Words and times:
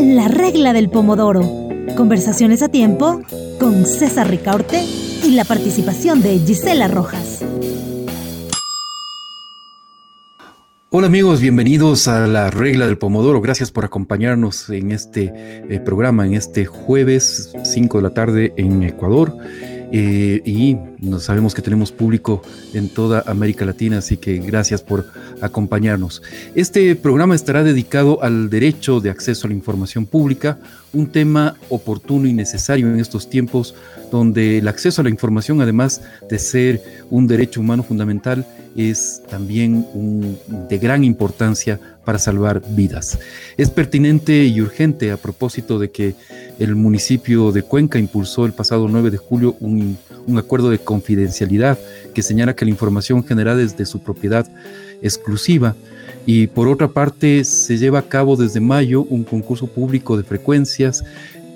La 0.00 0.28
regla 0.28 0.72
del 0.72 0.88
pomodoro. 0.88 1.42
Conversaciones 1.94 2.62
a 2.62 2.68
tiempo 2.68 3.20
con 3.60 3.84
César 3.84 4.30
Ricaurte 4.30 4.82
y 5.22 5.32
la 5.32 5.44
participación 5.44 6.22
de 6.22 6.38
Gisela 6.38 6.88
Rojas. 6.88 7.44
Hola 10.88 11.08
amigos, 11.08 11.42
bienvenidos 11.42 12.08
a 12.08 12.26
la 12.26 12.50
regla 12.50 12.86
del 12.86 12.96
Pomodoro. 12.96 13.42
Gracias 13.42 13.70
por 13.70 13.84
acompañarnos 13.84 14.70
en 14.70 14.90
este 14.90 15.30
eh, 15.68 15.80
programa, 15.80 16.24
en 16.26 16.32
este 16.32 16.64
jueves 16.64 17.52
5 17.64 17.98
de 17.98 18.02
la 18.02 18.14
tarde 18.14 18.54
en 18.56 18.82
Ecuador. 18.82 19.36
Eh, 19.90 20.42
y 20.44 20.76
sabemos 21.18 21.54
que 21.54 21.62
tenemos 21.62 21.92
público 21.92 22.42
en 22.74 22.88
toda 22.88 23.24
América 23.26 23.64
Latina, 23.64 23.98
así 23.98 24.16
que 24.16 24.38
gracias 24.38 24.82
por 24.82 25.06
acompañarnos. 25.40 26.22
Este 26.54 26.94
programa 26.94 27.34
estará 27.34 27.62
dedicado 27.64 28.22
al 28.22 28.50
derecho 28.50 29.00
de 29.00 29.10
acceso 29.10 29.46
a 29.46 29.50
la 29.50 29.56
información 29.56 30.04
pública, 30.04 30.58
un 30.92 31.06
tema 31.06 31.56
oportuno 31.68 32.26
y 32.26 32.32
necesario 32.32 32.86
en 32.86 32.98
estos 32.98 33.30
tiempos 33.30 33.74
donde 34.10 34.58
el 34.58 34.68
acceso 34.68 35.00
a 35.00 35.04
la 35.04 35.10
información, 35.10 35.60
además 35.60 36.02
de 36.28 36.38
ser 36.38 36.82
un 37.10 37.26
derecho 37.26 37.60
humano 37.60 37.82
fundamental, 37.82 38.46
es 38.78 39.22
también 39.28 39.84
de 40.68 40.78
gran 40.78 41.02
importancia 41.02 41.80
para 42.04 42.20
salvar 42.20 42.62
vidas. 42.70 43.18
Es 43.56 43.70
pertinente 43.70 44.44
y 44.44 44.60
urgente 44.60 45.10
a 45.10 45.16
propósito 45.16 45.80
de 45.80 45.90
que 45.90 46.14
el 46.60 46.76
municipio 46.76 47.50
de 47.50 47.62
Cuenca 47.62 47.98
impulsó 47.98 48.46
el 48.46 48.52
pasado 48.52 48.88
9 48.88 49.10
de 49.10 49.16
julio 49.16 49.56
un, 49.58 49.98
un 50.26 50.38
acuerdo 50.38 50.70
de 50.70 50.78
confidencialidad 50.78 51.76
que 52.14 52.22
señala 52.22 52.54
que 52.54 52.64
la 52.64 52.70
información 52.70 53.24
generada 53.24 53.60
es 53.60 53.76
de 53.76 53.84
su 53.84 53.98
propiedad 53.98 54.46
exclusiva 55.02 55.74
y 56.24 56.46
por 56.46 56.68
otra 56.68 56.88
parte 56.88 57.42
se 57.44 57.78
lleva 57.78 58.00
a 58.00 58.08
cabo 58.08 58.36
desde 58.36 58.60
mayo 58.60 59.02
un 59.02 59.24
concurso 59.24 59.66
público 59.66 60.16
de 60.16 60.22
frecuencias 60.22 61.04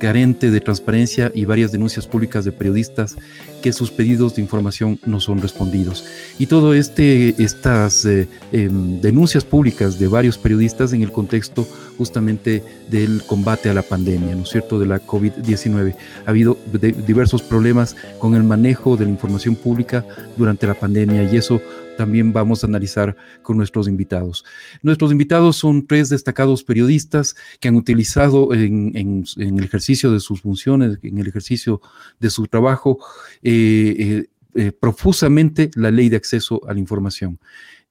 carente 0.03 0.50
de 0.50 0.61
transparencia 0.61 1.31
y 1.33 1.45
varias 1.45 1.70
denuncias 1.70 2.08
públicas 2.08 2.45
de 2.45 2.50
periodistas 2.50 3.14
que 3.62 3.72
sus 3.72 3.92
pedidos 3.92 4.34
de 4.34 4.42
información 4.42 4.98
no 5.06 5.20
son 5.20 5.41
respondidos. 5.41 6.05
Y 6.41 6.47
todo 6.47 6.75
este, 6.75 7.41
estas 7.41 8.05
eh, 8.05 8.27
em, 8.50 9.00
denuncias 9.00 9.44
públicas 9.44 10.00
de 10.00 10.09
varios 10.09 10.39
periodistas 10.39 10.92
en 10.92 11.03
el 11.03 11.12
contexto 11.12 11.69
justamente 11.98 12.64
del 12.91 13.22
combate 13.22 13.70
a 13.70 13.75
la 13.75 13.83
pandemia, 13.83 14.34
¿no 14.34 14.42
es 14.42 14.48
cierto?, 14.48 14.81
de 14.81 14.86
la 14.86 14.98
COVID-19. 14.98 15.94
Ha 16.27 16.31
habido 16.31 16.59
diversos 17.06 17.41
problemas 17.41 17.94
con 18.19 18.34
el 18.34 18.42
manejo 18.42 18.97
de 18.97 19.05
la 19.05 19.12
información 19.12 19.55
pública 19.55 20.05
durante 20.37 20.66
la 20.66 20.75
pandemia 20.75 21.22
y 21.33 21.37
eso 21.37 21.61
también 21.96 22.32
vamos 22.32 22.62
a 22.62 22.66
analizar 22.66 23.16
con 23.42 23.56
nuestros 23.56 23.88
invitados. 23.88 24.44
Nuestros 24.82 25.12
invitados 25.12 25.56
son 25.56 25.86
tres 25.86 26.08
destacados 26.08 26.64
periodistas 26.64 27.36
que 27.60 27.68
han 27.68 27.76
utilizado 27.76 28.52
en, 28.54 29.24
el 29.36 29.64
ejercicio 29.64 30.10
de 30.10 30.20
sus 30.20 30.42
funciones, 30.42 30.98
en 31.02 31.18
el 31.18 31.28
ejercicio 31.28 31.80
de 32.20 32.30
su 32.30 32.46
trabajo, 32.46 32.98
eh, 33.42 33.94
eh, 33.98 34.26
eh, 34.54 34.72
profusamente 34.72 35.70
la 35.74 35.90
ley 35.90 36.08
de 36.08 36.16
acceso 36.16 36.60
a 36.68 36.74
la 36.74 36.80
información. 36.80 37.38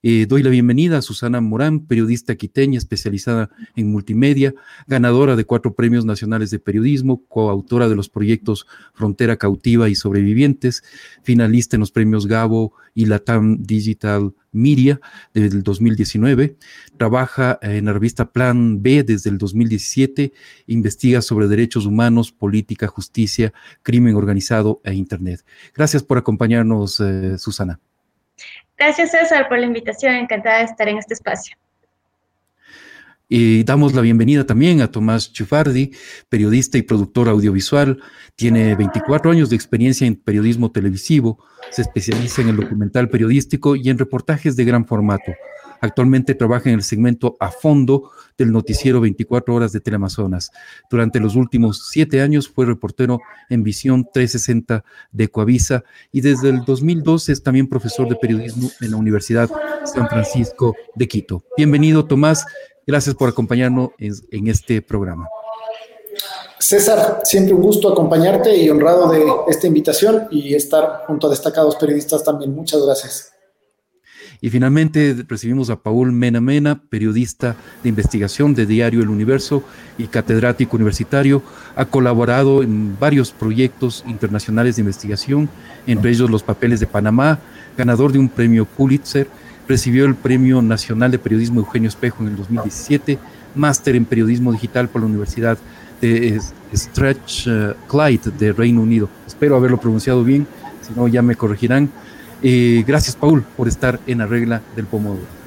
Eh, 0.04 0.26
doy 0.26 0.42
la 0.42 0.50
bienvenida 0.50 0.98
a 0.98 1.02
Susana 1.04 1.42
Morán, 1.42 1.82
periodista 1.82 2.34
quiteña 2.34 2.80
especializada 2.80 3.52
en 3.76 3.92
multimedia, 3.92 4.56
ganadora 4.88 5.36
de 5.36 5.46
cuatro 5.46 5.76
premios 5.76 6.06
nacionales 6.06 6.50
de 6.50 6.58
periodismo, 6.58 7.24
coautora 7.28 7.88
de 7.88 7.96
los 7.96 8.10
proyectos 8.10 8.66
Frontera 8.96 9.38
Cautiva 9.38 9.90
y 9.90 9.96
Sobrevivientes, 9.96 10.84
finalista 11.22 11.76
en 11.76 11.82
los 11.82 11.92
premios 11.92 12.26
Gabo 12.26 12.74
y 12.96 13.06
Latam 13.06 13.62
Digital 13.62 14.34
Media 14.52 15.00
del 15.36 15.62
2019. 15.62 16.58
Trabaja 16.98 17.60
en 17.62 17.86
la 17.86 17.94
revista 17.94 18.32
Plan 18.32 18.82
B 18.82 19.04
desde 19.04 19.30
el 19.30 19.38
2017. 19.38 20.34
Investiga 20.66 21.22
sobre 21.22 21.48
derechos 21.48 21.86
humanos, 21.86 22.32
política, 22.32 22.88
justicia, 22.88 23.54
crimen 23.84 24.16
organizado 24.16 24.82
e 24.84 24.96
Internet. 24.96 25.46
Gracias 25.76 26.02
por 26.02 26.18
acompañarnos, 26.18 27.00
eh, 27.00 27.38
Susana. 27.38 27.80
Gracias 28.82 29.12
César 29.12 29.48
por 29.48 29.60
la 29.60 29.68
invitación, 29.68 30.16
encantada 30.16 30.58
de 30.58 30.64
estar 30.64 30.90
en 30.90 30.98
este 30.98 31.14
espacio. 31.14 31.56
Y 33.30 33.64
damos 33.64 33.94
la 33.94 34.02
bienvenida 34.02 34.44
también 34.44 34.82
a 34.82 34.90
Tomás 34.90 35.32
Chufardi, 35.32 35.92
periodista 36.30 36.80
y 36.80 36.82
productor 36.82 37.30
audiovisual. 37.30 38.02
Tiene 38.36 38.74
24 38.74 39.30
años 39.30 39.52
de 39.52 39.56
experiencia 39.56 40.08
en 40.08 40.16
periodismo 40.16 40.72
televisivo, 40.72 41.46
se 41.70 41.84
especializa 41.84 42.42
en 42.42 42.50
el 42.50 42.56
documental 42.56 43.08
periodístico 43.08 43.76
y 43.76 43.88
en 43.88 44.00
reportajes 44.00 44.56
de 44.56 44.66
gran 44.66 44.88
formato. 44.88 45.32
Actualmente 45.82 46.36
trabaja 46.36 46.70
en 46.70 46.76
el 46.76 46.84
segmento 46.84 47.36
A 47.40 47.50
Fondo 47.50 48.12
del 48.38 48.52
noticiero 48.52 49.02
24 49.02 49.54
horas 49.54 49.72
de 49.72 49.80
Teleamazonas. 49.80 50.52
Durante 50.90 51.20
los 51.20 51.36
últimos 51.36 51.90
siete 51.90 52.22
años 52.22 52.48
fue 52.48 52.68
reportero 52.68 53.20
en 53.50 53.64
Visión 53.64 54.08
360 54.14 54.84
de 55.12 55.28
Coavisa 55.28 55.84
y 56.12 56.22
desde 56.22 56.50
el 56.50 56.64
2012 56.64 57.32
es 57.32 57.42
también 57.42 57.68
profesor 57.68 58.08
de 58.08 58.16
periodismo 58.16 58.70
en 58.80 58.92
la 58.92 58.98
Universidad 58.98 59.50
San 59.84 60.08
Francisco 60.08 60.76
de 60.96 61.08
Quito. 61.08 61.44
Bienvenido, 61.58 62.06
Tomás. 62.06 62.46
Gracias 62.86 63.16
por 63.16 63.30
acompañarnos 63.30 63.90
en, 63.98 64.48
este 64.48 64.82
programa. 64.84 65.28
César, 66.60 67.22
siempre 67.24 67.56
un 67.56 67.62
gusto 67.62 67.92
acompañarte 67.92 68.56
y 68.56 68.70
honrado 68.70 69.10
de 69.12 69.26
esta 69.48 69.66
invitación 69.66 70.28
y 70.30 70.54
estar 70.54 71.06
junto 71.08 71.26
a 71.26 71.30
destacados 71.32 71.76
periodistas 71.76 72.24
también. 72.24 72.54
Muchas 72.54 72.86
gracias. 72.86 73.34
Y 74.44 74.50
finalmente 74.50 75.24
recibimos 75.28 75.70
a 75.70 75.76
Paul 75.76 76.12
Mena 76.12 76.42
Mena, 76.42 76.82
periodista 76.90 77.56
de 77.84 77.90
investigación 77.90 78.56
de 78.56 78.66
Diario 78.66 79.02
El 79.02 79.10
Universo 79.10 79.64
y 80.00 80.08
catedrático 80.08 80.78
universitario. 80.78 81.44
Ha 81.76 81.86
colaborado 81.86 82.64
en 82.64 82.98
varios 83.00 83.32
proyectos 83.32 84.04
internacionales 84.08 84.76
de 84.76 84.82
investigación, 84.82 85.48
entre 85.86 86.10
ellos 86.10 86.32
Los 86.32 86.42
Papeles 86.42 86.80
de 86.80 86.88
Panamá, 86.88 87.38
ganador 87.78 88.12
de 88.12 88.18
un 88.18 88.30
premio 88.30 88.66
Pulitzer, 88.66 89.28
recibió 89.68 90.06
el 90.06 90.16
Premio 90.16 90.64
Nacional 90.64 91.12
de 91.12 91.20
Periodismo 91.20 91.60
Eugenio 91.60 91.88
Espejo 91.88 92.24
en 92.24 92.30
el 92.30 92.38
2017, 92.38 93.20
máster 93.54 93.96
en 93.96 94.06
Periodismo 94.06 94.52
Digital 94.52 94.90
por 94.90 95.02
la 95.02 95.08
Universidad 95.08 95.60
de 96.02 96.42
Strathclyde 96.74 98.32
de 98.40 98.54
Reino 98.54 98.82
Unido. 98.82 99.08
Espero 99.28 99.56
haberlo 99.56 99.80
pronunciado 99.80 100.24
bien, 100.24 100.48
si 100.82 100.94
no 100.96 101.08
ya 101.08 101.22
me 101.22 101.36
corregirán 101.36 101.92
eh, 102.42 102.84
gracias, 102.86 103.16
Paul, 103.16 103.44
por 103.58 103.68
estar 103.68 104.00
en 104.08 104.20
la 104.20 104.26
regla 104.26 104.62
del 104.76 104.86
Pomodoro. 104.86 105.42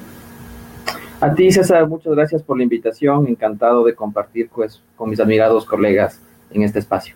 A 1.21 1.33
ti, 1.33 1.51
César, 1.51 1.87
muchas 1.87 2.13
gracias 2.13 2.43
por 2.43 2.57
la 2.57 2.63
invitación. 2.63 3.27
Encantado 3.27 3.83
de 3.83 3.95
compartir 3.95 4.49
pues, 4.53 4.81
con 4.95 5.09
mis 5.09 5.19
admirados 5.19 5.65
colegas 5.65 6.19
en 6.51 6.63
este 6.63 6.79
espacio. 6.79 7.15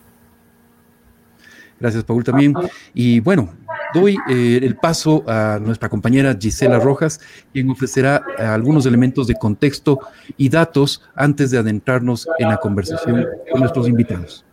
Gracias, 1.80 2.04
Paul, 2.04 2.24
también. 2.24 2.54
Y 2.94 3.20
bueno, 3.22 3.50
doy 3.94 4.18
eh, 4.30 4.60
el 4.62 4.76
paso 4.76 5.24
a 5.28 5.60
nuestra 5.62 5.88
compañera 5.88 6.36
Gisela 6.38 6.80
Rojas, 6.80 7.22
quien 7.54 7.70
ofrecerá 7.70 8.22
eh, 8.38 8.44
algunos 8.44 8.86
elementos 8.86 9.28
de 9.28 9.36
contexto 9.36 10.00
y 10.36 10.50
datos 10.50 11.04
antes 11.16 11.52
de 11.52 11.58
adentrarnos 11.58 12.28
en 12.38 12.50
la 12.50 12.58
conversación 12.58 13.26
con 13.50 13.62
nuestros 13.62 13.88
invitados. 13.88 14.46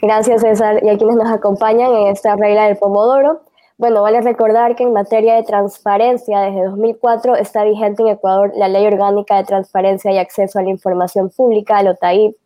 Gracias, 0.00 0.40
César, 0.40 0.80
y 0.82 0.88
a 0.88 0.96
quienes 0.96 1.16
nos 1.16 1.30
acompañan 1.30 1.92
en 1.92 2.06
esta 2.08 2.34
regla 2.34 2.66
del 2.66 2.78
Pomodoro. 2.78 3.42
Bueno, 3.80 4.02
vale 4.02 4.20
recordar 4.20 4.76
que 4.76 4.82
en 4.82 4.92
materia 4.92 5.36
de 5.36 5.42
transparencia, 5.42 6.40
desde 6.40 6.64
2004 6.64 7.36
está 7.36 7.64
vigente 7.64 8.02
en 8.02 8.08
Ecuador 8.08 8.52
la 8.54 8.68
Ley 8.68 8.86
Orgánica 8.86 9.38
de 9.38 9.44
Transparencia 9.44 10.12
y 10.12 10.18
Acceso 10.18 10.58
a 10.58 10.62
la 10.62 10.68
Información 10.68 11.30
Pública, 11.30 11.80
el 11.80 11.88
OTAIP, 11.88 12.36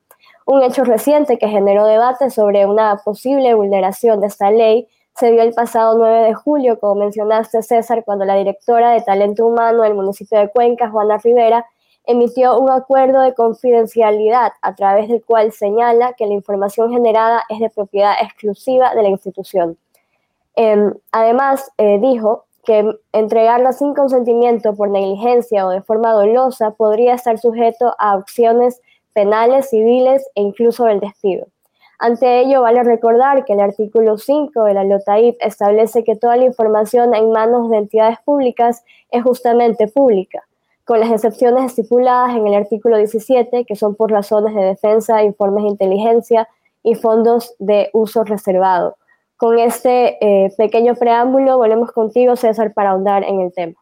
un 0.46 0.62
hecho 0.62 0.84
reciente 0.84 1.36
que 1.36 1.48
generó 1.48 1.86
debate 1.86 2.30
sobre 2.30 2.66
una 2.66 2.98
posible 3.04 3.52
vulneración 3.54 4.20
de 4.20 4.28
esta 4.28 4.52
ley 4.52 4.86
se 5.16 5.32
dio 5.32 5.42
el 5.42 5.52
pasado 5.52 5.98
9 5.98 6.22
de 6.22 6.34
julio, 6.34 6.78
como 6.78 6.94
mencionaste 6.94 7.64
César, 7.64 8.04
cuando 8.04 8.24
la 8.24 8.36
directora 8.36 8.92
de 8.92 9.00
Talento 9.00 9.44
Humano 9.44 9.82
del 9.82 9.94
municipio 9.94 10.38
de 10.38 10.50
Cuenca, 10.50 10.88
Juana 10.88 11.18
Rivera, 11.18 11.66
emitió 12.04 12.60
un 12.60 12.70
acuerdo 12.70 13.22
de 13.22 13.34
confidencialidad 13.34 14.52
a 14.62 14.76
través 14.76 15.08
del 15.08 15.24
cual 15.24 15.50
señala 15.50 16.12
que 16.12 16.26
la 16.26 16.34
información 16.34 16.92
generada 16.92 17.42
es 17.48 17.58
de 17.58 17.70
propiedad 17.70 18.14
exclusiva 18.22 18.94
de 18.94 19.02
la 19.02 19.08
institución. 19.08 19.76
Em, 20.56 20.94
además, 21.10 21.70
eh, 21.78 21.98
dijo 22.00 22.44
que 22.64 22.96
entregarla 23.12 23.72
sin 23.72 23.94
consentimiento 23.94 24.74
por 24.74 24.88
negligencia 24.88 25.66
o 25.66 25.70
de 25.70 25.82
forma 25.82 26.12
dolosa 26.12 26.70
podría 26.72 27.14
estar 27.14 27.38
sujeto 27.38 27.94
a 27.98 28.16
opciones 28.16 28.80
penales, 29.12 29.70
civiles 29.70 30.26
e 30.34 30.42
incluso 30.42 30.88
el 30.88 31.00
despido. 31.00 31.46
Ante 31.98 32.40
ello, 32.40 32.62
vale 32.62 32.82
recordar 32.82 33.44
que 33.44 33.52
el 33.52 33.60
artículo 33.60 34.18
5 34.18 34.64
de 34.64 34.74
la 34.74 34.84
LOTAIP 34.84 35.36
establece 35.40 36.04
que 36.04 36.16
toda 36.16 36.36
la 36.36 36.44
información 36.44 37.14
en 37.14 37.30
manos 37.30 37.70
de 37.70 37.78
entidades 37.78 38.18
públicas 38.24 38.84
es 39.10 39.22
justamente 39.22 39.86
pública, 39.88 40.44
con 40.84 41.00
las 41.00 41.10
excepciones 41.10 41.64
estipuladas 41.64 42.36
en 42.36 42.46
el 42.46 42.54
artículo 42.54 42.96
17, 42.96 43.64
que 43.64 43.76
son 43.76 43.94
por 43.94 44.10
razones 44.10 44.54
de 44.54 44.62
defensa, 44.62 45.22
informes 45.22 45.64
de 45.64 45.70
inteligencia 45.70 46.48
y 46.82 46.94
fondos 46.94 47.54
de 47.58 47.90
uso 47.92 48.24
reservado 48.24 48.96
con 49.36 49.58
este 49.58 50.16
eh, 50.20 50.52
pequeño 50.56 50.94
preámbulo, 50.94 51.58
volvemos 51.58 51.92
contigo, 51.92 52.36
César, 52.36 52.72
para 52.74 52.90
ahondar 52.90 53.24
en 53.24 53.40
el 53.40 53.52
tema. 53.52 53.74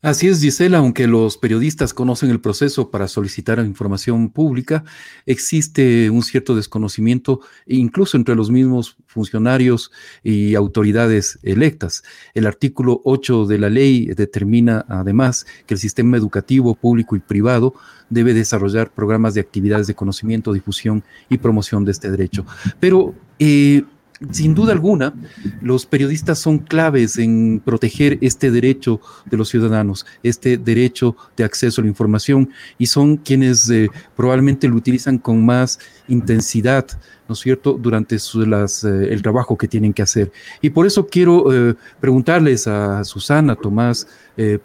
Así 0.00 0.28
es, 0.28 0.40
Gisela, 0.40 0.78
aunque 0.78 1.08
los 1.08 1.38
periodistas 1.38 1.92
conocen 1.92 2.30
el 2.30 2.40
proceso 2.40 2.88
para 2.88 3.08
solicitar 3.08 3.58
información 3.58 4.30
pública, 4.30 4.84
existe 5.26 6.08
un 6.08 6.22
cierto 6.22 6.54
desconocimiento 6.54 7.40
incluso 7.66 8.16
entre 8.16 8.36
los 8.36 8.48
mismos 8.48 8.96
funcionarios 9.06 9.90
y 10.22 10.54
autoridades 10.54 11.40
electas. 11.42 12.04
El 12.34 12.46
artículo 12.46 13.00
8 13.02 13.46
de 13.46 13.58
la 13.58 13.70
ley 13.70 14.06
determina 14.06 14.84
además 14.88 15.46
que 15.66 15.74
el 15.74 15.80
sistema 15.80 16.16
educativo 16.16 16.76
público 16.76 17.16
y 17.16 17.18
privado 17.18 17.74
debe 18.08 18.34
desarrollar 18.34 18.92
programas 18.92 19.34
de 19.34 19.40
actividades 19.40 19.88
de 19.88 19.96
conocimiento, 19.96 20.52
difusión 20.52 21.02
y 21.28 21.38
promoción 21.38 21.84
de 21.84 21.90
este 21.90 22.08
derecho. 22.08 22.46
Pero 22.78 23.16
eh, 23.40 23.82
sin 24.30 24.54
duda 24.54 24.72
alguna, 24.72 25.14
los 25.60 25.86
periodistas 25.86 26.38
son 26.38 26.58
claves 26.58 27.18
en 27.18 27.60
proteger 27.64 28.18
este 28.20 28.50
derecho 28.50 29.00
de 29.26 29.36
los 29.36 29.48
ciudadanos, 29.48 30.06
este 30.22 30.58
derecho 30.58 31.16
de 31.36 31.44
acceso 31.44 31.80
a 31.80 31.84
la 31.84 31.88
información, 31.88 32.50
y 32.78 32.86
son 32.86 33.16
quienes 33.16 33.70
eh, 33.70 33.88
probablemente 34.16 34.68
lo 34.68 34.76
utilizan 34.76 35.18
con 35.18 35.44
más 35.44 35.78
intensidad, 36.08 36.86
¿no 37.28 37.34
es 37.34 37.38
cierto?, 37.38 37.74
durante 37.74 38.16
eh, 38.16 39.08
el 39.10 39.22
trabajo 39.22 39.56
que 39.56 39.68
tienen 39.68 39.92
que 39.92 40.02
hacer. 40.02 40.32
Y 40.60 40.70
por 40.70 40.86
eso 40.86 41.06
quiero 41.06 41.52
eh, 41.70 41.76
preguntarles 42.00 42.66
a 42.66 43.04
Susana, 43.04 43.54
Tomás, 43.54 44.06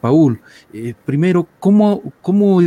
Paul, 0.02 0.40
primero, 1.04 1.48
¿cómo, 1.60 2.14
cómo 2.22 2.62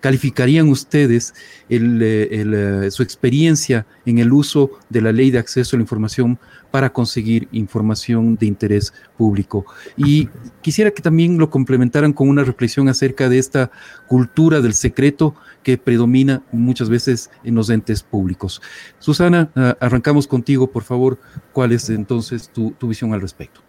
calificarían 0.00 0.68
ustedes 0.68 1.34
eh, 1.68 2.88
su 2.90 3.02
experiencia 3.02 3.86
en 4.04 4.18
el 4.18 4.32
uso 4.32 4.70
de 4.88 5.02
la 5.02 5.12
ley 5.12 5.30
de 5.30 5.38
acceso 5.38 5.76
a 5.76 5.78
la 5.78 5.82
información 5.82 6.38
para 6.70 6.92
conseguir 6.92 7.48
información 7.52 8.36
de 8.36 8.46
interés 8.46 8.92
público? 9.16 9.66
Y 9.96 10.28
quisiera 10.62 10.90
que 10.90 11.02
también 11.02 11.38
lo 11.38 11.50
complementaran 11.50 12.12
con 12.12 12.28
una 12.28 12.44
reflexión 12.44 12.88
acerca 12.88 13.28
de 13.28 13.38
esta 13.38 13.70
cultura 14.06 14.60
del 14.60 14.74
secreto 14.74 15.34
que 15.62 15.78
predomina 15.78 16.42
muchas 16.52 16.88
veces 16.88 17.30
en 17.44 17.54
los 17.54 17.70
entes 17.70 18.02
públicos. 18.02 18.62
Susana, 18.98 19.50
ah, 19.54 19.76
arrancamos 19.80 20.26
contigo, 20.26 20.70
por 20.70 20.82
favor. 20.82 21.18
¿Cuál 21.52 21.72
es 21.72 21.90
entonces 21.90 22.48
tu, 22.50 22.74
visión 22.82 23.12
al 23.12 23.20
respecto? 23.20 23.60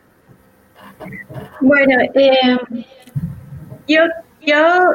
Bueno, 1.61 1.95
eh, 2.15 2.57
yo, 3.87 4.01
yo 4.45 4.93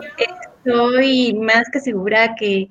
estoy 0.66 1.34
más 1.34 1.68
que 1.70 1.80
segura 1.80 2.34
que 2.34 2.68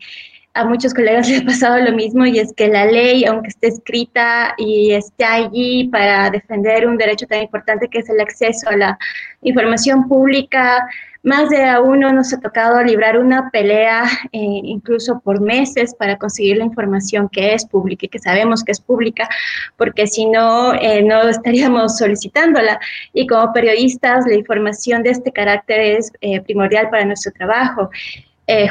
a 0.55 0.65
muchos 0.65 0.93
colegas 0.93 1.29
les 1.29 1.41
ha 1.41 1.45
pasado 1.45 1.77
lo 1.79 1.91
mismo 1.91 2.25
y 2.25 2.39
es 2.39 2.53
que 2.53 2.67
la 2.67 2.85
ley, 2.85 3.25
aunque 3.25 3.49
esté 3.49 3.67
escrita 3.67 4.55
y 4.57 4.93
esté 4.93 5.25
allí 5.25 5.87
para 5.89 6.29
defender 6.31 6.87
un 6.87 6.97
derecho 6.97 7.27
tan 7.27 7.43
importante 7.43 7.87
que 7.87 7.99
es 7.99 8.09
el 8.09 8.19
acceso 8.19 8.69
a 8.69 8.75
la 8.75 8.97
información 9.41 10.07
pública, 10.07 10.87
más 11.25 11.49
de 11.49 11.63
a 11.63 11.81
uno 11.81 12.13
nos 12.13 12.31
ha 12.33 12.39
tocado 12.39 12.83
librar 12.83 13.17
una 13.17 13.49
pelea, 13.49 14.03
eh, 14.31 14.39
incluso 14.63 15.19
por 15.21 15.41
meses, 15.41 15.95
para 15.95 16.17
conseguir 16.17 16.57
la 16.57 16.65
información 16.65 17.29
que 17.29 17.55
es 17.55 17.65
pública 17.65 18.05
y 18.05 18.09
que 18.09 18.19
sabemos 18.19 18.63
que 18.63 18.71
es 18.71 18.79
pública, 18.79 19.27
porque 19.75 20.05
si 20.05 20.27
no, 20.27 20.75
eh, 20.75 21.01
no 21.01 21.27
estaríamos 21.27 21.97
solicitándola. 21.97 22.79
Y 23.11 23.25
como 23.25 23.51
periodistas, 23.53 24.27
la 24.27 24.35
información 24.35 25.01
de 25.01 25.09
este 25.09 25.31
carácter 25.31 25.79
es 25.79 26.11
eh, 26.21 26.41
primordial 26.41 26.91
para 26.91 27.05
nuestro 27.05 27.31
trabajo. 27.31 27.89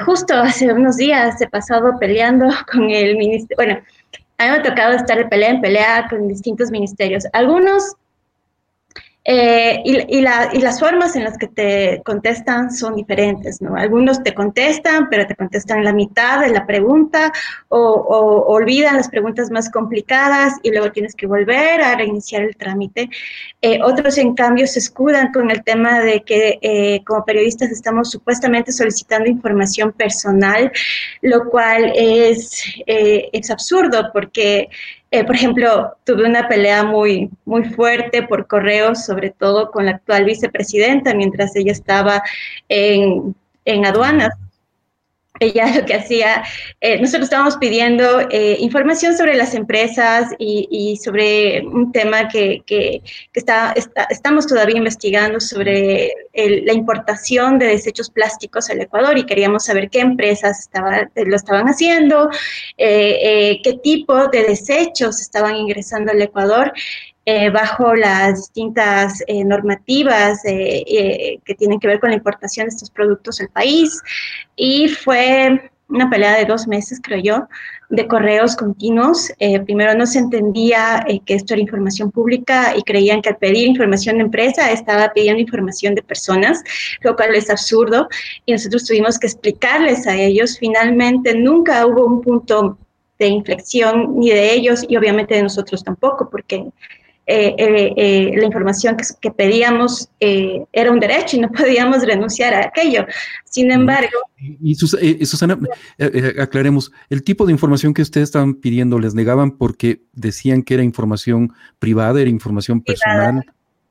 Justo 0.04 0.34
hace 0.42 0.72
unos 0.72 0.96
días 0.96 1.40
he 1.40 1.48
pasado 1.48 1.98
peleando 1.98 2.48
con 2.72 2.90
el 2.90 3.16
ministerio, 3.16 3.56
bueno, 3.56 3.74
a 4.38 4.44
mí 4.44 4.50
me 4.50 4.56
ha 4.56 4.62
tocado 4.62 4.94
estar 4.94 5.16
de 5.16 5.26
pelea 5.26 5.50
en 5.50 5.60
pelea 5.60 6.06
con 6.08 6.28
distintos 6.28 6.70
ministerios. 6.70 7.24
Algunos 7.32 7.94
eh, 9.26 9.80
y, 9.86 10.20
las 10.20 10.78
formas 10.78 11.16
en 11.16 11.24
las 11.24 11.38
que 11.38 11.46
te 11.46 12.02
contestan 12.04 12.70
son 12.70 12.94
diferentes, 12.94 13.62
¿no? 13.62 13.74
Algunos 13.74 14.22
te 14.22 14.34
contestan, 14.34 15.08
pero 15.08 15.26
te 15.26 15.34
contestan 15.34 15.82
la 15.82 15.94
mitad 15.94 16.40
de 16.40 16.50
la 16.50 16.66
pregunta 16.66 17.32
o, 17.68 18.44
olvidan 18.48 18.96
las 18.96 19.08
preguntas 19.08 19.50
más 19.50 19.70
complicadas 19.70 20.54
y 20.62 20.70
luego 20.70 20.92
tienes 20.92 21.14
que 21.14 21.26
volver 21.26 21.80
a 21.80 21.96
reiniciar 21.96 22.42
el 22.42 22.54
trámite. 22.56 23.08
Eh, 23.62 23.78
otros, 23.82 24.18
en 24.18 24.34
cambio, 24.34 24.66
se 24.66 24.80
escudan 24.80 25.32
con 25.32 25.50
el 25.50 25.64
tema 25.64 26.00
de 26.00 26.22
que 26.22 26.58
eh, 26.60 27.02
como 27.06 27.24
periodistas 27.24 27.70
estamos 27.70 28.10
supuestamente 28.10 28.72
solicitando 28.72 29.30
información 29.30 29.92
personal, 29.92 30.70
lo 31.22 31.48
cual 31.48 31.92
es, 31.94 32.62
es 32.86 33.50
absurdo 33.50 34.10
porque 34.12 34.68
eh, 35.14 35.24
por 35.24 35.36
ejemplo, 35.36 35.96
tuve 36.02 36.24
una 36.24 36.48
pelea 36.48 36.82
muy, 36.82 37.30
muy 37.44 37.64
fuerte 37.64 38.24
por 38.24 38.48
correo, 38.48 38.96
sobre 38.96 39.30
todo 39.30 39.70
con 39.70 39.84
la 39.86 39.92
actual 39.92 40.24
vicepresidenta, 40.24 41.14
mientras 41.14 41.54
ella 41.54 41.70
estaba 41.70 42.20
en, 42.68 43.36
en 43.64 43.86
aduanas 43.86 44.34
ella 45.40 45.66
lo 45.76 45.84
que 45.84 45.94
hacía, 45.94 46.44
eh, 46.80 47.00
nosotros 47.00 47.24
estábamos 47.24 47.56
pidiendo 47.56 48.20
eh, 48.30 48.56
información 48.60 49.16
sobre 49.16 49.34
las 49.34 49.54
empresas 49.54 50.30
y, 50.38 50.98
sobre 51.02 51.62
un 51.62 51.92
tema 51.92 52.28
que, 52.28 52.62
que, 52.66 53.02
está, 53.32 53.74
estamos 54.10 54.46
todavía 54.46 54.76
investigando 54.76 55.40
sobre 55.40 56.12
la 56.34 56.72
importación 56.72 57.58
de 57.58 57.66
desechos 57.66 58.10
plásticos 58.10 58.70
al 58.70 58.80
Ecuador 58.80 59.16
y 59.18 59.24
queríamos 59.24 59.64
saber 59.64 59.90
qué 59.90 60.00
empresas 60.00 60.60
estaba, 60.60 61.08
lo 61.14 61.36
estaban 61.36 61.66
haciendo, 61.66 62.28
eh, 62.76 63.60
qué 63.62 63.74
tipo 63.74 64.28
de 64.28 64.44
desechos 64.44 65.20
estaban 65.20 65.56
ingresando 65.56 66.12
al 66.12 66.22
Ecuador. 66.22 66.72
Eh, 67.26 67.48
bajo 67.48 67.94
las 67.94 68.36
distintas 68.36 69.22
eh, 69.26 69.44
normativas 69.44 70.42
eh, 70.44 71.38
que 71.42 71.54
tienen 71.54 71.80
que 71.80 71.86
ver 71.86 71.98
con 71.98 72.10
la 72.10 72.16
importación 72.16 72.66
de 72.66 72.74
estos 72.74 72.90
productos 72.90 73.40
al 73.40 73.48
país. 73.48 74.02
Y 74.56 74.88
fue 74.88 75.70
una 75.88 76.10
pelea 76.10 76.36
de 76.36 76.44
dos 76.44 76.66
meses, 76.66 77.00
creo 77.02 77.20
yo, 77.20 77.48
de 77.88 78.06
correos 78.06 78.56
continuos. 78.56 79.30
primero 79.64 79.94
no 79.94 80.06
se 80.06 80.18
entendía 80.18 81.04
que 81.24 81.34
esto 81.34 81.54
era 81.54 81.62
información 81.62 82.10
pública 82.10 82.74
y 82.76 82.82
creían 82.82 83.22
que 83.22 83.30
al 83.30 83.36
pedir 83.36 83.68
información 83.68 84.16
de 84.16 84.24
empresa 84.24 84.70
estaba 84.70 85.10
pidiendo 85.14 85.40
información 85.40 85.94
de 85.94 86.02
personas, 86.02 86.62
lo 87.00 87.16
cual 87.16 87.34
es 87.34 87.48
absurdo. 87.48 88.08
Y 88.44 88.52
nosotros 88.52 88.84
tuvimos 88.84 89.18
que 89.18 89.28
explicarles 89.28 90.06
a 90.06 90.14
ellos. 90.14 90.58
Finalmente 90.58 91.34
nunca 91.34 91.86
hubo 91.86 92.04
un 92.04 92.20
punto 92.20 92.76
de 93.18 93.28
inflexión 93.28 94.18
ni 94.18 94.30
de 94.30 94.52
ellos 94.52 94.84
y 94.88 94.96
obviamente 94.96 95.34
de 95.34 95.42
nosotros 95.42 95.84
tampoco, 95.84 96.28
porque 96.28 96.66
eh, 97.26 97.54
eh, 97.56 97.94
eh, 97.96 98.32
la 98.36 98.44
información 98.44 98.96
que, 99.20 99.30
pedíamos 99.30 100.10
era 100.20 100.90
un 100.90 101.00
derecho 101.00 101.36
y 101.36 101.40
no 101.40 101.50
podíamos 101.52 102.04
renunciar 102.06 102.54
a 102.54 102.66
aquello. 102.66 103.06
Sin 103.44 103.70
embargo... 103.70 104.18
Y, 104.36 104.74
Susana, 104.74 105.58
aclaremos, 106.38 106.92
el 107.08 107.22
tipo 107.22 107.46
de 107.46 107.52
información 107.52 107.94
que 107.94 108.02
ustedes 108.02 108.28
estaban 108.28 108.54
pidiendo, 108.54 108.98
¿les 108.98 109.14
negaban 109.14 109.52
porque 109.52 110.02
decían 110.12 110.62
que 110.62 110.74
era 110.74 110.82
información 110.82 111.52
privada, 111.78 112.20
era 112.20 112.28
información 112.28 112.82
personal? 112.82 113.42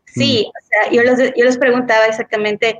Sí, 0.05 0.45
o 0.47 0.67
sea, 0.67 0.91
yo, 0.91 1.01
les, 1.01 1.33
yo 1.35 1.43
les 1.43 1.57
preguntaba 1.57 2.05
exactamente 2.05 2.77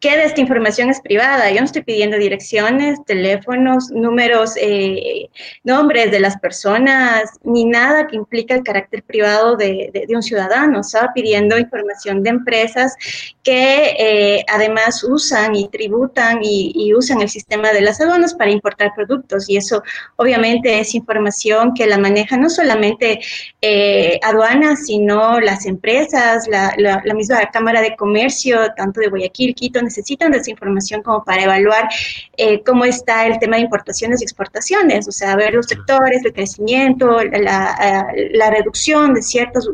¿Qué 0.00 0.16
de 0.16 0.26
esta 0.26 0.40
información 0.40 0.90
es 0.90 1.00
privada? 1.00 1.50
Yo 1.50 1.58
no 1.58 1.64
estoy 1.64 1.82
pidiendo 1.82 2.18
direcciones, 2.18 3.04
teléfonos, 3.04 3.90
números, 3.90 4.52
eh, 4.56 5.28
nombres 5.64 6.12
de 6.12 6.20
las 6.20 6.38
personas, 6.38 7.24
ni 7.42 7.64
nada 7.64 8.06
que 8.06 8.14
implique 8.14 8.54
el 8.54 8.62
carácter 8.62 9.02
privado 9.02 9.56
de, 9.56 10.06
un 10.10 10.22
ciudadano. 10.22 10.82
Estaba 10.82 11.12
pidiendo 11.12 11.58
información 11.58 12.22
de 12.22 12.30
empresas 12.30 12.94
que 13.42 13.96
eh, 13.98 14.44
además 14.48 15.02
usan 15.02 15.56
y 15.56 15.68
tributan 15.68 16.38
y, 16.42 16.94
usan 16.94 17.20
el 17.20 17.28
sistema 17.28 17.72
de 17.72 17.80
las 17.80 18.00
aduanas 18.00 18.34
para 18.34 18.52
importar 18.52 18.92
productos. 18.94 19.50
Y 19.50 19.56
eso 19.56 19.82
obviamente 20.14 20.78
es 20.78 20.94
información 20.94 21.74
que 21.74 21.86
la 21.86 21.98
maneja 21.98 22.36
no 22.36 22.50
solamente 22.50 23.18
eh, 23.60 24.20
aduanas, 24.22 24.86
sino 24.86 25.40
las 25.40 25.66
empresas, 25.66 26.46
la, 26.46 26.72
la 26.78 27.14
misma 27.14 27.50
Cámara 27.52 27.80
de 27.80 27.96
Comercio, 27.96 28.72
tanto 28.76 29.00
de 29.00 29.08
Guayaquil, 29.08 29.56
Quito, 29.56 29.87
necesitan 29.88 30.30
de 30.32 30.38
esa 30.38 30.50
información 30.50 31.02
como 31.02 31.24
para 31.24 31.42
evaluar 31.44 31.88
eh, 32.36 32.62
cómo 32.62 32.84
está 32.84 33.26
el 33.26 33.38
tema 33.38 33.56
de 33.56 33.62
importaciones 33.62 34.20
y 34.20 34.24
exportaciones, 34.24 35.08
o 35.08 35.12
sea, 35.12 35.36
ver 35.36 35.54
los 35.54 35.66
sectores, 35.66 36.24
el 36.24 36.32
crecimiento, 36.32 37.22
la, 37.22 38.06
la 38.32 38.50
reducción 38.50 39.14
de 39.14 39.22
ciertos 39.22 39.68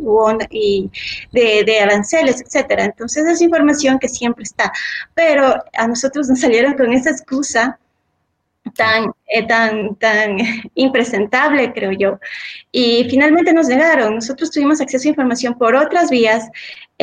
y 0.50 0.90
de, 1.32 1.64
de, 1.64 1.80
aranceles, 1.80 2.40
etcétera. 2.40 2.84
Entonces, 2.84 3.26
es 3.26 3.40
información 3.40 3.98
que 3.98 4.08
siempre 4.08 4.44
está. 4.44 4.72
Pero 5.14 5.54
a 5.76 5.86
nosotros 5.86 6.28
nos 6.28 6.40
salieron 6.40 6.74
con 6.74 6.92
esa 6.92 7.10
excusa 7.10 7.78
tan, 8.76 9.12
eh, 9.26 9.46
tan, 9.46 9.96
tan 9.96 10.38
impresentable, 10.74 11.72
creo 11.72 11.92
yo. 11.92 12.18
Y 12.72 13.06
finalmente 13.10 13.52
nos 13.52 13.68
negaron. 13.68 14.14
Nosotros 14.14 14.50
tuvimos 14.50 14.80
acceso 14.80 15.08
a 15.08 15.10
información 15.10 15.56
por 15.56 15.74
otras 15.74 16.10
vías. 16.10 16.48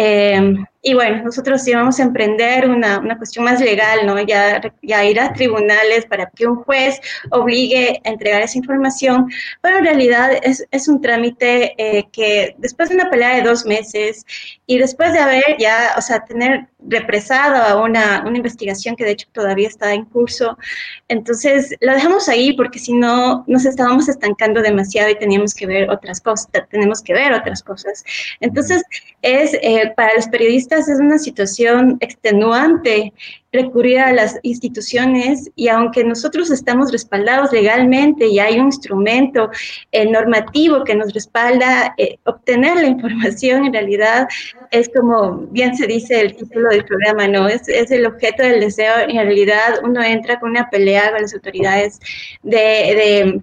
Eh, 0.04 0.56
y 0.84 0.96
bueno, 0.96 1.24
nosotros 1.24 1.68
íbamos 1.68 2.00
a 2.00 2.04
emprender 2.04 2.68
una, 2.68 2.98
una, 2.98 3.16
cuestión 3.16 3.46
más 3.46 3.62
legal, 3.62 4.00
¿no? 4.08 4.20
Ya, 4.20 4.60
ya 4.82 5.06
ir 5.06 5.20
a 5.20 5.32
tribunales 5.32 6.06
para 6.08 6.28
que 6.32 6.48
un 6.48 6.56
juez 6.64 7.00
obligue 7.30 8.02
a 8.04 8.10
entregar 8.10 8.42
esa 8.42 8.58
información, 8.58 9.28
pero 9.62 9.78
en 9.78 9.84
realidad 9.84 10.32
es, 10.42 10.66
es 10.72 10.88
un 10.88 11.00
trámite 11.00 11.76
eh, 11.78 12.08
que 12.12 12.56
después 12.58 12.90
de 12.90 12.96
una 12.96 13.12
pelea 13.12 13.36
de 13.36 13.44
dos 13.44 13.64
meses 13.68 14.26
y 14.66 14.80
después 14.80 15.14
de 15.14 15.20
haber 15.20 15.58
ya, 15.60 15.94
o 15.98 16.02
sea, 16.02 16.26
tener 16.26 16.68
represado 16.80 17.84
una, 17.84 18.24
una 18.26 18.38
investigación 18.38 18.96
que 18.96 19.06
de 19.06 19.12
hecho 19.12 19.28
todavía 19.32 19.68
está 19.68 19.94
en 19.94 20.06
curso, 20.06 20.58
entonces 21.10 21.76
lo 21.80 21.94
dejamos 21.94 22.28
ahí 22.28 22.54
porque 22.54 22.80
si 22.80 22.94
no 22.94 23.44
nos 23.46 23.66
estábamos 23.66 24.10
estancando 24.10 24.64
demasiado 24.64 25.12
y 25.12 25.16
teníamos 25.16 25.54
que 25.54 25.68
ver 25.68 25.92
otras 25.92 26.20
cosas, 26.22 26.50
tenemos 26.72 27.04
que 27.04 27.14
ver 27.14 27.34
otras 27.34 27.62
cosas. 27.62 28.04
Entonces, 28.40 28.82
es 29.22 29.54
eh, 29.62 29.91
para 29.96 30.16
los 30.16 30.28
periodistas 30.28 30.88
es 30.90 31.00
una 31.00 31.18
situación 31.18 31.98
extenuante 32.00 33.14
recurrir 33.52 34.00
a 34.00 34.14
las 34.14 34.40
instituciones 34.44 35.50
y 35.56 35.68
aunque 35.68 36.04
nosotros 36.04 36.50
estamos 36.52 36.92
respaldados 36.92 37.52
legalmente 37.52 38.28
y 38.28 38.40
hay 38.40 38.60
un 38.60 38.68
instrumento 38.68 39.50
eh, 39.92 40.10
normativo 40.10 40.84
que 40.84 40.96
nos 40.96 41.14
respalda 41.14 41.94
eh, 41.98 42.18
obtener 42.26 42.76
la 42.78 42.88
información, 42.88 43.66
en 43.66 43.74
realidad 43.74 44.28
es 44.72 44.90
como 44.90 45.48
bien 45.52 45.76
se 45.76 45.88
dice 45.88 46.22
el 46.22 46.36
título 46.36 46.70
del 46.70 46.86
programa, 46.86 47.28
¿no? 47.28 47.48
Es, 47.48 47.68
es 47.68 47.92
el 47.92 48.06
objeto 48.06 48.44
del 48.44 48.62
deseo. 48.62 49.00
En 49.08 49.18
realidad 49.18 49.82
uno 49.84 50.02
entra 50.02 50.40
con 50.40 50.52
una 50.52 50.70
pelea 50.70 51.12
con 51.12 51.22
las 51.22 51.34
autoridades 51.34 52.00
de, 52.44 52.58
de 52.58 53.42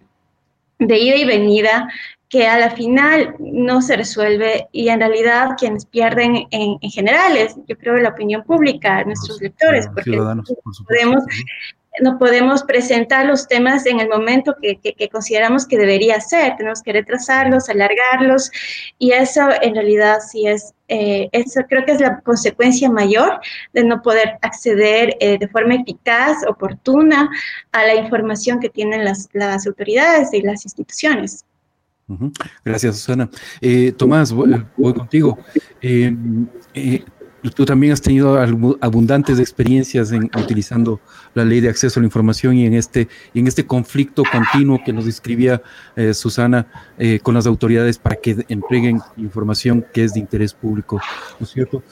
de 0.79 0.99
ida 0.99 1.17
y 1.17 1.25
venida 1.25 1.89
que 2.29 2.47
a 2.47 2.59
la 2.59 2.71
final 2.71 3.35
no 3.39 3.81
se 3.81 3.97
resuelve 3.97 4.69
y 4.71 4.89
en 4.89 5.01
realidad 5.01 5.51
quienes 5.59 5.87
pierden 5.87 6.47
en, 6.51 6.79
general 6.91 7.37
es, 7.37 7.57
yo 7.67 7.77
creo, 7.79 7.97
la 7.97 8.11
opinión 8.11 8.45
pública, 8.45 9.03
nuestros 9.05 9.41
lectores, 9.41 9.89
porque 9.89 10.19
podemos, 10.87 11.25
no 12.01 12.19
podemos 12.19 12.63
presentar 12.65 13.27
los 13.27 13.49
temas 13.49 13.87
en 13.87 14.01
el 14.01 14.09
momento 14.09 14.55
que, 14.61 15.09
consideramos 15.11 15.67
que 15.67 15.79
debería 15.79 16.21
ser, 16.21 16.57
tenemos 16.57 16.83
que 16.83 16.93
retrasarlos, 16.93 17.71
alargarlos 17.71 18.51
y 18.99 19.13
eso 19.13 19.49
en 19.63 19.75
realidad 19.75 20.19
sí 20.21 20.47
es, 20.47 20.75
eh, 20.89 21.31
eso 21.33 21.63
creo 21.67 21.87
que 21.87 21.93
es 21.93 22.01
la 22.01 22.21
consecuencia 22.21 22.91
mayor 22.91 23.41
de 23.73 23.85
no 23.85 24.03
poder 24.03 24.39
acceder 24.43 25.17
eh, 25.21 25.39
de 25.39 25.49
forma 25.49 25.77
eficaz, 25.77 26.47
oportuna 26.47 27.31
a 27.73 27.83
la 27.85 27.95
información 27.95 28.61
que 28.61 28.69
tienen 28.69 29.05
las, 29.05 29.29
las 29.33 29.67
autoridades 29.67 30.33
y 30.35 30.43
las 30.43 30.67
instituciones. 30.67 31.47
Gracias, 32.65 32.97
Susana. 32.97 33.29
Eh, 33.61 33.93
Tomás, 33.93 34.33
voy, 34.33 34.65
contigo. 34.77 35.39
Eh, 35.81 36.15
eh, 36.75 37.05
tú 37.55 37.65
también 37.65 37.93
has 37.93 38.03
tenido 38.03 38.39
abundantes 38.81 39.39
experiencias 39.39 40.13
en 40.13 40.31
utilizando 40.37 41.01
la 41.35 41.45
ley 41.45 41.61
de 41.61 41.69
acceso 41.69 41.99
a 41.99 42.03
la 42.03 42.07
información 42.07 42.57
y 42.57 42.67
en 42.67 42.75
este, 42.75 43.09
en 43.35 43.47
este 43.47 43.67
conflicto 43.67 44.23
continuo 44.31 44.81
que 44.85 44.93
nos 44.93 45.05
describía 45.05 45.63
Susana 46.13 46.67
con 47.23 47.35
las 47.35 47.47
autoridades 47.47 47.99
para 47.99 48.17
que 48.17 48.45
entreguen 48.49 49.01
información 49.17 49.85
que 49.93 50.05
es 50.05 50.15
de 50.15 50.21
interés 50.21 50.55
público, 50.55 51.01
¿no 51.39 51.45
es 51.45 51.51
cierto? 51.51 51.83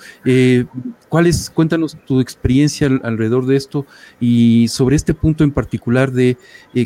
¿cuál 1.08 1.26
es, 1.26 1.50
cuéntanos 1.50 1.96
tu 2.06 2.20
experiencia 2.20 2.88
alrededor 3.02 3.46
de 3.46 3.56
esto 3.56 3.86
y 4.20 4.68
sobre 4.68 4.96
este 4.96 5.14
punto 5.14 5.44
en 5.44 5.52
particular 5.52 6.12
de 6.12 6.36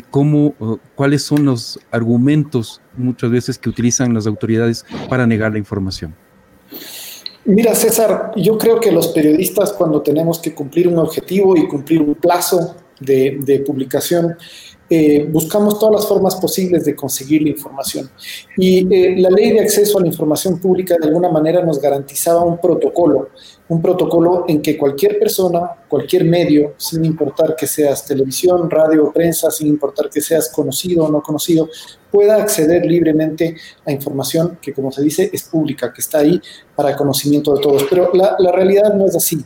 cómo, 0.09 0.55
cuáles 0.95 1.23
son 1.23 1.45
los 1.45 1.79
argumentos 1.91 2.81
muchas 2.95 3.31
veces 3.31 3.57
que 3.57 3.69
utilizan 3.69 4.13
las 4.13 4.27
autoridades 4.27 4.85
para 5.09 5.25
negar 5.25 5.51
la 5.51 5.57
información. 5.57 6.15
Mira, 7.45 7.73
César, 7.73 8.31
yo 8.35 8.57
creo 8.57 8.79
que 8.79 8.91
los 8.91 9.07
periodistas 9.07 9.73
cuando 9.73 10.01
tenemos 10.01 10.39
que 10.39 10.53
cumplir 10.53 10.87
un 10.87 10.99
objetivo 10.99 11.57
y 11.57 11.67
cumplir 11.67 12.01
un 12.01 12.15
plazo 12.15 12.75
de, 12.99 13.37
de 13.39 13.59
publicación, 13.59 14.37
eh, 14.93 15.25
buscamos 15.31 15.79
todas 15.79 15.95
las 15.95 16.05
formas 16.05 16.35
posibles 16.35 16.83
de 16.83 16.93
conseguir 16.97 17.43
la 17.43 17.49
información. 17.51 18.11
Y 18.57 18.93
eh, 18.93 19.15
la 19.15 19.29
ley 19.29 19.53
de 19.53 19.61
acceso 19.61 19.97
a 19.97 20.01
la 20.01 20.07
información 20.07 20.59
pública 20.59 20.97
de 20.99 21.07
alguna 21.07 21.29
manera 21.29 21.63
nos 21.63 21.79
garantizaba 21.79 22.43
un 22.43 22.59
protocolo, 22.59 23.29
un 23.69 23.81
protocolo 23.81 24.43
en 24.49 24.61
que 24.61 24.77
cualquier 24.77 25.17
persona, 25.17 25.61
cualquier 25.87 26.25
medio, 26.25 26.73
sin 26.75 27.05
importar 27.05 27.55
que 27.55 27.67
seas 27.67 28.05
televisión, 28.05 28.69
radio, 28.69 29.13
prensa, 29.13 29.49
sin 29.49 29.67
importar 29.67 30.09
que 30.09 30.19
seas 30.19 30.49
conocido 30.49 31.05
o 31.05 31.09
no 31.09 31.21
conocido, 31.21 31.69
pueda 32.11 32.35
acceder 32.35 32.85
libremente 32.85 33.55
a 33.85 33.93
información 33.93 34.59
que, 34.61 34.73
como 34.73 34.91
se 34.91 35.03
dice, 35.03 35.29
es 35.31 35.43
pública, 35.43 35.93
que 35.93 36.01
está 36.01 36.19
ahí 36.19 36.41
para 36.75 36.97
conocimiento 36.97 37.53
de 37.53 37.61
todos. 37.61 37.85
Pero 37.89 38.11
la, 38.13 38.35
la 38.39 38.51
realidad 38.51 38.93
no 38.93 39.05
es 39.05 39.15
así. 39.15 39.37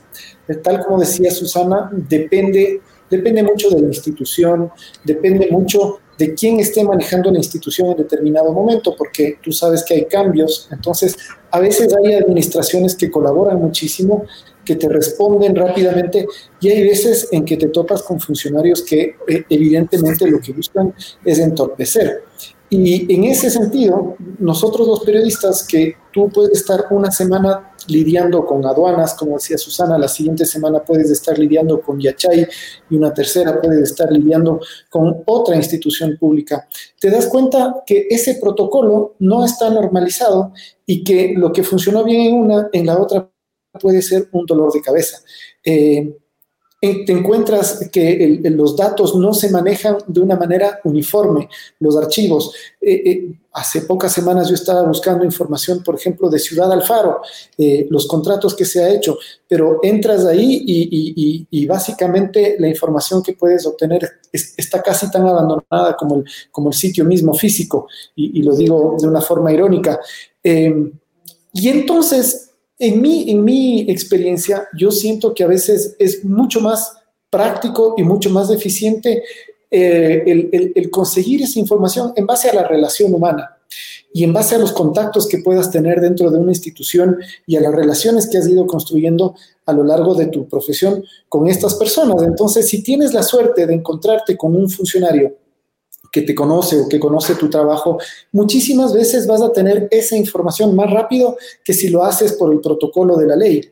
Tal 0.64 0.84
como 0.84 1.00
decía 1.00 1.30
Susana, 1.30 1.92
depende 1.92 2.82
Depende 3.10 3.44
mucho 3.44 3.70
de 3.70 3.82
la 3.82 3.88
institución, 3.88 4.72
depende 5.04 5.48
mucho 5.52 6.00
de 6.18 6.34
quién 6.34 6.60
esté 6.60 6.84
manejando 6.84 7.32
la 7.32 7.40
institución 7.40 7.92
en 7.92 7.98
determinado 7.98 8.52
momento, 8.54 8.96
porque 8.98 9.38
tú 9.44 9.52
sabes 9.52 9.84
que 9.84 9.96
hay 9.96 10.06
cambios. 10.06 10.68
Entonces, 10.72 11.18
a 11.52 11.60
veces 11.60 11.94
hay 11.94 12.14
administraciones 12.14 12.96
que 12.96 13.12
colaboran 13.12 13.60
muchísimo, 13.60 14.26
que 14.64 14.76
te 14.76 14.90
responden 14.90 15.56
rápidamente, 15.56 16.26
y 16.60 16.70
hay 16.70 16.84
veces 16.84 17.28
en 17.32 17.46
que 17.46 17.58
te 17.58 17.68
topas 17.68 18.02
con 18.02 18.20
funcionarios 18.20 18.82
que 18.82 19.16
eh, 19.28 19.44
evidentemente 19.50 20.28
lo 20.30 20.40
que 20.40 20.54
buscan 20.54 20.94
es 21.24 21.40
entorpecer. 21.40 22.24
Y 22.70 23.14
en 23.14 23.26
ese 23.26 23.50
sentido, 23.52 24.16
nosotros 24.40 24.88
los 24.88 25.02
periodistas, 25.02 25.68
que 25.68 25.96
tú 26.12 26.30
puedes 26.30 26.58
estar 26.58 26.88
una 26.90 27.12
semana 27.12 27.75
lidiando 27.88 28.46
con 28.46 28.66
aduanas, 28.66 29.14
como 29.14 29.38
decía 29.38 29.58
Susana, 29.58 29.98
la 29.98 30.08
siguiente 30.08 30.46
semana 30.46 30.84
puedes 30.84 31.10
estar 31.12 31.38
lidiando 31.38 31.82
con 31.82 32.00
Yachay 32.00 32.48
y 32.90 32.96
una 32.96 33.14
tercera 33.14 33.62
puedes 33.62 33.90
estar 33.90 34.12
lidiando 34.12 34.60
con 34.90 35.24
otra 35.26 35.56
institución 35.56 36.18
pública. 36.18 36.68
Te 37.00 37.10
das 37.10 37.28
cuenta 37.28 37.84
que 37.86 38.08
ese 38.10 38.36
protocolo 38.36 39.16
no 39.20 39.46
está 39.46 39.70
normalizado 39.70 40.54
y 40.86 41.04
que 41.04 41.34
lo 41.36 41.52
que 41.52 41.64
funcionó 41.64 42.04
bien 42.04 42.22
en 42.22 42.36
una, 42.36 42.70
en 42.72 42.86
la 42.86 43.00
otra 43.00 43.32
puede 43.80 44.02
ser 44.02 44.30
un 44.32 44.46
dolor 44.46 44.72
de 44.72 44.82
cabeza. 44.82 45.18
Eh, 45.64 46.18
te 46.82 47.12
encuentras 47.14 47.90
que 47.92 48.40
los 48.44 48.76
datos 48.76 49.16
no 49.16 49.34
se 49.34 49.50
manejan 49.50 49.98
de 50.08 50.20
una 50.20 50.36
manera 50.36 50.80
uniforme, 50.84 51.50
los 51.80 51.98
archivos. 51.98 52.54
Eh, 52.80 53.02
eh, 53.06 53.34
hace 53.54 53.82
pocas 53.82 54.12
semanas 54.12 54.50
yo 54.50 54.56
estaba 54.56 54.84
buscando 54.84 55.24
información, 55.24 55.82
por 55.84 55.96
ejemplo, 55.96 56.30
de 56.30 56.38
Ciudad 56.38 56.72
Alfaro, 56.72 57.22
eh, 57.58 57.88
los 57.90 58.08
contratos 58.08 58.54
que 58.54 58.66
se 58.66 58.84
ha 58.84 58.90
hecho, 58.90 59.18
pero 59.48 59.80
entras 59.82 60.26
ahí 60.26 60.64
y, 61.50 61.66
básicamente 61.66 62.58
la 62.60 62.68
información 62.68 63.24
que 63.24 63.34
puedes 63.34 63.66
obtener 63.66 64.08
está 64.32 64.84
casi 64.84 65.10
tan 65.10 65.26
abandonada 65.26 65.96
como 65.98 66.18
el, 66.18 66.26
como 66.52 66.70
el 66.70 66.76
sitio 66.76 67.06
mismo 67.06 67.34
físico, 67.34 67.88
y, 68.16 68.44
lo 68.44 68.56
digo 68.56 68.98
de 69.00 69.08
una 69.08 69.22
forma 69.22 69.52
irónica. 69.52 70.00
y 70.44 71.70
entonces 71.70 72.45
en 72.78 73.02
mi, 73.02 73.30
en 73.30 73.44
mi 73.44 73.82
experiencia, 73.90 74.68
yo 74.78 74.92
siento 74.92 75.34
que 75.34 75.44
a 75.44 75.48
veces 75.48 75.96
es 76.00 76.26
mucho 76.26 76.60
más 76.60 76.98
práctico 77.30 77.96
y 77.98 78.04
mucho 78.04 78.30
más 78.30 78.50
eficiente 78.50 79.24
eh, 79.72 80.24
el, 80.26 80.72
el, 80.76 80.90
conseguir 80.90 81.42
esa 81.42 81.60
información 81.60 82.14
en 82.16 82.26
base 82.26 82.50
a 82.50 82.54
la 82.54 82.68
relación 82.68 83.14
humana 83.14 83.58
y 84.14 84.24
en 84.24 84.32
base 84.32 84.56
a 84.56 84.60
los 84.60 84.72
contactos 84.72 85.28
que 85.28 85.40
puedas 85.40 85.72
tener 85.72 86.00
dentro 86.00 86.30
de 86.32 86.38
una 86.38 86.52
institución 86.52 87.18
y 87.46 87.58
a 87.58 87.62
las 87.62 87.74
relaciones 87.74 88.30
que 88.30 88.38
has 88.38 88.48
ido 88.48 88.66
construyendo 88.68 89.36
a 89.66 89.74
lo 89.74 89.84
largo 89.84 90.14
de 90.16 90.28
tu 90.28 90.48
profesión 90.48 91.04
con 91.28 91.48
estas 91.48 91.76
personas. 91.76 92.22
Entonces, 92.24 92.70
si 92.70 92.84
tienes 92.84 93.14
la 93.14 93.24
suerte 93.24 93.66
de 93.66 93.74
encontrarte 93.74 94.38
con 94.38 94.56
un 94.56 94.70
funcionario 94.70 95.36
que 96.16 96.22
te 96.22 96.34
conoce 96.34 96.80
o 96.80 96.88
que 96.88 96.98
conoce 96.98 97.36
tu 97.36 97.50
trabajo, 97.50 97.98
muchísimas 98.32 98.94
veces 98.94 99.28
vas 99.28 99.42
a 99.42 99.52
tener 99.52 99.90
esa 99.92 100.16
información 100.16 100.74
más 100.74 100.90
rápido 100.90 101.36
que 101.62 101.74
si 101.74 101.90
lo 101.90 102.06
haces 102.06 102.32
por 102.32 102.54
el 102.54 102.62
protocolo 102.62 103.18
de 103.18 103.28
la 103.28 103.36
ley. 103.36 103.70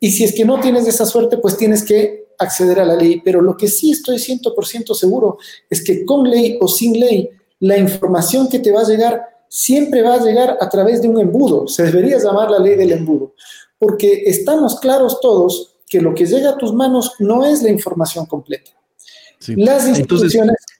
Y 0.00 0.10
si 0.10 0.24
es 0.24 0.32
que 0.32 0.46
no 0.46 0.58
tienes 0.58 0.88
esa 0.88 1.04
suerte, 1.04 1.36
pues 1.36 1.58
tienes 1.58 1.82
que 1.82 2.28
acceder 2.38 2.80
a 2.80 2.86
la 2.86 2.96
ley. 2.96 3.20
Pero 3.22 3.42
lo 3.42 3.58
que 3.58 3.68
sí 3.68 3.90
estoy 3.90 4.16
100% 4.16 4.94
seguro 4.94 5.36
es 5.68 5.84
que 5.84 6.06
con 6.06 6.30
ley 6.30 6.56
o 6.62 6.66
sin 6.66 6.98
ley, 6.98 7.28
la 7.60 7.76
información 7.76 8.48
que 8.48 8.58
te 8.58 8.72
va 8.72 8.80
a 8.80 8.88
llegar 8.88 9.22
siempre 9.46 10.00
va 10.00 10.14
a 10.14 10.24
llegar 10.24 10.56
a 10.58 10.70
través 10.70 11.02
de 11.02 11.08
un 11.08 11.20
embudo. 11.20 11.68
Se 11.68 11.82
debería 11.82 12.16
llamar 12.16 12.50
la 12.50 12.58
ley 12.58 12.74
del 12.74 12.92
embudo. 12.92 13.34
Porque 13.78 14.22
estamos 14.24 14.80
claros 14.80 15.20
todos 15.20 15.74
que 15.86 16.00
lo 16.00 16.14
que 16.14 16.24
llega 16.24 16.52
a 16.52 16.56
tus 16.56 16.72
manos 16.72 17.12
no 17.18 17.44
es 17.44 17.62
la 17.62 17.68
información 17.68 18.24
completa. 18.24 18.70
Las 19.48 19.86
instituciones... 19.86 20.56
Entonces 20.58 20.71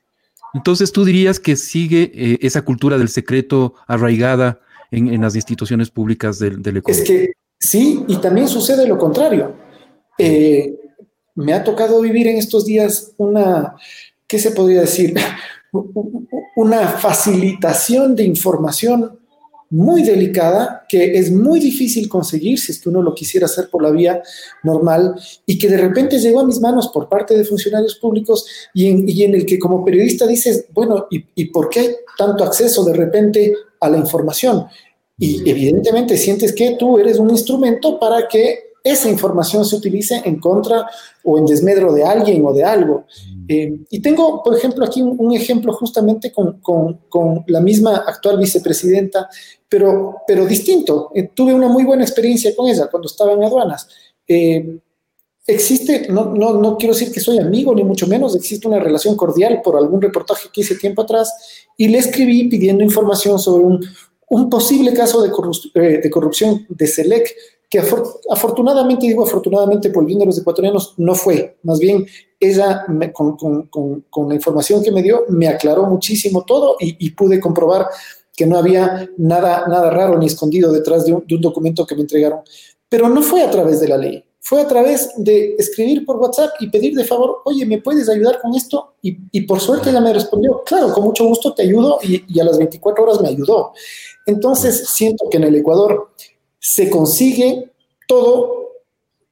tú 0.93 1.05
dirías 1.05 1.41
que 1.41 1.57
sigue 1.57 2.11
eh, 2.15 2.39
esa 2.43 2.63
cultura 2.63 2.99
del 2.99 3.09
secreto 3.09 3.75
arraigada 3.87 4.61
en, 4.91 5.21
las 5.21 5.35
instituciones 5.35 5.91
públicas 5.91 6.39
del, 6.39 6.63
del, 6.63 6.79
Ecuador. 6.79 7.01
Es 7.01 7.09
que 7.09 7.33
sí, 7.59 8.05
y 8.07 8.17
también 8.17 8.49
sucede 8.49 8.87
lo 8.87 8.99
contrario. 8.99 9.55
Eh, 10.19 10.75
me 11.35 11.55
ha 11.55 11.65
tocado 11.65 12.01
vivir 12.01 12.27
en 12.27 12.37
estos 12.37 12.67
días 12.67 13.13
una, 13.17 13.75
¿qué 14.27 14.39
se 14.39 14.51
podría 14.51 14.83
decir? 14.83 15.15
una 16.57 16.89
facilitación 16.89 18.15
de 18.15 18.25
información 18.25 19.19
muy 19.73 20.03
delicada 20.03 20.85
que 20.87 21.17
es 21.17 21.33
muy 21.33 21.59
difícil 21.59 22.07
conseguir 22.07 22.59
si 22.59 22.73
es 22.73 22.81
que 22.81 22.91
uno 22.91 23.01
lo 23.01 23.15
quisiera 23.15 23.47
hacer 23.47 23.71
por 23.71 23.83
la 23.83 23.91
vía 23.91 24.23
normal 24.63 25.15
y 25.47 25.59
que 25.59 25.67
de 25.67 25.79
repente 25.79 26.19
llegó 26.19 26.41
a 26.41 26.47
mis 26.47 26.61
manos 26.61 26.89
por 26.89 27.09
parte 27.09 27.37
de 27.37 27.45
funcionarios 27.45 27.95
públicos 27.95 28.47
y 28.75 28.89
en, 29.23 29.35
el 29.35 29.47
que 29.47 29.59
como 29.59 29.83
periodista 29.83 30.27
dices, 30.27 30.67
bueno, 30.75 31.07
¿y, 31.11 31.25
¿y 31.35 31.47
por 31.47 31.71
qué 31.71 31.81
hay 31.81 31.89
tanto 32.19 32.45
acceso 32.45 32.85
de 32.85 32.93
repente 32.93 33.55
a 33.81 33.89
la 33.89 33.97
información? 33.97 34.67
Y 35.19 35.49
evidentemente 35.49 36.19
sientes 36.19 36.53
que 36.53 36.77
tú 36.79 36.99
eres 36.99 37.19
un 37.19 37.31
instrumento 37.31 37.99
para 37.99 38.29
que 38.29 38.72
esa 38.85 39.09
información 39.09 39.65
se 39.65 39.77
utilice 39.77 40.21
en 40.25 40.41
contra 40.41 40.89
o 41.23 41.39
en 41.39 41.47
desmedro 41.47 41.93
de 41.93 42.05
alguien 42.05 42.45
o 42.45 42.53
de 42.53 42.65
algo. 42.65 43.05
Mm. 43.35 43.45
Eh, 43.49 43.79
y 43.91 44.01
tengo, 44.01 44.43
por 44.43 44.57
ejemplo, 44.57 44.85
aquí 44.85 45.03
un, 45.03 45.33
ejemplo 45.33 45.73
justamente 45.73 46.33
con, 46.33 46.61
con, 46.61 47.45
la 47.47 47.61
misma 47.61 48.05
actual 48.07 48.39
vicepresidenta, 48.39 49.29
pero, 49.69 50.17
pero 50.27 50.47
distinto. 50.47 51.11
Eh, 51.15 51.31
tuve 51.35 51.55
una 51.55 51.69
muy 51.69 51.85
buena 51.85 52.03
experiencia 52.03 52.55
con 52.57 52.69
ella 52.69 52.89
cuando 52.91 53.07
estaba 53.07 53.33
en 53.33 53.45
aduanas. 53.45 53.89
Eh, 54.27 54.79
existe, 55.47 56.07
no, 56.09 56.27
no, 56.27 56.55
no, 56.55 56.77
quiero 56.77 56.95
decir 56.95 57.13
que 57.13 57.21
soy 57.21 57.39
amigo, 57.39 57.75
ni 57.75 57.85
mucho 57.85 58.07
menos, 58.07 58.35
existe 58.37 58.69
una 58.69 58.79
relación 58.79 59.17
cordial 59.17 59.61
por 59.63 59.77
algún 59.77 60.01
reportaje 60.01 60.49
que 60.53 60.61
hice 60.61 60.77
tiempo 60.77 61.03
atrás 61.03 61.33
y 61.77 61.89
le 61.89 61.99
escribí 61.99 62.49
pidiendo 62.49 62.85
información 62.85 63.39
sobre 63.39 63.65
un, 63.65 63.85
un 64.29 64.49
posible 64.49 64.93
caso 64.93 65.21
de, 65.23 65.99
de 65.99 66.11
corrupción 66.11 66.65
de 66.69 66.87
SELEC 66.87 67.35
que 67.73 67.81
afortunadamente, 68.29 69.07
digo 69.07 69.25
afortunadamente, 69.25 69.89
volviendo 69.89 70.25
a 70.25 70.27
los 70.27 70.39
ecuatorianos, 70.39 70.93
no 70.99 71.15
fue. 71.15 71.57
Más 71.63 71.79
bien, 71.79 72.07
ella, 72.39 72.85
con, 73.15 73.35
con, 73.39 74.03
con, 74.11 74.29
la 74.29 74.35
información 74.35 74.83
que 74.83 74.93
me 74.93 75.03
dio, 75.03 75.25
me 75.31 75.49
aclaró 75.49 75.85
muchísimo 75.85 76.45
todo 76.45 76.77
y, 76.79 77.11
pude 77.13 77.41
comprobar 77.41 77.89
que 78.37 78.45
no 78.45 78.59
había 78.59 79.09
nada, 79.17 79.67
nada 79.69 79.89
raro 79.89 80.19
ni 80.19 80.27
escondido 80.27 80.71
detrás 80.71 81.07
de 81.07 81.15
un, 81.15 81.27
de 81.27 81.35
un, 81.35 81.41
documento 81.41 81.87
que 81.87 81.95
me 81.95 82.03
entregaron. 82.03 82.41
Pero 82.91 83.09
no 83.09 83.23
fue 83.23 83.41
a 83.41 83.51
través 83.51 83.81
de 83.81 83.89
la 83.89 83.97
ley, 83.97 84.23
fue 84.39 84.61
a 84.61 84.69
través 84.69 85.09
de 85.17 85.55
escribir 85.59 86.05
por 86.05 86.17
WhatsApp 86.17 86.51
y 86.61 86.69
pedir 86.69 86.95
de 86.95 87.05
favor, 87.05 87.39
oye, 87.47 87.65
¿me 87.65 87.81
puedes 87.81 88.07
ayudar 88.11 88.39
con 88.43 88.55
esto? 88.55 88.97
Y, 89.01 89.17
y 89.33 89.41
por 89.47 89.61
suerte 89.61 89.89
ella 89.89 90.03
me 90.03 90.13
respondió, 90.13 90.63
claro, 90.63 90.93
con 90.93 91.05
mucho 91.05 91.25
gusto 91.25 91.55
te 91.55 91.63
ayudo 91.63 92.01
y, 92.03 92.23
y 92.29 92.39
a 92.39 92.45
las 92.45 92.59
24 92.59 93.03
horas 93.03 93.23
me 93.23 93.29
ayudó. 93.29 93.73
Entonces, 94.27 94.91
siento 94.91 95.31
que 95.31 95.39
en 95.39 95.45
el 95.45 95.57
Ecuador 95.57 96.11
se 96.63 96.89
consigue 96.89 97.71
todo 98.07 98.71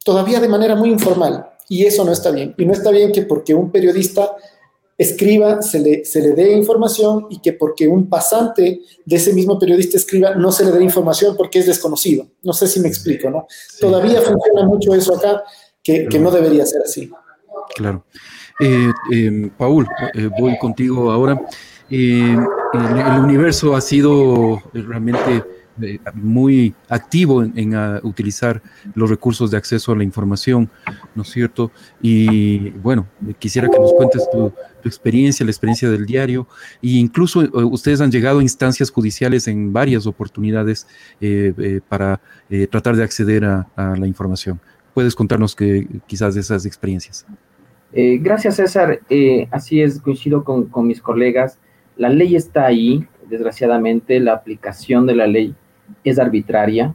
todavía 0.05 0.41
de 0.41 0.49
manera 0.49 0.75
muy 0.75 0.91
informal 0.91 1.47
y 1.69 1.87
eso 1.87 2.05
no 2.05 2.11
está 2.11 2.33
bien. 2.33 2.55
Y 2.59 2.67
no 2.67 2.73
está 2.73 2.91
bien 2.91 3.13
que 3.13 3.23
porque 3.23 3.55
un 3.55 3.71
periodista 3.71 4.33
escriba 4.99 5.63
se 5.63 5.79
le, 5.79 6.05
se 6.05 6.21
le 6.21 6.33
dé 6.33 6.53
información 6.53 7.29
y 7.31 7.41
que 7.41 7.53
porque 7.53 7.87
un 7.87 8.09
pasante 8.09 8.81
de 9.05 9.17
ese 9.17 9.33
mismo 9.33 9.59
periodista 9.59 9.97
escriba 9.97 10.35
no 10.35 10.51
se 10.51 10.65
le 10.65 10.73
dé 10.73 10.83
información 10.83 11.37
porque 11.37 11.61
es 11.61 11.67
desconocido. 11.67 12.27
No 12.43 12.53
sé 12.53 12.67
si 12.67 12.81
me 12.81 12.89
explico, 12.89 13.31
¿no? 13.31 13.47
Todavía 13.79 14.21
funciona 14.21 14.67
mucho 14.67 14.93
eso 14.93 15.15
acá 15.17 15.45
que, 15.85 16.09
que, 16.09 16.19
no 16.19 16.33
debería 16.33 16.67
ser 16.67 16.83
así. 16.83 17.11
Claro. 17.77 18.05
Eh, 18.59 18.91
eh, 19.13 19.51
Paul, 19.57 19.87
eh, 20.15 20.29
voy 20.39 20.59
contigo 20.59 21.13
ahora. 21.13 21.41
el, 21.89 22.39
el 22.75 23.21
universo 23.21 23.77
ha 23.77 23.81
sido 23.81 24.61
realmente 24.73 25.60
muy 26.15 26.75
activo 26.89 27.43
en, 27.43 27.75
utilizar 28.03 28.63
los 28.95 29.09
recursos 29.09 29.51
de 29.51 29.57
acceso 29.57 29.93
a 29.93 29.97
la 29.97 30.05
información, 30.05 30.71
¿no 31.15 31.23
es 31.23 31.31
cierto? 31.31 31.71
Y 32.03 32.71
bueno, 32.71 33.07
quisiera 33.39 33.69
que 33.69 33.79
nos 33.79 33.93
cuentes 33.93 34.29
tu, 34.31 34.53
experiencia, 34.85 35.45
la 35.45 35.51
experiencia 35.51 35.91
del 35.91 36.07
diario, 36.07 36.47
e 36.83 36.99
incluso 36.99 37.43
eh, 37.43 37.51
ustedes 37.53 38.01
han 38.01 38.11
llegado 38.11 38.39
a 38.39 38.43
instancias 38.43 38.91
judiciales 38.91 39.47
en 39.47 39.73
varias 39.73 40.07
oportunidades 40.07 40.87
eh, 41.21 41.53
eh, 41.59 41.81
para 41.87 42.21
tratar 42.71 42.97
de 42.97 43.05
acceder 43.05 43.45
a, 43.45 43.67
la 43.77 44.07
información. 44.07 44.61
¿Puedes 44.95 45.15
contarnos 45.15 45.55
que, 45.55 45.87
quizás 46.07 46.35
de 46.35 46.41
esas 46.41 46.67
experiencias? 46.67 47.27
gracias, 47.93 48.57
César. 48.57 49.01
así 49.51 49.83
es, 49.83 50.01
coincido 50.01 50.45
con 50.45 50.87
mis 50.87 51.01
colegas. 51.01 51.59
La 51.97 52.09
ley 52.09 52.35
está 52.35 52.67
ahí, 52.67 53.07
desgraciadamente 53.31 54.21
la 54.21 54.35
aplicación 54.35 55.07
de 55.07 55.15
la 55.15 55.27
ley 55.27 55.55
es 56.05 56.19
arbitraria, 56.19 56.95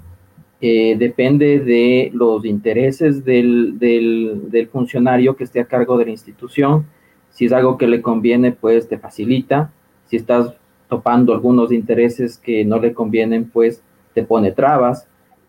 eh, 0.62 0.96
depende 0.98 1.60
de 1.60 2.12
los 2.14 2.46
intereses 2.46 3.26
del, 3.26 3.78
del, 3.78 4.70
funcionario 4.72 5.36
que 5.36 5.44
esté 5.44 5.60
a 5.60 5.66
cargo 5.66 5.98
de 5.98 6.06
la 6.06 6.12
institución. 6.12 6.86
Si 7.30 7.46
es 7.46 7.52
algo 7.52 7.78
que 7.78 7.88
le 7.88 8.02
conviene, 8.02 8.52
pues 8.52 8.88
te 8.88 8.98
facilita. 8.98 9.72
Si 10.06 10.16
estás 10.16 10.54
topando 10.88 11.34
algunos 11.34 11.72
intereses 11.72 12.38
que 12.38 12.64
no 12.64 12.80
le 12.80 12.94
convienen, 12.94 13.50
pues 13.50 13.84
te 14.14 14.24
pone 14.24 14.52
trabas 14.52 15.08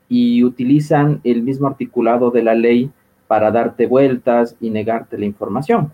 y 0.08 0.42
utilizan 0.44 1.20
el 1.24 1.42
mismo 1.42 1.66
articulado 1.66 2.30
de 2.30 2.42
la 2.42 2.54
ley 2.54 2.90
para 3.26 3.50
darte 3.50 3.86
vueltas 3.86 4.56
y 4.60 4.70
negarte 4.70 5.18
la 5.18 5.24
información. 5.24 5.92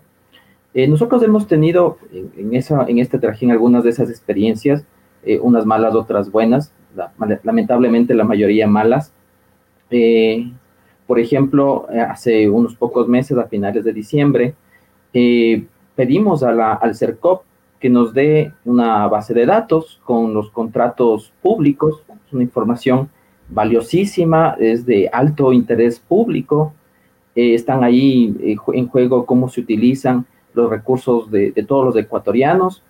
Eh, 0.73 0.87
nosotros 0.87 1.21
hemos 1.23 1.47
tenido 1.47 1.97
en, 2.11 2.55
esa, 2.55 2.85
en 2.87 2.97
este 2.97 3.19
trajín 3.19 3.51
algunas 3.51 3.83
de 3.83 3.91
esas 3.91 4.09
experiencias, 4.09 4.85
eh, 5.25 5.39
unas 5.39 5.65
malas, 5.65 5.95
otras 5.95 6.31
buenas 6.31 6.71
lamentablemente 7.43 8.13
la 8.13 8.23
mayoría 8.23 8.67
malas. 8.67 9.11
Eh, 9.89 10.51
por 11.07 11.19
ejemplo, 11.19 11.87
eh, 11.91 11.99
hace 11.99 12.49
unos 12.49 12.75
pocos 12.75 13.07
meses, 13.07 13.37
a 13.37 13.47
finales 13.47 13.83
de 13.83 13.93
diciembre, 13.93 14.55
eh, 15.13 15.65
pedimos 15.95 16.43
a 16.43 16.51
la, 16.51 16.73
al 16.73 16.95
CERCOP 16.95 17.43
que 17.79 17.89
nos 17.89 18.13
dé 18.13 18.53
una 18.63 19.07
base 19.07 19.33
de 19.33 19.45
datos 19.45 19.99
con 20.05 20.33
los 20.33 20.49
contratos 20.49 21.33
públicos, 21.41 22.01
es 22.25 22.33
una 22.33 22.43
información 22.43 23.09
valiosísima, 23.49 24.55
es 24.57 24.85
de 24.85 25.09
alto 25.11 25.51
interés 25.51 25.99
público, 25.99 26.73
están 27.35 27.83
ahí 27.83 28.57
en 28.73 28.87
juego 28.87 29.25
cómo 29.25 29.49
se 29.49 29.59
utilizan 29.59 30.25
los 30.53 30.69
recursos 30.69 31.29
de, 31.29 31.51
de 31.51 31.63
todos 31.63 31.83
los 31.83 31.95
ecuatorianos 31.97 32.83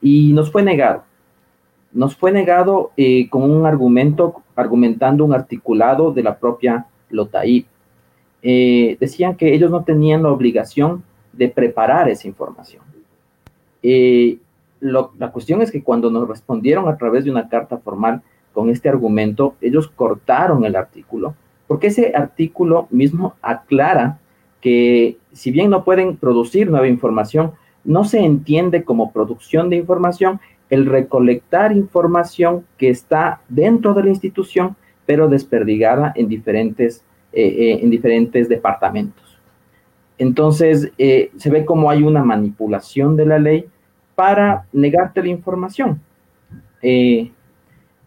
y 0.00 0.32
nos 0.32 0.50
fue 0.50 0.62
negado 0.62 1.04
nos 1.92 2.16
fue 2.16 2.32
negado 2.32 2.92
eh, 2.96 3.28
con 3.28 3.50
un 3.50 3.66
argumento, 3.66 4.42
argumentando 4.54 5.24
un 5.24 5.34
articulado 5.34 6.12
de 6.12 6.22
la 6.22 6.38
propia 6.38 6.86
LOTAIP. 7.10 7.66
Eh, 8.42 8.96
decían 9.00 9.36
que 9.36 9.52
ellos 9.54 9.70
no 9.70 9.84
tenían 9.84 10.22
la 10.22 10.30
obligación 10.30 11.02
de 11.32 11.48
preparar 11.48 12.08
esa 12.08 12.28
información. 12.28 12.82
Eh, 13.82 14.38
la 14.80 15.30
cuestión 15.30 15.60
es 15.60 15.70
que 15.70 15.82
cuando 15.82 16.10
nos 16.10 16.26
respondieron 16.26 16.88
a 16.88 16.96
través 16.96 17.24
de 17.24 17.30
una 17.30 17.48
carta 17.48 17.78
formal 17.78 18.22
con 18.54 18.70
este 18.70 18.88
argumento, 18.88 19.56
ellos 19.60 19.88
cortaron 19.88 20.64
el 20.64 20.74
artículo, 20.74 21.34
porque 21.66 21.88
ese 21.88 22.12
artículo 22.16 22.88
mismo 22.90 23.34
aclara 23.42 24.18
que 24.60 25.18
si 25.32 25.50
bien 25.50 25.70
no 25.70 25.84
pueden 25.84 26.16
producir 26.16 26.70
nueva 26.70 26.88
información, 26.88 27.52
no 27.84 28.04
se 28.04 28.20
entiende 28.20 28.84
como 28.84 29.12
producción 29.12 29.70
de 29.70 29.76
información 29.76 30.40
el 30.70 30.86
recolectar 30.86 31.72
información 31.72 32.64
que 32.78 32.88
está 32.88 33.40
dentro 33.48 33.92
de 33.92 34.04
la 34.04 34.08
institución, 34.08 34.76
pero 35.04 35.28
desperdigada 35.28 36.12
en 36.14 36.28
diferentes, 36.28 37.04
eh, 37.32 37.42
eh, 37.42 37.80
en 37.82 37.90
diferentes 37.90 38.48
departamentos. 38.48 39.38
Entonces, 40.16 40.92
eh, 40.96 41.32
se 41.36 41.50
ve 41.50 41.64
como 41.64 41.90
hay 41.90 42.04
una 42.04 42.22
manipulación 42.22 43.16
de 43.16 43.26
la 43.26 43.38
ley 43.38 43.66
para 44.14 44.66
negarte 44.72 45.22
la 45.22 45.28
información. 45.28 46.00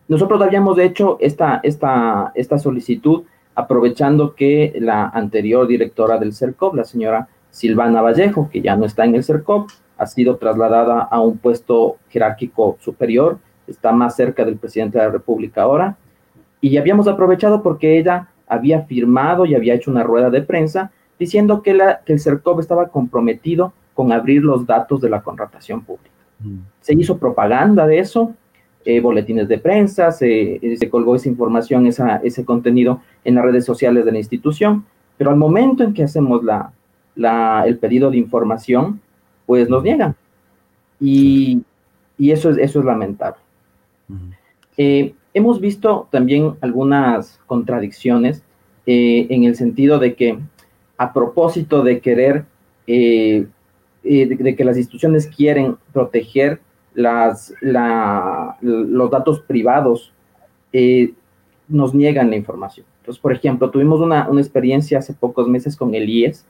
nosotros 0.08 0.42
habíamos 0.42 0.78
hecho 0.80 1.18
esta, 1.20 1.60
esta, 1.64 2.32
esta 2.36 2.58
solicitud 2.58 3.24
aprovechando 3.56 4.36
que 4.36 4.74
la 4.80 5.10
anterior 5.10 5.68
directora 5.68 6.18
del 6.18 6.34
CERCOP, 6.34 6.76
la 6.76 6.84
señora 6.84 7.28
Silvana 7.50 8.02
Vallejo, 8.02 8.50
que 8.52 8.62
ya 8.62 8.76
no 8.76 8.86
está 8.86 9.06
en 9.06 9.16
el 9.16 9.24
CERCOP, 9.24 9.70
ha 9.98 10.06
sido 10.06 10.38
trasladada 10.38 11.02
a 11.02 11.22
un 11.22 11.38
puesto 11.38 11.98
jerárquico 12.10 12.78
superior, 12.80 13.38
está 13.68 13.92
más 13.92 14.16
cerca 14.16 14.44
del 14.44 14.58
presidente 14.58 14.98
de 14.98 15.06
la 15.06 15.12
República 15.12 15.64
ahora, 15.64 15.98
y 16.62 16.78
habíamos 16.78 17.08
aprovechado 17.08 17.62
porque 17.62 17.98
ella 17.98 18.30
había 18.48 18.84
firmado 18.84 19.46
y 19.46 19.56
había 19.56 19.74
hecho 19.74 19.92
una 19.92 20.04
rueda 20.04 20.30
de 20.30 20.42
prensa 20.42 20.92
diciendo 21.20 21.62
que, 21.62 21.74
la, 21.74 22.02
que 22.06 22.14
el 22.14 22.20
CERCOP 22.20 22.60
estaba 22.60 22.88
comprometido 22.90 23.74
con 23.94 24.12
abrir 24.12 24.44
los 24.44 24.66
datos 24.66 25.02
de 25.02 25.10
la 25.10 25.22
contratación 25.22 25.82
pública. 25.82 26.10
Mm. 26.40 26.60
Se 26.82 26.94
hizo 26.94 27.18
propaganda 27.18 27.86
de 27.86 28.00
eso, 28.00 28.34
eh, 28.86 29.00
boletines 29.00 29.48
de 29.48 29.60
prensa, 29.60 30.12
se, 30.12 30.60
se, 30.78 30.90
colgó 30.90 31.16
esa 31.16 31.30
información, 31.30 31.88
esa, 31.88 32.18
ese 32.18 32.44
contenido 32.44 33.02
en 33.24 33.36
las 33.36 33.46
redes 33.46 33.66
sociales 33.66 34.04
de 34.04 34.12
la 34.12 34.18
institución, 34.18 34.86
pero 35.18 35.30
al 35.30 35.38
momento 35.38 35.84
en 35.84 35.94
que 35.94 36.04
hacemos 36.04 36.44
la, 36.44 36.72
la, 37.16 37.64
el 37.66 37.78
pedido 37.78 38.12
de 38.12 38.18
información, 38.18 39.00
pues 39.46 39.70
nos 39.70 39.84
niegan. 39.84 40.16
Y, 41.00 41.64
eso, 42.18 42.50
es, 42.50 42.58
eso 42.58 42.80
es 42.80 42.86
lamentable. 42.86 43.38
Eh, 44.78 45.14
hemos 45.34 45.60
visto 45.60 46.08
también 46.12 46.54
algunas 46.62 47.40
contradicciones 47.46 48.44
eh, 48.86 49.28
en 49.30 49.44
el 49.44 49.56
sentido 49.56 50.00
de 50.00 50.16
que 50.16 50.40
a 50.98 51.14
propósito 51.14 51.84
de 51.84 52.00
querer, 52.00 52.46
eh, 52.88 53.48
de, 54.04 54.56
que 54.56 54.66
las 54.66 54.78
instituciones 54.78 55.28
quieren 55.28 55.78
proteger 55.92 56.60
las, 56.94 57.54
los 57.62 59.12
datos 59.12 59.42
privados 59.42 60.14
nos 61.68 61.94
niegan 61.94 62.30
la 62.30 62.36
información. 62.36 62.86
Entonces, 63.00 63.22
por 63.22 63.34
ejemplo, 63.34 63.70
tuvimos 63.70 64.00
una, 64.00 64.30
una 64.30 64.42
experiencia 64.42 65.00
hace 65.00 65.14
pocos 65.14 65.48
meses 65.48 65.76
con 65.76 65.94
el 65.96 66.10
IES. 66.10 66.46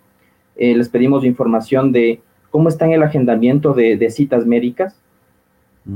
Les 0.55 0.89
pedimos 0.89 1.23
información 1.25 1.91
de 1.91 2.21
cómo 2.53 2.69
está 2.69 2.85
en 2.85 2.91
el 2.91 3.01
agendamiento 3.01 3.73
de, 3.73 3.97
de 3.97 4.11
citas 4.11 4.45
médicas. 4.45 4.95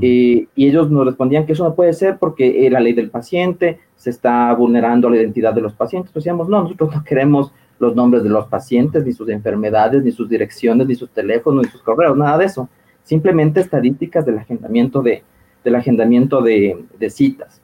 Eh, 0.02 0.48
y 0.56 0.66
ellos 0.66 0.90
nos 0.90 1.06
respondían 1.06 1.46
que 1.46 1.52
eso 1.52 1.62
no 1.62 1.76
puede 1.76 1.92
ser 1.92 2.18
porque 2.18 2.66
eh, 2.66 2.68
la 2.70 2.80
ley 2.80 2.94
del 2.94 3.10
paciente 3.10 3.78
se 3.94 4.10
está 4.10 4.52
vulnerando 4.54 5.08
la 5.08 5.18
identidad 5.18 5.54
de 5.54 5.60
los 5.60 5.72
pacientes. 5.74 6.10
Entonces 6.10 6.24
decíamos, 6.24 6.48
no, 6.48 6.64
nosotros 6.64 6.92
no 6.92 7.04
queremos 7.04 7.52
los 7.78 7.94
nombres 7.94 8.24
de 8.24 8.30
los 8.30 8.48
pacientes, 8.48 9.06
ni 9.06 9.12
sus 9.12 9.28
enfermedades, 9.28 10.02
ni 10.02 10.10
sus 10.10 10.28
direcciones, 10.28 10.88
ni 10.88 10.96
sus 10.96 11.10
teléfonos, 11.10 11.64
ni 11.64 11.70
sus 11.70 11.80
correos, 11.80 12.16
nada 12.16 12.36
de 12.36 12.46
eso. 12.46 12.68
Simplemente 13.04 13.60
estadísticas 13.60 14.26
del 14.26 14.38
agendamiento 14.38 15.00
de, 15.00 15.22
del 15.62 15.76
agendamiento 15.76 16.42
de, 16.42 16.84
de 16.98 17.08
citas. 17.08 17.62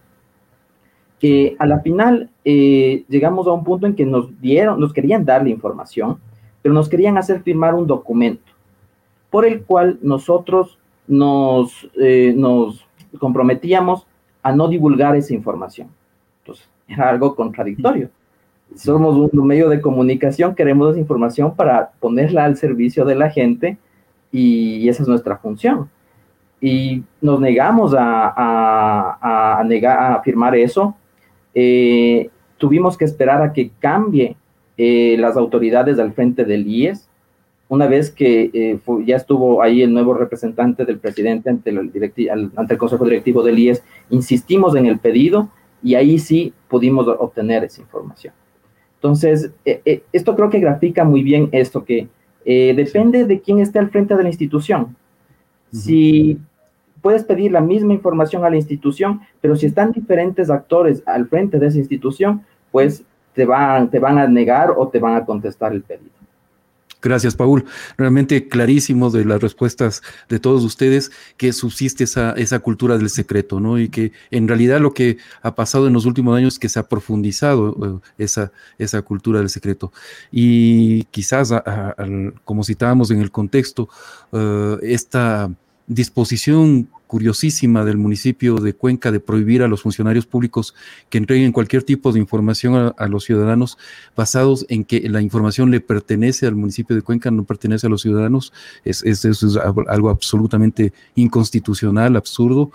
Que 1.18 1.56
a 1.58 1.66
la 1.66 1.80
final 1.80 2.30
eh, 2.44 3.04
llegamos 3.08 3.48
a 3.48 3.52
un 3.52 3.64
punto 3.64 3.88
en 3.88 3.96
que 3.96 4.06
nos 4.06 4.40
dieron, 4.40 4.78
nos 4.78 4.92
querían 4.92 5.24
dar 5.24 5.42
la 5.42 5.50
información, 5.50 6.18
pero 6.62 6.72
nos 6.72 6.88
querían 6.88 7.18
hacer 7.18 7.42
firmar 7.42 7.74
un 7.74 7.88
documento 7.88 8.53
por 9.34 9.44
el 9.44 9.64
cual 9.64 9.98
nosotros 10.00 10.78
nos, 11.08 11.90
eh, 12.00 12.32
nos 12.36 12.86
comprometíamos 13.18 14.06
a 14.44 14.54
no 14.54 14.68
divulgar 14.68 15.16
esa 15.16 15.34
información. 15.34 15.88
Entonces, 16.38 16.68
era 16.86 17.10
algo 17.10 17.34
contradictorio. 17.34 18.10
Somos 18.76 19.32
un 19.32 19.46
medio 19.48 19.68
de 19.68 19.80
comunicación, 19.80 20.54
queremos 20.54 20.92
esa 20.92 21.00
información 21.00 21.56
para 21.56 21.90
ponerla 21.98 22.44
al 22.44 22.56
servicio 22.56 23.04
de 23.04 23.16
la 23.16 23.28
gente 23.28 23.76
y 24.30 24.88
esa 24.88 25.02
es 25.02 25.08
nuestra 25.08 25.36
función. 25.38 25.90
Y 26.60 27.02
nos 27.20 27.40
negamos 27.40 27.92
a, 27.92 28.28
a, 28.36 29.58
a, 29.58 29.64
negar, 29.64 30.12
a 30.12 30.22
firmar 30.22 30.54
eso. 30.54 30.94
Eh, 31.56 32.30
tuvimos 32.56 32.96
que 32.96 33.04
esperar 33.04 33.42
a 33.42 33.52
que 33.52 33.72
cambie 33.80 34.36
eh, 34.76 35.16
las 35.18 35.36
autoridades 35.36 35.98
al 35.98 36.12
frente 36.12 36.44
del 36.44 36.68
IES 36.68 37.08
una 37.68 37.86
vez 37.86 38.10
que 38.10 38.50
eh, 38.52 38.78
ya 39.06 39.16
estuvo 39.16 39.62
ahí 39.62 39.82
el 39.82 39.92
nuevo 39.92 40.14
representante 40.14 40.84
del 40.84 40.98
presidente 40.98 41.50
ante 41.50 41.70
el, 41.70 41.78
ante 42.56 42.74
el 42.74 42.78
Consejo 42.78 43.04
Directivo 43.04 43.42
del 43.42 43.58
IES, 43.58 43.82
insistimos 44.10 44.76
en 44.76 44.86
el 44.86 44.98
pedido 44.98 45.48
y 45.82 45.94
ahí 45.94 46.18
sí 46.18 46.52
pudimos 46.68 47.08
obtener 47.08 47.64
esa 47.64 47.80
información. 47.80 48.34
Entonces, 48.96 49.50
eh, 49.64 49.80
eh, 49.84 50.02
esto 50.12 50.34
creo 50.34 50.50
que 50.50 50.60
grafica 50.60 51.04
muy 51.04 51.22
bien 51.22 51.48
esto, 51.52 51.84
que 51.84 52.08
depende 52.44 53.24
de 53.24 53.40
quién 53.40 53.58
esté 53.60 53.78
al 53.78 53.88
frente 53.88 54.14
de 54.14 54.22
la 54.22 54.28
institución. 54.28 54.94
Si 55.72 56.38
puedes 57.00 57.24
pedir 57.24 57.52
la 57.52 57.60
misma 57.60 57.92
información 57.94 58.44
a 58.44 58.50
la 58.50 58.56
institución, 58.56 59.20
pero 59.40 59.56
si 59.56 59.66
están 59.66 59.92
diferentes 59.92 60.50
actores 60.50 61.02
al 61.06 61.26
frente 61.26 61.58
de 61.58 61.66
esa 61.66 61.78
institución, 61.78 62.42
pues 62.70 63.04
te 63.34 63.44
van, 63.44 63.90
te 63.90 63.98
van 63.98 64.18
a 64.18 64.26
negar 64.26 64.72
o 64.76 64.88
te 64.88 64.98
van 64.98 65.14
a 65.14 65.24
contestar 65.26 65.72
el 65.72 65.82
pedido. 65.82 66.13
Gracias, 67.04 67.36
Paul. 67.36 67.66
Realmente 67.98 68.48
clarísimo 68.48 69.10
de 69.10 69.26
las 69.26 69.42
respuestas 69.42 70.02
de 70.30 70.40
todos 70.40 70.64
ustedes 70.64 71.12
que 71.36 71.52
subsiste 71.52 72.04
esa, 72.04 72.32
esa 72.32 72.60
cultura 72.60 72.96
del 72.96 73.10
secreto, 73.10 73.60
¿no? 73.60 73.78
Y 73.78 73.90
que 73.90 74.12
en 74.30 74.48
realidad 74.48 74.80
lo 74.80 74.94
que 74.94 75.18
ha 75.42 75.54
pasado 75.54 75.86
en 75.86 75.92
los 75.92 76.06
últimos 76.06 76.34
años 76.34 76.54
es 76.54 76.58
que 76.58 76.70
se 76.70 76.78
ha 76.78 76.88
profundizado 76.88 78.00
eh, 78.16 78.24
esa, 78.24 78.52
esa 78.78 79.02
cultura 79.02 79.40
del 79.40 79.50
secreto. 79.50 79.92
Y 80.32 81.04
quizás, 81.10 81.52
como 82.42 82.64
citábamos 82.64 83.10
en 83.10 83.20
el 83.20 83.30
contexto, 83.30 83.90
uh, 84.32 84.78
esta 84.80 85.50
disposición 85.86 86.88
curiosísima 87.06 87.84
del 87.84 87.96
municipio 87.96 88.56
de 88.56 88.74
Cuenca 88.74 89.12
de 89.12 89.20
prohibir 89.20 89.62
a 89.62 89.68
los 89.68 89.82
funcionarios 89.82 90.26
públicos 90.26 90.74
que 91.10 91.18
entreguen 91.18 91.52
cualquier 91.52 91.82
tipo 91.82 92.12
de 92.12 92.18
información 92.18 92.92
a, 92.96 93.06
los 93.06 93.24
ciudadanos 93.24 93.78
basados 94.16 94.66
en 94.68 94.84
que 94.84 95.08
la 95.08 95.20
información 95.20 95.70
le 95.70 95.80
pertenece 95.80 96.46
al 96.46 96.56
municipio 96.56 96.96
de 96.96 97.02
Cuenca, 97.02 97.30
no 97.30 97.44
pertenece 97.44 97.86
a 97.86 97.90
los 97.90 98.02
ciudadanos, 98.02 98.52
es, 98.84 99.04
es, 99.04 99.24
es 99.24 99.44
algo 99.86 100.10
absolutamente 100.10 100.92
inconstitucional, 101.14 102.16
absurdo, 102.16 102.72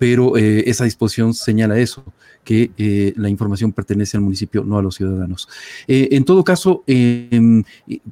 pero 0.00 0.38
eh, 0.38 0.64
esa 0.66 0.84
disposición 0.84 1.34
señala 1.34 1.78
eso, 1.78 2.02
que 2.42 2.70
eh, 2.78 3.12
la 3.16 3.28
información 3.28 3.70
pertenece 3.70 4.16
al 4.16 4.22
municipio, 4.22 4.64
no 4.64 4.78
a 4.78 4.82
los 4.82 4.94
ciudadanos. 4.94 5.46
Eh, 5.86 6.08
en 6.12 6.24
todo 6.24 6.42
caso, 6.42 6.84
em, 6.86 7.64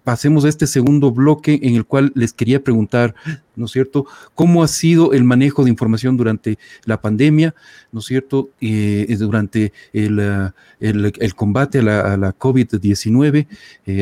pasemos 0.04 0.44
a 0.44 0.50
este 0.50 0.66
segundo 0.66 1.12
bloque 1.12 1.58
en 1.62 1.76
el 1.76 1.86
cual 1.86 2.12
les 2.14 2.34
quería 2.34 2.62
preguntar, 2.62 3.14
¿no 3.58 3.66
es 3.66 3.72
cierto?, 3.72 4.06
cómo 4.34 4.62
ha 4.62 4.68
sido 4.68 5.12
el 5.12 5.24
manejo 5.24 5.64
de 5.64 5.70
información 5.70 6.16
durante 6.16 6.58
la 6.84 7.00
pandemia, 7.00 7.54
¿no 7.92 8.00
es 8.00 8.06
cierto?, 8.06 8.50
eh, 8.60 9.14
durante 9.18 9.72
el, 9.92 10.52
el, 10.80 11.34
combate 11.34 11.80
a 11.80 12.16
la, 12.16 12.38
COVID-19. 12.38 13.46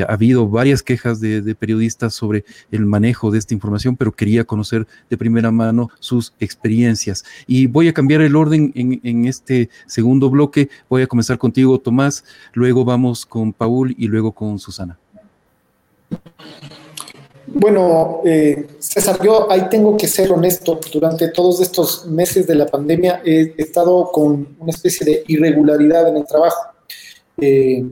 ha 0.06 0.12
habido 0.12 0.48
varias 0.48 0.82
quejas 0.82 1.20
de, 1.20 1.54
periodistas 1.54 2.14
sobre 2.14 2.44
el 2.70 2.86
manejo 2.86 3.30
de 3.30 3.38
esta 3.38 3.54
información, 3.54 3.96
pero 3.96 4.12
quería 4.12 4.44
conocer 4.44 4.86
de 5.08 5.16
primera 5.16 5.50
mano 5.50 5.90
sus 6.00 6.34
experiencias. 6.38 7.24
Y 7.46 7.66
voy 7.66 7.88
a 7.88 7.94
cambiar 7.94 8.20
el 8.20 8.36
orden 8.36 8.72
en, 8.74 9.00
en 9.02 9.24
este 9.24 9.70
segundo 9.86 10.30
bloque. 10.30 10.68
Voy 10.88 11.02
a 11.02 11.06
comenzar 11.06 11.38
contigo, 11.38 11.78
Tomás, 11.78 12.24
luego 12.52 12.84
vamos 12.84 13.24
con 13.24 13.52
Paul 13.52 13.94
y 13.96 14.06
luego 14.08 14.32
con 14.32 14.58
Susana. 14.58 14.98
Bueno, 17.48 18.22
eh, 18.24 18.66
César, 18.78 19.18
yo 19.22 19.50
ahí 19.50 19.68
tengo 19.70 19.96
que 19.96 20.08
ser 20.08 20.32
honesto. 20.32 20.80
Durante 20.92 21.28
todos 21.28 21.60
estos 21.60 22.06
meses 22.06 22.46
de 22.46 22.56
la 22.56 22.66
pandemia 22.66 23.22
he 23.24 23.54
estado 23.56 24.10
con 24.10 24.56
una 24.58 24.70
especie 24.70 25.06
de 25.06 25.24
irregularidad 25.28 26.08
en 26.08 26.16
el 26.16 26.26
trabajo. 26.26 26.60
Eh, 27.40 27.84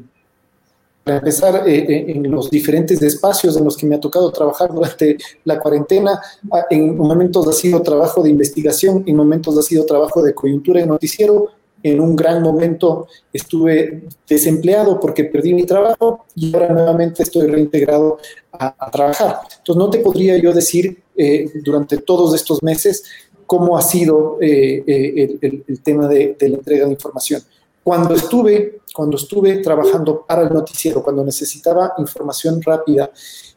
para 1.04 1.18
empezar, 1.18 1.68
eh, 1.68 2.12
en 2.12 2.30
los 2.30 2.50
diferentes 2.50 3.00
espacios 3.02 3.56
en 3.58 3.64
los 3.64 3.76
que 3.76 3.86
me 3.86 3.94
ha 3.94 4.00
tocado 4.00 4.32
trabajar 4.32 4.72
durante 4.72 5.18
la 5.44 5.60
cuarentena, 5.60 6.18
ah, 6.50 6.64
en 6.70 6.96
momentos 6.96 7.46
ha 7.46 7.52
sido 7.52 7.82
trabajo 7.82 8.22
de 8.22 8.30
investigación, 8.30 9.04
en 9.06 9.14
momentos 9.14 9.56
ha 9.58 9.62
sido 9.62 9.84
trabajo 9.84 10.22
de 10.22 10.34
coyuntura 10.34 10.80
y 10.80 10.86
noticiero, 10.86 11.50
en 11.85 12.01
un 12.01 12.16
gran 12.16 12.42
momento 12.42 13.07
estuve 13.31 14.05
desempleado 14.27 14.99
porque 14.99 15.25
perdí 15.25 15.53
mi 15.53 15.64
trabajo 15.64 16.25
y 16.35 16.53
ahora 16.55 16.73
nuevamente 16.73 17.23
estoy 17.23 17.47
reintegrado 17.47 18.18
a, 18.53 18.90
trabajar. 18.90 19.40
Entonces 19.59 19.77
no 19.77 19.90
te 19.90 19.99
podría 19.99 20.38
yo 20.38 20.53
decir 20.55 21.03
eh, 21.14 21.47
durante 21.62 21.99
todos 21.99 22.35
estos 22.35 22.62
meses 22.62 23.05
cómo 23.44 23.77
ha 23.77 23.83
sido 23.83 24.38
eh, 24.40 24.83
eh, 24.87 25.62
el, 25.66 25.83
tema 25.83 26.09
de, 26.09 26.35
la 26.40 26.57
entrega 26.57 26.87
de 26.87 26.92
información. 26.92 27.42
Cuando 27.83 28.14
estuve, 28.14 28.79
cuando 28.94 29.18
estuve 29.18 29.59
trabajando 29.59 30.25
para 30.27 30.44
el 30.44 30.55
noticiero, 30.55 31.03
cuando 31.03 31.23
necesitaba 31.23 31.92
información 31.99 32.62
rápida, 32.62 33.11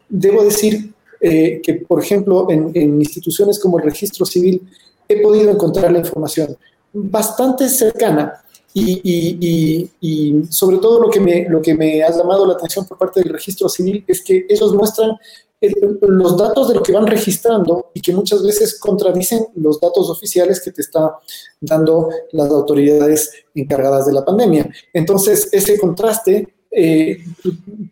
debo 0.10 0.44
decir 0.44 0.94
que, 1.20 1.86
por 1.88 2.04
ejemplo, 2.04 2.48
en, 2.52 2.72
en 2.76 3.02
instituciones 3.02 3.58
como 3.58 3.80
el 3.80 3.86
registro 3.86 4.26
civil, 4.26 4.62
he 5.08 5.22
podido 5.22 5.50
encontrar 5.50 5.92
la 5.94 6.00
información 6.00 6.58
bastante 7.04 7.70
cercana 7.70 8.42
y, 8.74 10.46
sobre 10.50 10.78
todo 10.78 11.02
lo 11.02 11.10
que, 11.10 11.20
me, 11.20 11.50
lo 11.50 11.62
que 11.62 11.74
me 11.74 12.04
ha 12.04 12.12
llamado 12.12 12.46
la 12.46 12.54
atención 12.54 12.86
por 12.86 12.98
parte 12.98 13.22
del 13.22 13.34
registro 13.34 13.70
civil 13.70 14.04
es 14.08 14.22
que 14.22 14.46
ellos 14.48 14.74
muestran 14.74 15.18
los 16.02 16.38
datos 16.38 16.68
de 16.68 16.76
lo 16.76 16.84
que 16.84 16.92
van 16.92 17.08
registrando 17.08 17.90
y 17.94 18.02
que 18.02 18.14
muchas 18.14 18.44
veces 18.44 18.80
contradicen 18.80 19.48
los 19.56 19.80
datos 19.80 20.10
oficiales 20.10 20.62
que 20.62 20.72
te 20.72 20.82
están 20.82 21.10
dando 21.60 22.10
las 22.32 22.50
autoridades 22.52 23.32
encargadas 23.56 24.06
de 24.06 24.14
la 24.14 24.24
pandemia. 24.24 24.70
Entonces, 24.94 25.50
ese 25.52 25.80
contraste 25.80 26.48
eh, 26.72 27.24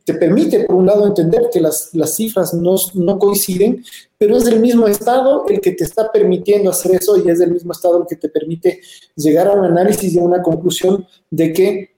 te 0.03 0.13
permite, 0.15 0.65
por 0.65 0.75
un 0.75 0.85
lado, 0.85 1.07
entender 1.07 1.49
que 1.51 1.59
las, 1.59 1.91
cifras 2.15 2.53
no, 2.53 3.19
coinciden, 3.19 3.83
pero 4.17 4.37
es 4.37 4.45
el 4.47 4.59
mismo 4.59 4.87
Estado 4.87 5.45
el 5.47 5.61
que 5.61 5.71
te 5.71 5.83
está 5.83 6.11
permitiendo 6.11 6.69
hacer 6.69 6.95
eso 6.95 7.17
y 7.17 7.29
es 7.29 7.39
el 7.39 7.51
mismo 7.51 7.71
Estado 7.71 7.99
el 7.99 8.07
que 8.07 8.15
te 8.15 8.29
permite 8.29 8.81
llegar 9.15 9.47
a 9.47 9.53
un 9.53 9.65
análisis 9.65 10.13
y 10.13 10.19
a 10.19 10.23
una 10.23 10.41
conclusión 10.41 11.07
de 11.29 11.53
que 11.53 11.89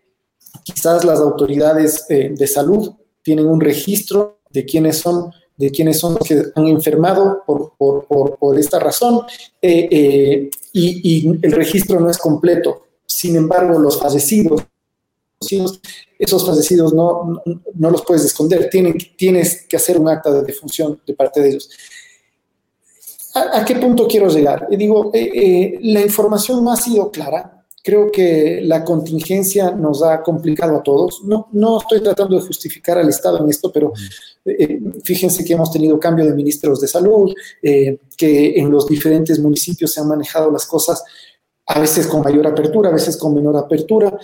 quizás 0.63 1.03
las 1.03 1.19
autoridades 1.19 2.05
eh, 2.09 2.33
de 2.35 2.47
salud 2.47 2.91
tienen 3.23 3.47
un 3.47 3.59
registro 3.59 4.39
de 4.49 4.65
quiénes 4.65 4.97
son 4.97 5.31
de 5.57 5.71
quiénes 5.71 5.99
son 5.99 6.13
los 6.13 6.27
que 6.27 6.43
han 6.53 6.67
enfermado 6.67 7.43
por, 7.47 8.59
esta 8.59 8.77
razón 8.77 9.21
eh, 9.59 10.51
y, 10.71 11.25
y 11.27 11.39
el 11.41 11.51
registro 11.51 11.99
no 11.99 12.11
es 12.11 12.19
completo. 12.19 12.83
Sin 13.07 13.35
embargo, 13.35 13.79
los 13.79 13.99
fallecidos 13.99 14.61
esos 15.39 16.45
fallecidos 16.45 16.93
no, 16.93 17.41
no, 17.75 17.91
los 17.91 18.01
puedes 18.03 18.25
esconder, 18.25 18.69
tienes 18.69 19.67
que 19.67 19.77
hacer 19.77 19.99
un 19.99 20.09
acta 20.09 20.31
de 20.31 20.43
defunción 20.43 20.99
de 21.05 21.13
parte 21.13 21.41
de 21.41 21.49
ellos. 21.49 21.69
¿A, 23.33 23.63
qué 23.63 23.75
punto 23.75 24.07
quiero 24.07 24.29
llegar? 24.29 24.67
Digo, 24.69 25.11
eh, 25.13 25.29
eh, 25.33 25.79
la 25.83 26.01
información 26.01 26.63
no 26.63 26.71
ha 26.71 26.77
sido 26.77 27.11
clara. 27.11 27.53
Creo 27.83 28.11
que 28.11 28.61
la 28.63 28.83
contingencia 28.83 29.71
nos 29.71 30.03
ha 30.03 30.21
complicado 30.23 30.77
a 30.77 30.83
todos. 30.83 31.21
No, 31.23 31.47
no 31.51 31.79
estoy 31.79 32.01
tratando 32.01 32.35
de 32.35 32.45
justificar 32.45 32.97
al 32.97 33.07
Estado 33.07 33.39
en 33.43 33.49
esto, 33.49 33.71
pero 33.71 33.93
eh, 34.43 34.79
fíjense 35.03 35.45
que 35.45 35.53
hemos 35.53 35.71
tenido 35.71 35.99
cambio 35.99 36.25
de 36.25 36.33
ministros 36.33 36.81
de 36.81 36.87
salud, 36.87 37.33
que 37.61 38.59
en 38.59 38.71
los 38.71 38.87
diferentes 38.87 39.39
municipios 39.39 39.93
se 39.93 40.01
han 40.01 40.07
manejado 40.07 40.51
las 40.51 40.65
cosas 40.65 41.03
a 41.67 41.79
veces 41.79 42.07
con 42.07 42.21
mayor 42.23 42.47
apertura, 42.47 42.89
a 42.89 42.93
veces 42.93 43.15
con 43.17 43.33
menor 43.33 43.55
apertura, 43.55 44.17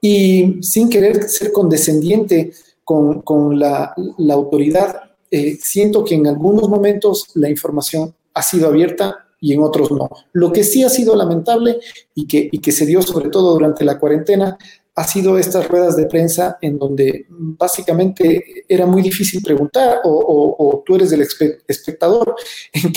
y 0.00 0.58
sin 0.62 0.88
querer 0.88 1.24
ser 1.28 1.52
condescendiente 1.52 2.52
con, 2.84 3.58
la, 3.58 3.94
autoridad, 4.30 5.12
eh, 5.30 5.56
siento 5.60 6.04
que 6.04 6.16
en 6.16 6.26
algunos 6.26 6.68
momentos 6.68 7.28
la 7.34 7.48
información 7.48 8.14
ha 8.34 8.42
sido 8.42 8.68
abierta 8.68 9.26
y 9.40 9.52
en 9.52 9.60
otros 9.60 9.90
no. 9.92 10.10
Lo 10.32 10.52
que 10.52 10.64
sí 10.64 10.82
ha 10.82 10.88
sido 10.88 11.14
lamentable 11.14 11.78
y 12.14 12.26
que, 12.26 12.72
se 12.72 12.86
dio 12.86 13.00
sobre 13.02 13.30
todo 13.30 13.52
durante 13.52 13.84
la 13.84 13.98
cuarentena 13.98 14.58
ha 14.96 15.04
sido 15.04 15.38
estas 15.38 15.68
ruedas 15.68 15.96
de 15.96 16.06
prensa 16.06 16.58
en 16.60 16.78
donde 16.78 17.26
básicamente 17.28 18.64
era 18.68 18.86
muy 18.86 19.02
difícil 19.02 19.40
preguntar 19.40 20.00
o, 20.04 20.56
o, 20.58 20.82
tú 20.84 20.96
eres 20.96 21.12
el 21.12 21.26
espectador, 21.68 22.34
en 22.72 22.92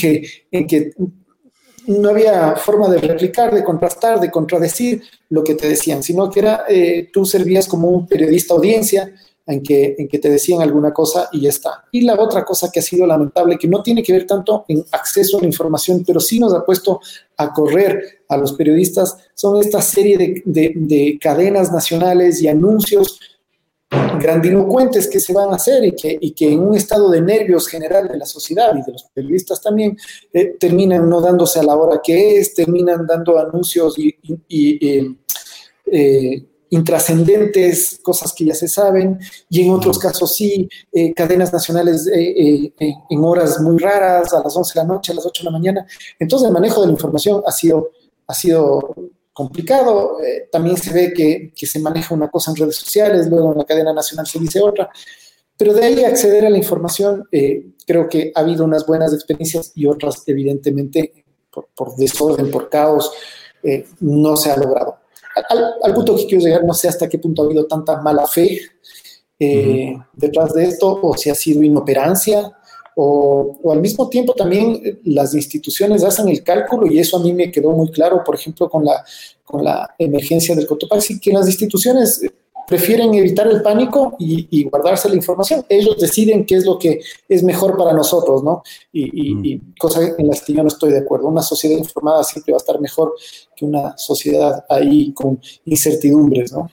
que 0.67 0.93
no 1.87 2.09
había 2.09 2.55
forma 2.55 2.89
de 2.89 2.99
replicar, 2.99 3.53
de 3.53 3.63
contrastar, 3.63 4.19
de 4.19 4.31
contradecir 4.31 5.03
lo 5.29 5.43
que 5.43 5.55
te 5.55 5.67
decían, 5.67 6.03
sino 6.03 6.29
que 6.29 6.39
era, 6.39 6.65
eh, 6.67 7.09
tú 7.11 7.25
servías 7.25 7.67
como 7.67 7.89
un 7.89 8.07
periodista 8.07 8.53
audiencia 8.53 9.13
en 9.45 9.61
que, 9.61 9.95
en 9.97 10.07
que 10.07 10.19
te 10.19 10.29
decían 10.29 10.61
alguna 10.61 10.93
cosa 10.93 11.29
y 11.31 11.41
ya 11.41 11.49
está. 11.49 11.85
Y 11.91 12.01
la 12.01 12.15
otra 12.19 12.45
cosa 12.45 12.71
que 12.71 12.79
ha 12.79 12.83
sido 12.83 13.05
lamentable, 13.05 13.57
que 13.57 13.67
no 13.67 13.83
tiene 13.83 14.01
que 14.01 14.13
ver 14.13 14.25
tanto 14.25 14.65
en 14.67 14.85
acceso 14.91 15.37
a 15.37 15.41
la 15.41 15.47
información, 15.47 16.03
pero 16.05 16.19
sí 16.19 16.39
nos 16.39 16.53
ha 16.53 16.65
puesto 16.65 17.01
a 17.37 17.51
correr 17.51 18.23
a 18.29 18.37
los 18.37 18.53
periodistas, 18.53 19.17
son 19.33 19.59
esta 19.59 19.81
serie 19.81 20.17
de, 20.17 20.41
de, 20.45 20.71
de 20.75 21.19
cadenas 21.21 21.71
nacionales 21.71 22.41
y 22.41 22.47
anuncios 22.47 23.19
grandilocuentes 24.19 25.07
que 25.07 25.19
se 25.19 25.33
van 25.33 25.51
a 25.51 25.55
hacer 25.55 25.83
y 25.83 25.91
que, 25.93 26.17
y 26.19 26.31
que 26.31 26.51
en 26.51 26.59
un 26.59 26.75
estado 26.75 27.09
de 27.09 27.21
nervios 27.21 27.67
general 27.67 28.07
de 28.07 28.17
la 28.17 28.25
sociedad 28.25 28.73
y 28.75 28.81
de 28.81 28.91
los 28.91 29.03
periodistas 29.13 29.61
también 29.61 29.97
eh, 30.31 30.55
terminan 30.59 31.09
no 31.09 31.21
dándose 31.21 31.59
a 31.59 31.63
la 31.63 31.75
hora 31.75 32.01
que 32.03 32.39
es, 32.39 32.53
terminan 32.53 33.05
dando 33.05 33.39
anuncios 33.39 33.97
y, 33.97 34.15
y, 34.47 34.87
eh, 34.87 35.15
eh, 35.85 36.45
intrascendentes, 36.73 37.99
cosas 38.01 38.33
que 38.33 38.45
ya 38.45 38.55
se 38.55 38.67
saben, 38.67 39.19
y 39.47 39.61
en 39.61 39.69
otros 39.69 39.99
casos 39.99 40.35
sí, 40.35 40.67
eh, 40.91 41.13
cadenas 41.13 41.53
nacionales 41.53 42.07
eh, 42.07 42.73
eh, 42.79 42.93
en 43.11 43.23
horas 43.23 43.61
muy 43.61 43.77
raras, 43.77 44.33
a 44.33 44.41
las 44.41 44.55
11 44.55 44.73
de 44.73 44.81
la 44.81 44.93
noche, 44.93 45.11
a 45.11 45.15
las 45.15 45.25
8 45.25 45.43
de 45.43 45.45
la 45.45 45.51
mañana. 45.51 45.85
Entonces 46.17 46.47
el 46.47 46.53
manejo 46.53 46.81
de 46.81 46.87
la 46.87 46.93
información 46.93 47.43
ha 47.45 47.51
sido, 47.51 47.91
ha 48.25 48.33
sido 48.33 48.95
complicado. 49.33 50.17
también 50.51 50.77
se 50.77 50.93
ve 50.93 51.13
que, 51.13 51.51
que, 51.55 51.65
se 51.65 51.79
maneja 51.79 52.13
una 52.13 52.29
cosa 52.29 52.51
en 52.51 52.57
redes 52.57 52.75
sociales, 52.75 53.27
luego 53.27 53.51
en 53.51 53.57
la 53.57 53.65
cadena 53.65 53.93
nacional 53.93 54.27
se 54.27 54.39
dice 54.39 54.61
otra. 54.61 54.89
Pero 55.57 55.73
de 55.73 55.83
ahí 55.85 56.03
acceder 56.03 56.45
a 56.45 56.49
la 56.49 56.57
información, 56.57 57.27
creo 57.85 58.07
que 58.07 58.31
ha 58.35 58.39
habido 58.39 58.65
unas 58.65 58.85
buenas 58.85 59.13
experiencias 59.13 59.71
y 59.75 59.85
otras, 59.85 60.23
evidentemente, 60.27 61.25
por, 61.51 61.67
por 61.75 61.95
desorden, 61.95 62.49
por 62.49 62.69
caos, 62.69 63.11
no 63.99 64.35
se 64.35 64.51
ha 64.51 64.57
logrado 64.57 65.03
al, 65.35 65.93
punto 65.93 66.15
que 66.15 66.25
quiero 66.25 66.43
llegar, 66.43 66.63
no 66.63 66.73
sé 66.73 66.87
hasta 66.87 67.09
qué 67.09 67.17
punto 67.17 67.41
ha 67.41 67.45
habido 67.45 67.65
tanta 67.65 68.01
mala 68.01 68.27
fe 68.27 68.59
eh, 69.39 69.97
detrás 70.13 70.53
de 70.53 70.65
esto, 70.65 70.99
o 71.01 71.17
si 71.17 71.29
ha 71.29 71.35
sido 71.35 71.63
inoperancia, 71.63 72.51
o, 72.95 73.71
al 73.71 73.81
mismo 73.81 74.09
tiempo 74.09 74.33
también 74.33 74.81
eh, 74.83 74.99
las 75.05 75.33
instituciones 75.33 76.03
hacen 76.03 76.29
el 76.29 76.43
cálculo, 76.43 76.87
y 76.87 76.99
eso 76.99 77.17
a 77.17 77.19
mí 77.19 77.33
me 77.33 77.51
quedó 77.51 77.71
muy 77.71 77.91
claro, 77.91 78.23
por 78.23 78.35
ejemplo, 78.35 78.69
con 78.69 78.85
la, 78.85 79.03
con 79.43 79.63
la 79.63 79.93
emergencia 79.97 80.55
del 80.55 80.67
Cotopaxi, 80.67 81.19
que 81.19 81.31
las 81.31 81.47
instituciones 81.47 82.21
prefieren 82.67 83.13
evitar 83.13 83.47
el 83.47 83.61
pánico 83.61 84.15
y, 84.19 84.63
guardarse 84.69 85.09
la 85.09 85.15
información. 85.15 85.65
Ellos 85.67 85.97
deciden 85.99 86.45
qué 86.45 86.55
es 86.55 86.65
lo 86.65 86.79
que 86.79 87.01
es 87.27 87.43
mejor 87.43 87.77
para 87.77 87.93
nosotros, 87.93 88.43
¿no? 88.43 88.63
Y, 88.91 89.51
y, 89.51 89.55
mm. 89.55 89.73
cosas 89.77 90.13
en 90.17 90.27
las 90.27 90.41
que 90.41 90.53
yo 90.53 90.63
no 90.63 90.69
estoy 90.69 90.91
de 90.91 90.99
acuerdo. 90.99 91.27
Una 91.27 91.41
sociedad 91.41 91.77
informada 91.77 92.23
siempre 92.23 92.53
va 92.53 92.57
a 92.57 92.63
estar 92.63 92.79
mejor 92.79 93.13
que 93.55 93.65
una 93.65 93.97
sociedad 93.97 94.65
ahí 94.69 95.13
con 95.13 95.39
incertidumbres, 95.65 96.53
¿no? 96.53 96.69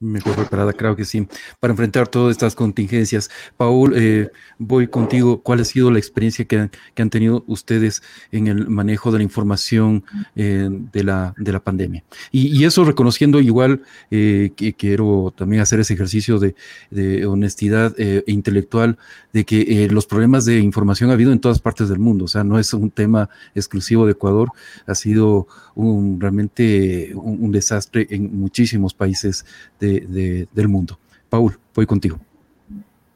Mejor 0.00 0.36
preparada, 0.36 0.72
creo 0.74 0.94
que 0.94 1.04
sí, 1.04 1.26
para 1.58 1.72
enfrentar 1.72 2.06
todas 2.06 2.30
estas 2.30 2.54
contingencias. 2.54 3.30
Paul, 3.56 3.94
eh, 3.96 4.30
voy 4.56 4.86
contigo. 4.86 5.42
¿Cuál 5.42 5.58
ha 5.58 5.64
sido 5.64 5.90
la 5.90 5.98
experiencia 5.98 6.44
que, 6.44 6.70
han 6.96 7.10
tenido 7.10 7.42
ustedes 7.48 8.00
en 8.30 8.46
el 8.46 8.68
manejo 8.68 9.10
de 9.10 9.18
la 9.18 9.24
información 9.24 10.04
eh, 10.36 10.68
de, 10.70 11.02
la, 11.02 11.34
de 11.36 11.50
la 11.50 11.58
pandemia? 11.58 12.04
Y, 12.30 12.62
eso 12.62 12.84
reconociendo 12.84 13.40
igual 13.40 13.82
eh, 14.12 14.52
que 14.54 14.72
quiero 14.72 15.34
también 15.36 15.62
hacer 15.62 15.80
ese 15.80 15.94
ejercicio 15.94 16.38
de, 16.38 16.54
de 16.92 17.26
honestidad 17.26 17.92
intelectual, 18.28 18.98
de 19.32 19.44
que 19.44 19.88
los 19.90 20.06
problemas 20.06 20.44
de 20.44 20.60
información 20.60 21.10
ha 21.10 21.14
habido 21.14 21.32
en 21.32 21.40
todas 21.40 21.58
partes 21.58 21.88
del 21.88 21.98
mundo. 21.98 22.26
O 22.26 22.28
sea, 22.28 22.44
no 22.44 22.60
es 22.60 22.72
un 22.72 22.92
tema 22.92 23.30
exclusivo 23.52 24.06
de 24.06 24.12
Ecuador, 24.12 24.50
ha 24.86 24.94
sido 24.94 25.48
un, 25.74 26.20
realmente 26.20 27.12
un 27.14 27.50
desastre 27.50 28.06
en 28.10 28.38
muchísimos 28.38 28.94
países 28.94 29.44
de 29.80 29.87
del 30.06 30.68
mundo. 30.68 30.98
Paul, 31.28 31.58
voy 31.74 31.86
contigo. 31.86 32.18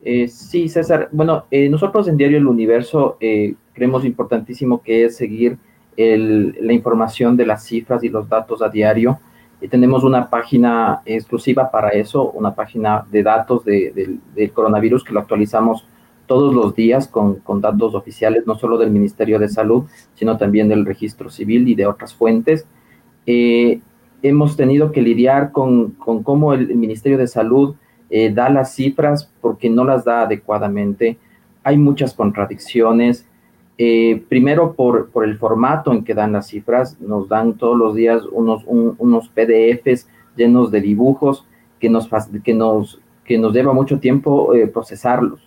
Eh, 0.02 0.28
sí, 0.28 0.68
César. 0.68 1.08
Bueno, 1.12 1.44
eh, 1.50 1.68
nosotros 1.68 2.08
en 2.08 2.16
Diario 2.16 2.38
El 2.38 2.48
Universo 2.48 3.16
eh, 3.20 3.54
creemos 3.72 4.04
importantísimo 4.04 4.82
que 4.82 5.04
es 5.04 5.16
seguir 5.16 5.58
la 5.94 6.72
información 6.72 7.36
de 7.36 7.44
las 7.44 7.64
cifras 7.64 8.02
y 8.02 8.08
los 8.08 8.26
datos 8.26 8.62
a 8.62 8.70
diario. 8.70 9.20
tenemos 9.68 10.04
una 10.04 10.30
página 10.30 11.02
exclusiva 11.04 11.70
para 11.70 11.90
eso, 11.90 12.30
una 12.30 12.54
página 12.54 13.06
de 13.10 13.22
datos 13.22 13.62
del 13.62 14.52
coronavirus 14.54 15.04
que 15.04 15.12
lo 15.12 15.20
actualizamos 15.20 15.86
todos 16.26 16.54
los 16.54 16.74
días 16.74 17.08
con, 17.08 17.36
con, 17.40 17.60
datos 17.60 17.94
oficiales, 17.94 18.46
no 18.46 18.54
solo 18.54 18.78
del 18.78 18.90
Ministerio 18.90 19.38
de 19.38 19.50
Salud, 19.50 19.84
sino 20.14 20.38
también 20.38 20.66
del 20.66 20.86
Registro 20.86 21.28
Civil 21.28 21.68
y 21.68 21.74
de 21.74 21.86
otras 21.86 22.14
fuentes 22.14 22.66
hemos 24.22 24.56
tenido 24.56 24.92
que 24.92 25.02
lidiar 25.02 25.52
con, 25.52 25.92
con 25.92 26.22
cómo 26.22 26.52
el, 26.54 26.74
Ministerio 26.76 27.18
de 27.18 27.26
Salud 27.26 27.74
eh, 28.10 28.32
da 28.32 28.48
las 28.48 28.74
cifras 28.74 29.30
porque 29.40 29.68
no 29.68 29.84
las 29.84 30.04
da 30.04 30.22
adecuadamente. 30.22 31.18
Hay 31.64 31.78
muchas 31.78 32.14
contradicciones. 32.14 33.26
Eh, 33.78 34.22
primero 34.28 34.74
por, 34.74 35.10
por, 35.10 35.24
el 35.24 35.38
formato 35.38 35.92
en 35.92 36.04
que 36.04 36.14
dan 36.14 36.32
las 36.32 36.48
cifras, 36.48 37.00
nos 37.00 37.28
dan 37.28 37.54
todos 37.54 37.76
los 37.76 37.94
días 37.94 38.22
unos, 38.30 38.64
unos 38.66 39.28
PDFs 39.28 40.08
llenos 40.36 40.70
de 40.70 40.80
dibujos 40.80 41.46
que 41.80 41.88
nos, 41.88 42.08
que 42.44 42.54
nos, 42.54 43.00
que 43.24 43.38
nos 43.38 43.52
lleva 43.52 43.72
mucho 43.72 43.98
tiempo 43.98 44.54
eh, 44.54 44.66
procesarlos. 44.66 45.40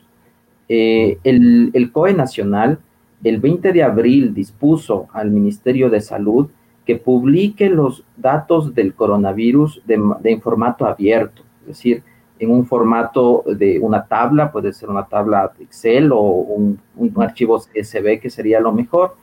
el, 0.67 1.69
el 1.73 1.91
COE 1.91 2.13
Nacional 2.13 2.79
el 3.23 3.39
20 3.39 3.73
de 3.73 3.83
abril 3.83 4.33
dispuso 4.33 5.07
al 5.11 5.31
Ministerio 5.31 5.89
de 5.89 6.01
Salud 6.01 6.47
que 6.85 6.95
publique 6.95 7.69
los 7.69 8.03
datos 8.15 8.73
del 8.75 8.93
coronavirus 8.93 9.81
de, 9.85 9.99
en 10.23 10.41
formato 10.41 10.85
abierto, 10.85 11.43
es 11.61 11.67
decir, 11.67 12.03
en 12.37 12.51
un 12.51 12.65
formato 12.65 13.43
de 13.47 13.79
una 13.79 14.05
tabla, 14.05 14.51
puede 14.51 14.73
ser 14.73 14.89
una 14.89 15.05
tabla 15.05 15.51
Excel 15.59 16.11
o 16.11 16.21
un, 16.21 16.79
archivo 17.17 17.59
CSV 17.59 18.19
que 18.19 18.29
sería 18.29 18.59
lo 18.59 18.71
mejor. 18.71 19.15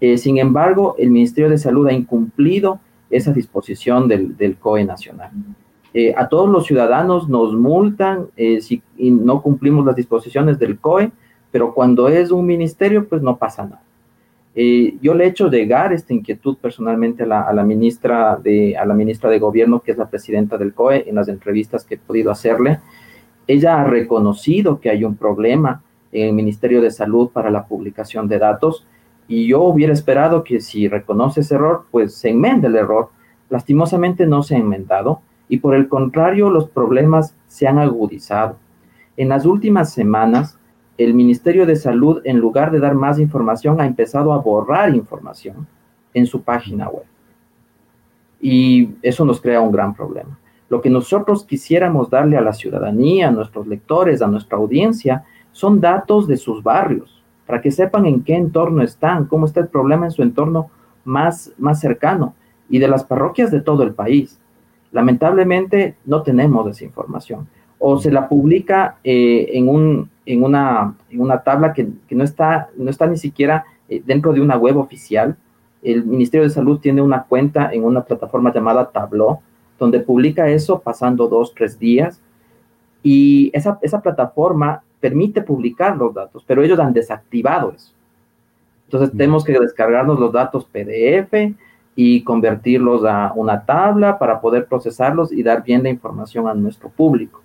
Eh, 0.00 0.16
sin 0.16 0.38
embargo, 0.38 0.94
el 0.98 1.10
Ministerio 1.10 1.50
de 1.50 1.58
Salud 1.58 1.86
ha 1.88 1.92
incumplido 1.92 2.78
esa 3.10 3.32
disposición 3.32 4.08
del, 4.08 4.36
del 4.36 4.56
COE 4.56 4.84
nacional. 4.84 5.30
Eh, 5.98 6.14
a 6.14 6.28
todos 6.28 6.48
los 6.50 6.66
ciudadanos 6.66 7.26
nos 7.28 7.54
multan 7.54 8.26
eh, 8.36 8.60
si 8.60 8.82
no 8.98 9.40
cumplimos 9.40 9.86
las 9.86 9.96
disposiciones 9.96 10.58
del 10.58 10.78
COE, 10.78 11.10
pero 11.50 11.72
cuando 11.72 12.08
es 12.08 12.30
un 12.30 12.44
ministerio, 12.44 13.08
pues 13.08 13.22
no 13.22 13.38
pasa 13.38 13.64
nada. 13.64 13.82
Eh, 14.58 14.96
yo 15.02 15.12
le 15.12 15.24
he 15.24 15.28
hecho 15.28 15.50
llegar 15.50 15.92
esta 15.92 16.14
inquietud 16.14 16.56
personalmente 16.56 17.24
a 17.24 17.52
la, 17.52 17.62
ministra 17.62 18.36
de, 18.42 18.74
a 18.74 18.86
la 18.86 18.94
ministra 18.94 19.28
de 19.28 19.38
Gobierno, 19.38 19.80
que 19.80 19.92
es 19.92 19.98
la 19.98 20.08
presidenta 20.08 20.56
del 20.56 20.72
COE, 20.72 21.06
en 21.06 21.14
las 21.14 21.28
entrevistas 21.28 21.84
que 21.84 21.96
he 21.96 21.98
podido 21.98 22.30
hacerle. 22.30 22.80
Ella 23.46 23.82
ha 23.82 23.84
reconocido 23.84 24.80
que 24.80 24.88
hay 24.88 25.04
un 25.04 25.14
problema 25.14 25.82
en 26.10 26.28
el 26.28 26.32
Ministerio 26.32 26.80
de 26.80 26.90
Salud 26.90 27.28
para 27.28 27.50
la 27.50 27.66
publicación 27.66 28.28
de 28.28 28.38
datos 28.38 28.86
y 29.28 29.46
yo 29.46 29.62
hubiera 29.62 29.92
esperado 29.92 30.42
que 30.42 30.60
si 30.60 30.88
reconoce 30.88 31.40
ese 31.40 31.56
error, 31.56 31.84
pues 31.90 32.14
se 32.14 32.30
enmende 32.30 32.68
el 32.68 32.76
error. 32.76 33.10
Lastimosamente 33.50 34.26
no 34.26 34.42
se 34.42 34.54
ha 34.54 34.58
enmendado 34.58 35.20
y 35.50 35.58
por 35.58 35.74
el 35.74 35.86
contrario 35.88 36.48
los 36.48 36.70
problemas 36.70 37.36
se 37.46 37.66
han 37.66 37.78
agudizado. 37.78 38.56
En 39.18 39.28
las 39.28 39.44
últimas 39.44 39.92
semanas, 39.92 40.55
el 40.98 41.14
Ministerio 41.14 41.66
de 41.66 41.76
Salud, 41.76 42.20
en 42.24 42.38
lugar 42.38 42.70
de 42.70 42.80
dar 42.80 42.94
más 42.94 43.18
información, 43.18 43.80
ha 43.80 43.86
empezado 43.86 44.32
a 44.32 44.38
borrar 44.38 44.94
información 44.94 45.66
en 46.14 46.26
su 46.26 46.42
página 46.42 46.88
web. 46.88 47.04
Y 48.40 48.90
eso 49.02 49.24
nos 49.24 49.40
crea 49.40 49.60
un 49.60 49.72
gran 49.72 49.94
problema. 49.94 50.38
Lo 50.68 50.80
que 50.80 50.90
nosotros 50.90 51.44
quisiéramos 51.44 52.10
darle 52.10 52.36
a 52.36 52.40
la 52.40 52.52
ciudadanía, 52.52 53.28
a 53.28 53.30
nuestros 53.30 53.66
lectores, 53.66 54.22
a 54.22 54.26
nuestra 54.26 54.58
audiencia, 54.58 55.24
son 55.52 55.80
datos 55.80 56.26
de 56.26 56.36
sus 56.36 56.62
barrios, 56.62 57.22
para 57.46 57.60
que 57.60 57.70
sepan 57.70 58.06
en 58.06 58.24
qué 58.24 58.34
entorno 58.34 58.82
están, 58.82 59.26
cómo 59.26 59.46
está 59.46 59.60
el 59.60 59.68
problema 59.68 60.06
en 60.06 60.12
su 60.12 60.22
entorno 60.22 60.70
más, 61.04 61.52
más 61.58 61.80
cercano 61.80 62.34
y 62.68 62.78
de 62.78 62.88
las 62.88 63.04
parroquias 63.04 63.50
de 63.50 63.60
todo 63.60 63.84
el 63.84 63.94
país. 63.94 64.40
Lamentablemente 64.90 65.96
no 66.04 66.22
tenemos 66.22 66.68
esa 66.68 66.84
información 66.84 67.46
o 67.78 67.98
se 67.98 68.10
la 68.10 68.28
publica 68.28 68.96
eh, 69.04 69.50
en, 69.52 69.68
un, 69.68 70.10
en, 70.24 70.42
una, 70.42 70.94
en 71.10 71.20
una 71.20 71.42
tabla 71.42 71.72
que, 71.72 71.88
no, 72.10 72.24
está, 72.24 72.68
no 72.76 72.90
está 72.90 73.06
ni 73.06 73.16
siquiera 73.16 73.64
eh, 73.88 74.02
dentro 74.04 74.32
de 74.32 74.40
una 74.40 74.56
web 74.56 74.76
oficial 74.78 75.36
el 75.86 76.04
Ministerio 76.04 76.44
de 76.44 76.52
Salud 76.52 76.80
tiene 76.80 77.00
una 77.00 77.22
cuenta 77.22 77.70
en 77.72 77.84
una 77.84 78.02
plataforma 78.02 78.52
llamada 78.52 78.90
Tableau, 78.90 79.40
donde 79.78 80.00
publica 80.00 80.48
eso 80.48 80.80
pasando 80.80 81.28
dos, 81.28 81.54
tres 81.54 81.78
días. 81.78 82.20
Y 83.04 83.50
esa, 83.54 83.78
esa 83.82 84.00
plataforma 84.00 84.82
permite 84.98 85.42
publicar 85.42 85.96
los 85.96 86.12
datos, 86.12 86.42
pero 86.44 86.64
ellos 86.64 86.80
han 86.80 86.92
desactivado 86.92 87.72
eso. 87.72 87.92
Entonces 88.86 89.16
tenemos 89.16 89.44
que 89.44 89.58
descargarnos 89.58 90.18
los 90.18 90.32
datos 90.32 90.64
PDF 90.64 91.54
y 91.94 92.22
convertirlos 92.24 93.04
a 93.04 93.32
una 93.36 93.64
tabla 93.64 94.18
para 94.18 94.40
poder 94.40 94.66
procesarlos 94.66 95.32
y 95.32 95.42
dar 95.44 95.62
bien 95.62 95.84
la 95.84 95.88
información 95.88 96.48
a 96.48 96.54
nuestro 96.54 96.88
público. 96.88 97.42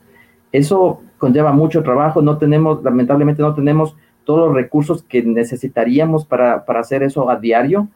Eso 0.51 1.01
conlleva 1.17 1.51
mucho 1.51 1.83
trabajo, 1.83 2.21
no 2.21 2.37
tenemos, 2.37 2.83
lamentablemente 2.83 3.41
no 3.41 3.53
tenemos 3.53 3.95
todos 4.23 4.47
los 4.47 4.55
recursos 4.55 5.03
que 5.03 5.23
necesitaríamos 5.23 6.25
para, 6.25 6.65
para 6.65 6.79
hacer 6.81 7.03
eso 7.03 7.29
a 7.29 7.37
diario, 7.37 7.87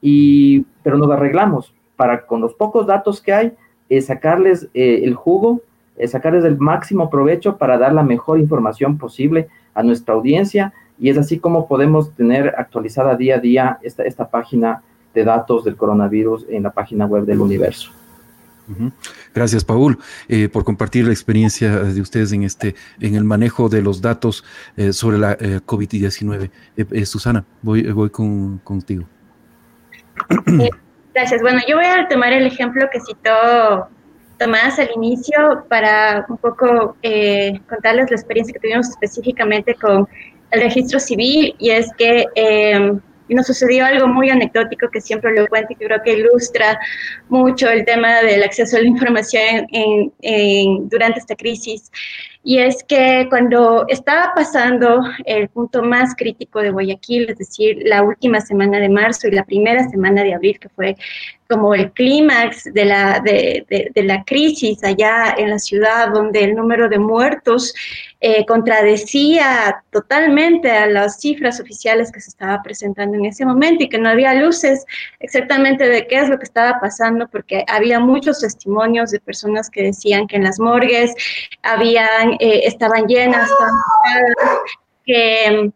y, 0.00 0.64
pero 0.82 0.96
nos 0.96 1.10
arreglamos 1.10 1.74
para 1.96 2.26
con 2.26 2.40
los 2.40 2.54
pocos 2.54 2.86
datos 2.86 3.20
que 3.20 3.32
hay, 3.32 3.52
eh, 3.88 4.00
sacarles 4.00 4.68
eh, 4.74 5.00
el 5.02 5.14
jugo, 5.14 5.62
eh, 5.96 6.06
sacarles 6.06 6.44
el 6.44 6.58
máximo 6.58 7.10
provecho 7.10 7.56
para 7.56 7.78
dar 7.78 7.92
la 7.92 8.04
mejor 8.04 8.38
información 8.38 8.98
posible 8.98 9.48
a 9.74 9.82
nuestra 9.82 10.14
audiencia 10.14 10.72
y 10.98 11.10
es 11.10 11.18
así 11.18 11.38
como 11.38 11.66
podemos 11.66 12.14
tener 12.14 12.54
actualizada 12.56 13.16
día 13.16 13.36
a 13.36 13.40
día 13.40 13.78
esta, 13.82 14.04
esta 14.04 14.28
página 14.28 14.82
de 15.14 15.24
datos 15.24 15.64
del 15.64 15.76
coronavirus 15.76 16.46
en 16.48 16.62
la 16.62 16.70
página 16.70 17.06
web 17.06 17.24
del 17.24 17.40
universo. 17.40 17.90
Gracias, 19.34 19.64
Paul, 19.64 19.98
por 20.52 20.64
compartir 20.64 21.06
la 21.06 21.12
experiencia 21.12 21.80
de 21.80 22.00
ustedes 22.00 22.32
en 22.32 22.42
este, 22.42 22.74
en 23.00 23.14
el 23.14 23.24
manejo 23.24 23.68
de 23.68 23.82
los 23.82 24.00
datos 24.00 24.44
sobre 24.92 25.18
la 25.18 25.38
COVID-19. 25.38 26.50
Susana, 27.04 27.44
voy, 27.62 27.90
voy 27.90 28.10
con, 28.10 28.58
contigo. 28.58 29.06
Gracias. 31.14 31.42
Bueno, 31.42 31.60
yo 31.66 31.76
voy 31.76 31.86
a 31.86 32.06
tomar 32.08 32.32
el 32.32 32.46
ejemplo 32.46 32.86
que 32.92 33.00
citó 33.00 33.88
Tomás 34.38 34.78
al 34.78 34.88
inicio 34.94 35.64
para 35.68 36.24
un 36.28 36.36
poco 36.36 36.96
eh, 37.02 37.60
contarles 37.68 38.08
la 38.10 38.16
experiencia 38.16 38.52
que 38.52 38.60
tuvimos 38.60 38.88
específicamente 38.88 39.74
con 39.74 40.08
el 40.52 40.60
registro 40.60 41.00
civil 41.00 41.56
y 41.58 41.70
es 41.70 41.90
que 41.98 42.24
eh, 42.36 42.92
nos 43.34 43.46
sucedió 43.46 43.84
algo 43.84 44.06
muy 44.08 44.30
anecdótico 44.30 44.90
que 44.90 45.00
siempre 45.00 45.34
lo 45.34 45.46
cuento 45.46 45.72
y 45.72 45.76
que 45.76 45.86
creo 45.86 46.02
que 46.04 46.14
ilustra 46.14 46.78
mucho 47.28 47.68
el 47.68 47.84
tema 47.84 48.22
del 48.22 48.42
acceso 48.42 48.76
a 48.76 48.80
la 48.80 48.88
información 48.88 49.66
durante 50.88 51.20
esta 51.20 51.36
crisis. 51.36 51.90
Y 52.44 52.58
es 52.58 52.82
que 52.84 53.26
cuando 53.28 53.84
estaba 53.88 54.32
pasando 54.34 55.02
el 55.24 55.48
punto 55.48 55.82
más 55.82 56.14
crítico 56.16 56.60
de 56.60 56.70
Guayaquil, 56.70 57.30
es 57.30 57.38
decir, 57.38 57.78
la 57.84 58.02
última 58.02 58.40
semana 58.40 58.78
de 58.78 58.88
marzo 58.88 59.28
y 59.28 59.32
la 59.32 59.44
primera 59.44 59.88
semana 59.88 60.22
de 60.22 60.34
abril, 60.34 60.58
que 60.58 60.68
fue 60.68 60.96
como 61.48 61.74
el 61.74 61.90
clímax 61.92 62.64
de 62.74 62.84
la, 62.84 63.20
de, 63.20 63.90
la 63.94 64.22
crisis 64.24 64.84
allá 64.84 65.34
en 65.36 65.50
la 65.50 65.58
ciudad, 65.58 66.12
donde 66.12 66.44
el 66.44 66.54
número 66.54 66.90
de 66.90 66.98
muertos 66.98 67.72
eh, 68.20 68.44
contradecía 68.44 69.82
totalmente 69.90 70.70
a 70.70 70.86
las 70.86 71.20
cifras 71.20 71.58
oficiales 71.58 72.12
que 72.12 72.20
se 72.20 72.30
estaba 72.30 72.62
presentando 72.62 73.16
en 73.16 73.24
ese 73.24 73.46
momento 73.46 73.84
y 73.84 73.88
que 73.88 73.96
no 73.98 74.10
había 74.10 74.34
luces 74.34 74.84
exactamente 75.20 75.88
de 75.88 76.06
qué 76.06 76.16
es 76.16 76.28
lo 76.28 76.38
que 76.38 76.44
estaba 76.44 76.80
pasando, 76.80 77.28
porque 77.28 77.64
había 77.66 77.98
muchos 77.98 78.40
testimonios 78.40 79.10
de 79.10 79.20
personas 79.20 79.70
que 79.70 79.84
decían 79.84 80.26
que 80.26 80.36
en 80.36 80.44
las 80.44 80.60
morgues 80.60 81.14
habían, 81.62 82.27
eh, 82.38 82.62
estaban 82.64 83.06
llenas, 83.06 83.50
que 85.04 85.72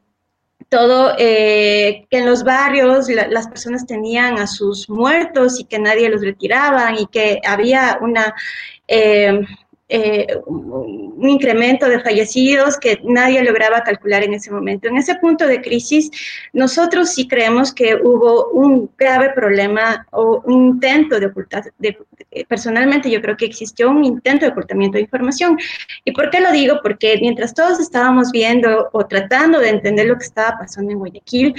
todo, 0.68 1.14
eh, 1.18 2.06
que 2.10 2.18
en 2.18 2.26
los 2.26 2.44
barrios 2.44 3.08
las 3.08 3.46
personas 3.46 3.86
tenían 3.86 4.38
a 4.38 4.46
sus 4.46 4.88
muertos 4.88 5.60
y 5.60 5.64
que 5.64 5.78
nadie 5.78 6.08
los 6.08 6.22
retiraba 6.22 6.92
y 6.98 7.06
que 7.06 7.40
había 7.46 7.98
una... 8.00 8.34
Eh, 8.88 9.40
eh, 9.94 10.26
un 10.46 11.28
incremento 11.28 11.86
de 11.86 12.00
fallecidos 12.00 12.78
que 12.78 12.98
nadie 13.04 13.42
lograba 13.42 13.82
calcular 13.82 14.24
en 14.24 14.32
ese 14.32 14.50
momento. 14.50 14.88
En 14.88 14.96
ese 14.96 15.16
punto 15.16 15.46
de 15.46 15.60
crisis, 15.60 16.10
nosotros 16.54 17.10
sí 17.10 17.28
creemos 17.28 17.74
que 17.74 17.96
hubo 17.96 18.48
un 18.52 18.90
grave 18.96 19.30
problema 19.34 20.06
o 20.10 20.40
un 20.46 20.68
intento 20.68 21.20
de 21.20 21.26
ocultar, 21.26 21.64
personalmente 22.48 23.10
yo 23.10 23.20
creo 23.20 23.36
que 23.36 23.44
existió 23.44 23.90
un 23.90 24.02
intento 24.02 24.46
de 24.46 24.52
ocultamiento 24.52 24.96
de 24.96 25.02
información. 25.02 25.58
¿Y 26.06 26.12
por 26.12 26.30
qué 26.30 26.40
lo 26.40 26.50
digo? 26.52 26.80
Porque 26.82 27.18
mientras 27.20 27.52
todos 27.52 27.78
estábamos 27.78 28.32
viendo 28.32 28.88
o 28.92 29.06
tratando 29.06 29.58
de 29.58 29.68
entender 29.68 30.06
lo 30.06 30.16
que 30.16 30.24
estaba 30.24 30.58
pasando 30.58 30.90
en 30.92 30.98
Guayaquil, 31.00 31.54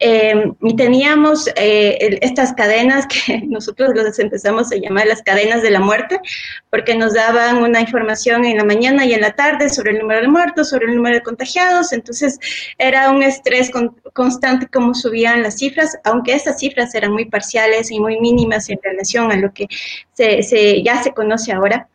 eh, 0.00 0.52
y 0.60 0.76
teníamos 0.76 1.48
eh, 1.56 2.18
estas 2.20 2.52
cadenas 2.52 3.06
que 3.06 3.40
nosotros 3.46 3.92
los 3.94 4.18
empezamos 4.18 4.70
a 4.70 4.76
llamar 4.76 5.06
las 5.06 5.22
cadenas 5.22 5.62
de 5.62 5.70
la 5.70 5.80
muerte, 5.80 6.20
porque 6.68 6.94
nos 6.94 7.14
daban 7.14 7.56
un 7.56 7.69
una 7.70 7.80
información 7.80 8.44
en 8.44 8.58
la 8.58 8.64
mañana 8.64 9.04
y 9.06 9.14
en 9.14 9.20
la 9.20 9.32
tarde 9.32 9.68
sobre 9.68 9.92
el 9.92 9.98
número 10.00 10.20
de 10.20 10.28
muertos, 10.28 10.70
sobre 10.70 10.86
el 10.86 10.96
número 10.96 11.16
de 11.16 11.22
contagiados, 11.22 11.92
entonces 11.92 12.38
era 12.78 13.10
un 13.10 13.22
estrés 13.22 13.70
constante 14.12 14.66
como 14.66 14.94
subían 14.94 15.42
las 15.42 15.58
cifras, 15.58 15.96
aunque 16.04 16.34
esas 16.34 16.58
cifras 16.58 16.94
eran 16.94 17.12
muy 17.12 17.24
parciales 17.24 17.90
y 17.90 18.00
muy 18.00 18.20
mínimas 18.20 18.68
en 18.68 18.78
relación 18.82 19.32
a 19.32 19.36
lo 19.36 19.52
que 19.52 19.66
se, 20.12 20.82
ya 20.82 21.02
se 21.02 21.12
conoce 21.12 21.52
ahora. 21.52 21.88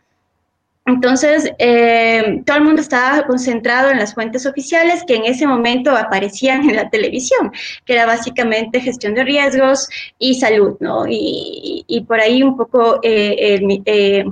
Entonces, 0.87 1.51
eh, 1.57 2.43
todo 2.45 2.57
el 2.57 2.63
mundo 2.63 2.79
estaba 2.79 3.25
concentrado 3.25 3.89
en 3.89 3.97
las 3.97 4.13
fuentes 4.13 4.45
oficiales 4.45 5.03
que 5.07 5.15
en 5.15 5.25
ese 5.25 5.47
momento 5.47 5.89
aparecían 5.89 6.69
en 6.69 6.75
la 6.75 6.91
televisión, 6.91 7.51
que 7.85 7.93
era 7.93 8.05
básicamente 8.05 8.79
gestión 8.79 9.15
de 9.15 9.23
riesgos 9.23 9.89
y 10.19 10.35
salud, 10.35 10.77
¿no? 10.79 11.05
Y, 11.07 11.83
por 12.07 12.19
ahí 12.19 12.43
un 12.43 12.55
poco 12.55 12.99
eh, 13.01 13.59
eh, 13.85 14.25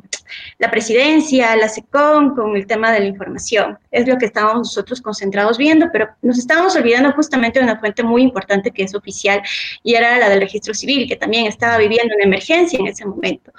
la 0.59 0.69
presidencia, 0.69 1.55
la 1.55 1.69
SECOM, 1.69 2.35
con 2.35 2.55
el 2.55 2.67
tema 2.67 2.91
de 2.91 2.99
la 2.99 3.05
información. 3.07 3.79
Es 3.89 4.07
lo 4.07 4.17
que 4.19 4.25
estábamos 4.25 4.59
nosotros 4.67 5.01
concentrados 5.01 5.57
viendo, 5.57 5.87
pero 5.91 6.09
nos 6.21 6.37
estábamos 6.37 6.75
olvidando 6.75 7.11
justamente 7.13 7.59
de 7.59 7.65
una 7.65 7.79
fuente 7.79 8.03
muy 8.03 8.21
importante 8.21 8.69
que 8.69 8.83
es 8.83 8.93
oficial 8.93 9.41
y 9.81 9.95
era 9.95 10.19
la 10.19 10.29
del 10.29 10.41
registro 10.41 10.75
civil, 10.75 11.07
que 11.07 11.15
también 11.15 11.47
estaba 11.47 11.77
viviendo 11.77 12.13
una 12.15 12.25
emergencia 12.25 12.77
en 12.77 12.87
ese 12.87 13.05
momento. 13.05 13.51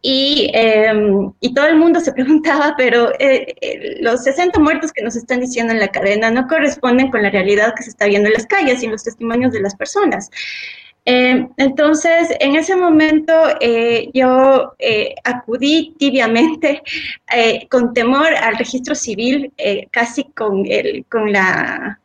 Y, 0.00 0.50
em, 0.54 1.30
y 1.40 1.52
todo 1.52 1.66
el 1.66 1.76
mundo 1.76 2.00
se 2.00 2.12
preguntaba, 2.12 2.21
pero 2.76 3.12
eh, 3.18 3.54
eh, 3.60 3.96
los 4.00 4.24
60 4.24 4.58
muertos 4.58 4.92
que 4.92 5.02
nos 5.02 5.16
están 5.16 5.40
diciendo 5.40 5.72
en 5.72 5.80
la 5.80 5.88
cadena 5.88 6.30
no 6.30 6.46
corresponden 6.46 7.10
con 7.10 7.22
la 7.22 7.30
realidad 7.30 7.74
que 7.76 7.82
se 7.82 7.90
está 7.90 8.06
viendo 8.06 8.28
en 8.28 8.34
las 8.34 8.46
calles 8.46 8.82
y 8.82 8.86
en 8.86 8.92
los 8.92 9.04
testimonios 9.04 9.52
de 9.52 9.60
las 9.60 9.74
personas. 9.74 10.30
Eh, 11.04 11.46
entonces, 11.56 12.28
en 12.38 12.54
ese 12.54 12.76
momento 12.76 13.32
yo 14.14 14.74
acudí 15.24 15.94
tibiamente 15.98 16.80
con 17.68 17.92
temor 17.92 18.32
al 18.34 18.56
registro 18.56 18.94
civil, 18.94 19.52
casi 19.90 20.24
con, 20.24 20.64
el, 20.66 21.04
con 21.06 21.32
la 21.32 21.98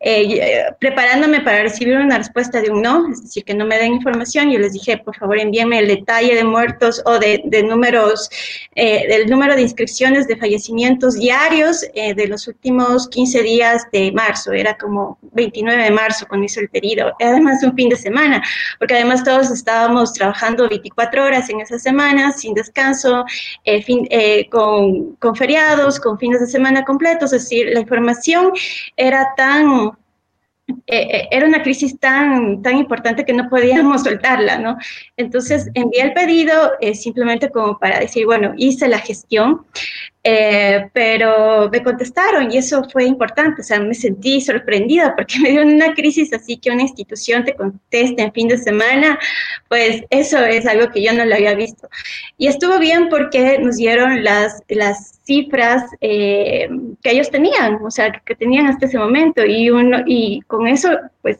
eh, 0.00 0.64
preparándome 0.78 1.40
para 1.40 1.62
recibir 1.62 1.96
una 1.96 2.18
respuesta 2.18 2.60
de 2.60 2.70
un 2.70 2.82
no, 2.82 3.10
es 3.10 3.22
decir, 3.22 3.44
que 3.44 3.54
no 3.54 3.66
me 3.66 3.78
den 3.78 3.94
información, 3.94 4.50
yo 4.50 4.58
les 4.58 4.72
dije, 4.72 4.98
por 4.98 5.16
favor, 5.16 5.38
envíenme 5.38 5.78
el 5.78 5.88
detalle 5.88 6.34
de 6.34 6.44
muertos 6.44 7.02
o 7.04 7.18
de, 7.18 7.40
números, 7.62 8.28
eh, 8.74 9.06
del 9.08 9.28
número 9.28 9.54
de 9.54 9.62
inscripciones 9.62 10.26
de 10.26 10.36
fallecimientos 10.36 11.14
diarios 11.14 11.84
eh, 11.94 12.14
de 12.14 12.26
los 12.26 12.48
últimos 12.48 13.08
15 13.08 13.42
días 13.42 13.86
de 13.92 14.12
marzo, 14.12 14.52
era 14.52 14.76
como 14.76 15.18
29 15.32 15.84
de 15.84 15.90
marzo 15.90 16.26
cuando 16.28 16.46
hizo 16.46 16.60
el 16.60 16.68
pedido, 16.68 17.12
además 17.20 17.62
un 17.62 17.74
fin 17.74 17.88
de 17.88 17.96
semana, 17.96 18.42
porque 18.78 18.94
además 18.94 19.24
todos 19.24 19.50
estábamos 19.50 20.12
trabajando 20.12 20.68
24 20.68 21.24
horas 21.24 21.48
en 21.50 21.60
esa 21.60 21.78
semana, 21.78 22.32
sin 22.32 22.54
descanso, 22.54 23.24
fin, 23.84 24.08
con, 24.50 25.14
con 25.16 25.36
feriados, 25.36 26.00
con 26.00 26.18
fines 26.18 26.40
de 26.40 26.46
semana 26.46 26.84
completos, 26.84 27.32
es 27.32 27.42
decir, 27.42 27.70
la 27.72 27.80
información 27.80 28.52
era 28.96 29.32
tan 29.36 29.51
eh, 30.68 30.74
eh, 30.86 31.28
era 31.30 31.46
una 31.46 31.62
crisis 31.62 31.98
tan, 31.98 32.62
tan 32.62 32.76
importante 32.76 33.24
que 33.24 33.32
no 33.32 33.48
podíamos 33.48 34.02
soltarla, 34.04 34.58
¿no? 34.58 34.76
Entonces 35.16 35.70
envié 35.74 36.02
el 36.02 36.12
pedido 36.12 36.72
eh, 36.80 36.94
simplemente 36.94 37.50
como 37.50 37.78
para 37.78 38.00
decir, 38.00 38.26
bueno, 38.26 38.52
hice 38.56 38.88
la 38.88 38.98
gestión, 38.98 39.66
eh, 40.24 40.88
pero 40.92 41.68
me 41.68 41.82
contestaron 41.82 42.52
y 42.52 42.58
eso 42.58 42.84
fue 42.92 43.04
importante, 43.06 43.60
o 43.60 43.64
sea, 43.64 43.80
me 43.80 43.92
sentí 43.92 44.40
sorprendida 44.40 45.16
porque 45.16 45.34
me 45.42 45.50
dio 45.50 45.62
una 45.62 45.94
crisis 45.94 46.32
así 46.32 46.58
que 46.58 46.70
una 46.70 46.82
institución 46.82 47.44
te 47.44 47.56
conteste 47.56 48.22
en 48.22 48.32
fin 48.32 48.46
de 48.46 48.58
semana, 48.58 49.18
pues 49.68 50.04
eso 50.10 50.38
es 50.44 50.64
algo 50.66 50.92
que 50.92 51.02
yo 51.02 51.12
no 51.12 51.24
lo 51.24 51.34
había 51.34 51.54
visto. 51.54 51.88
Y 52.38 52.46
estuvo 52.46 52.78
bien 52.78 53.08
porque 53.08 53.58
nos 53.58 53.76
dieron 53.76 54.22
las, 54.22 54.62
las 54.68 55.20
cifras 55.24 55.84
eh, 56.00 56.68
que 57.02 57.10
ellos 57.10 57.28
tenían, 57.30 57.80
o 57.84 57.90
sea, 57.90 58.12
que 58.24 58.36
tenían 58.36 58.66
hasta 58.66 58.86
ese 58.86 58.98
momento 58.98 59.44
y, 59.44 59.70
uno, 59.70 60.04
y 60.06 60.40
con 60.42 60.68
eso, 60.68 60.88
pues, 61.22 61.38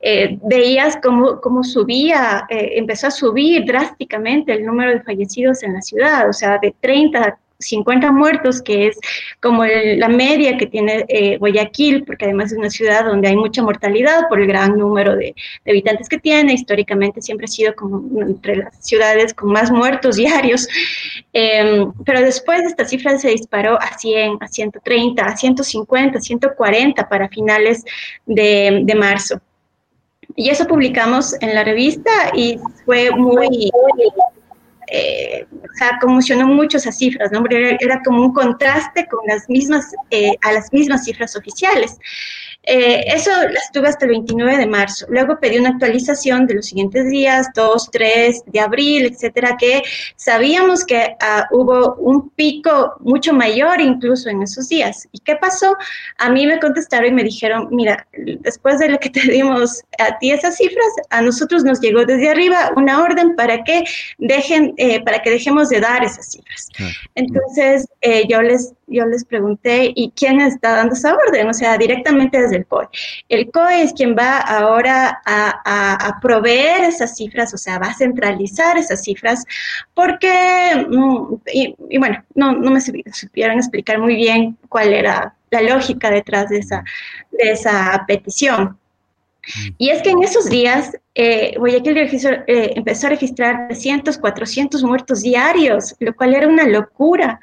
eh, 0.00 0.38
veías 0.42 0.98
cómo, 1.00 1.40
cómo 1.40 1.62
subía, 1.62 2.44
empezó 2.48 3.08
a 3.08 3.10
subir 3.12 3.64
drásticamente 3.66 4.52
el 4.52 4.64
número 4.64 4.92
de 4.92 5.02
fallecidos 5.02 5.62
en 5.62 5.74
la 5.74 5.82
ciudad, 5.82 6.28
o 6.28 6.32
sea, 6.32 6.58
de 6.58 6.74
30 6.80 7.38
50 7.58 8.12
muertos, 8.12 8.60
que 8.62 8.88
es 8.88 8.98
como 9.40 9.64
la 9.64 10.08
media 10.08 10.56
que 10.56 10.66
tiene 10.66 11.04
eh, 11.08 11.38
Guayaquil, 11.38 12.04
porque 12.04 12.26
además 12.26 12.52
es 12.52 12.58
una 12.58 12.70
ciudad 12.70 13.04
donde 13.04 13.28
hay 13.28 13.36
mucha 13.36 13.62
mortalidad 13.62 14.28
por 14.28 14.40
el 14.40 14.46
gran 14.46 14.76
número 14.76 15.16
de, 15.16 15.34
habitantes 15.66 16.08
que 16.08 16.18
tiene. 16.18 16.54
Históricamente 16.54 17.22
siempre 17.22 17.44
ha 17.44 17.48
sido 17.48 17.74
como 17.74 18.22
entre 18.22 18.56
las 18.56 18.84
ciudades 18.84 19.34
con 19.34 19.50
más 19.52 19.70
muertos 19.70 20.16
diarios. 20.16 20.68
Em, 21.32 21.92
pero 22.04 22.20
después 22.20 22.62
esta 22.62 22.84
cifra 22.84 23.18
se 23.18 23.30
disparó 23.30 23.80
a 23.80 23.96
100, 23.96 24.38
a 24.40 24.48
130, 24.48 25.24
a 25.24 25.36
150, 25.36 26.20
140 26.20 27.08
para 27.08 27.28
finales 27.28 27.84
de, 28.26 28.80
de 28.84 28.94
marzo. 28.94 29.40
Y 30.34 30.50
eso 30.50 30.66
publicamos 30.66 31.34
en 31.40 31.54
la 31.54 31.64
revista 31.64 32.10
y 32.34 32.58
fue 32.84 33.10
muy 33.10 33.70
eh, 34.88 35.46
o 35.52 35.74
sea, 35.78 35.98
conmocionó 36.00 36.46
mucho 36.46 36.76
esas 36.76 36.98
cifras, 36.98 37.30
¿no? 37.32 37.44
Era, 37.50 38.02
como 38.04 38.22
un 38.22 38.32
contraste 38.32 39.06
con 39.08 39.20
las 39.26 39.48
mismas, 39.48 39.86
eh, 40.10 40.32
a 40.42 40.52
las 40.52 40.72
mismas 40.72 41.04
cifras 41.04 41.36
oficiales. 41.36 41.98
Eh, 42.66 43.04
eso 43.06 43.30
las 43.30 43.70
tuve 43.72 43.88
hasta 43.88 44.06
el 44.06 44.10
29 44.10 44.58
de 44.58 44.66
marzo. 44.66 45.06
Luego 45.08 45.38
pedí 45.38 45.58
una 45.58 45.70
actualización 45.70 46.46
de 46.46 46.54
los 46.54 46.66
siguientes 46.66 47.08
días, 47.08 47.46
2, 47.54 47.90
3 47.92 48.42
de 48.46 48.60
abril, 48.60 49.06
etcétera, 49.06 49.56
que 49.56 49.82
sabíamos 50.16 50.84
que 50.84 51.16
ah, 51.20 51.46
hubo 51.52 51.94
un 51.94 52.28
pico 52.30 52.94
mucho 53.00 53.32
mayor 53.32 53.80
incluso 53.80 54.28
en 54.28 54.42
esos 54.42 54.68
días. 54.68 55.08
¿Y 55.12 55.20
qué 55.20 55.36
pasó? 55.36 55.76
A 56.18 56.28
mí 56.28 56.46
me 56.46 56.58
contestaron 56.58 57.10
y 57.10 57.14
me 57.14 57.22
dijeron, 57.22 57.68
mira, 57.70 58.06
después 58.40 58.80
de 58.80 58.88
lo 58.88 58.98
que 58.98 59.10
te 59.10 59.20
dimos 59.20 59.82
a 59.98 60.18
ti 60.18 60.32
esas 60.32 60.56
cifras, 60.56 60.86
a 61.10 61.22
nosotros 61.22 61.62
nos 61.62 61.80
llegó 61.80 62.04
desde 62.04 62.30
arriba 62.30 62.72
una 62.76 63.00
orden 63.00 63.36
para 63.36 63.62
que 63.62 63.84
dejen, 64.18 64.74
eh, 64.76 65.00
para 65.04 65.22
que 65.22 65.30
dejemos 65.30 65.68
de 65.68 65.80
dar 65.80 66.02
esas 66.04 66.32
cifras. 66.32 66.68
Entonces, 67.14 67.86
eh, 68.00 68.26
yo 68.28 68.42
les 68.42 68.72
yo 68.86 69.04
les 69.06 69.24
pregunté, 69.24 69.92
¿y 69.94 70.12
quién 70.14 70.40
está 70.40 70.76
dando 70.76 70.94
esa 70.94 71.14
orden? 71.14 71.48
O 71.48 71.54
sea, 71.54 71.76
directamente 71.76 72.40
desde 72.40 72.56
el 72.56 72.66
COE. 72.66 72.88
El 73.28 73.50
COE 73.50 73.82
es 73.82 73.92
quien 73.92 74.16
va 74.16 74.38
ahora 74.38 75.20
a, 75.26 76.18
proveer 76.22 76.84
esas 76.84 77.16
cifras, 77.16 77.52
o 77.54 77.58
sea, 77.58 77.78
va 77.78 77.88
a 77.88 77.94
centralizar 77.94 78.78
esas 78.78 79.02
cifras, 79.02 79.44
porque, 79.94 80.86
mm, 80.88 81.34
y, 81.52 81.98
bueno, 81.98 82.24
no, 82.34 82.52
no 82.52 82.70
me 82.70 82.80
supieron 82.80 83.58
explicar 83.58 83.98
muy 83.98 84.14
bien 84.16 84.56
cuál 84.68 84.92
era 84.92 85.34
la 85.50 85.62
lógica 85.62 86.10
detrás 86.10 86.48
de 86.48 86.58
esa, 86.58 86.84
de 87.30 87.52
esa 87.52 88.04
petición. 88.06 88.78
Y 89.78 89.90
es 89.90 90.02
que 90.02 90.10
en 90.10 90.22
esos 90.22 90.48
días 90.48 90.96
eh, 91.14 91.54
Guayaquil 91.56 91.96
eh, 91.98 92.72
empezó 92.76 93.06
a 93.06 93.10
registrar 93.10 93.68
300, 93.68 94.18
400 94.18 94.82
muertos 94.82 95.22
diarios, 95.22 95.94
lo 95.98 96.14
cual 96.14 96.34
era 96.34 96.48
una 96.48 96.66
locura 96.66 97.40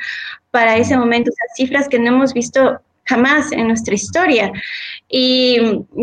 para 0.51 0.77
ese 0.77 0.97
momento, 0.97 1.31
esas 1.31 1.55
cifras 1.55 1.87
que 1.87 1.99
no 1.99 2.09
hemos 2.09 2.33
visto 2.33 2.79
jamás 3.05 3.51
en 3.51 3.67
nuestra 3.67 3.95
historia. 3.95 4.51
Y, 5.09 5.59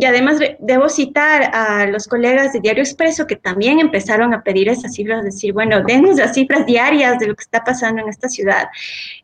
además 0.06 0.38
debo 0.58 0.88
citar 0.88 1.54
a 1.54 1.86
los 1.86 2.06
colegas 2.06 2.52
de 2.52 2.60
Diario 2.60 2.82
Expreso 2.82 3.26
que 3.26 3.36
también 3.36 3.80
empezaron 3.80 4.34
a 4.34 4.42
pedir 4.42 4.68
esas 4.68 4.94
cifras, 4.94 5.24
decir, 5.24 5.52
bueno, 5.52 5.82
denos 5.82 6.18
las 6.18 6.34
cifras 6.34 6.66
diarias 6.66 7.18
de 7.18 7.28
lo 7.28 7.34
que 7.34 7.42
está 7.42 7.64
pasando 7.64 8.02
en 8.02 8.08
esta 8.08 8.28
ciudad 8.28 8.68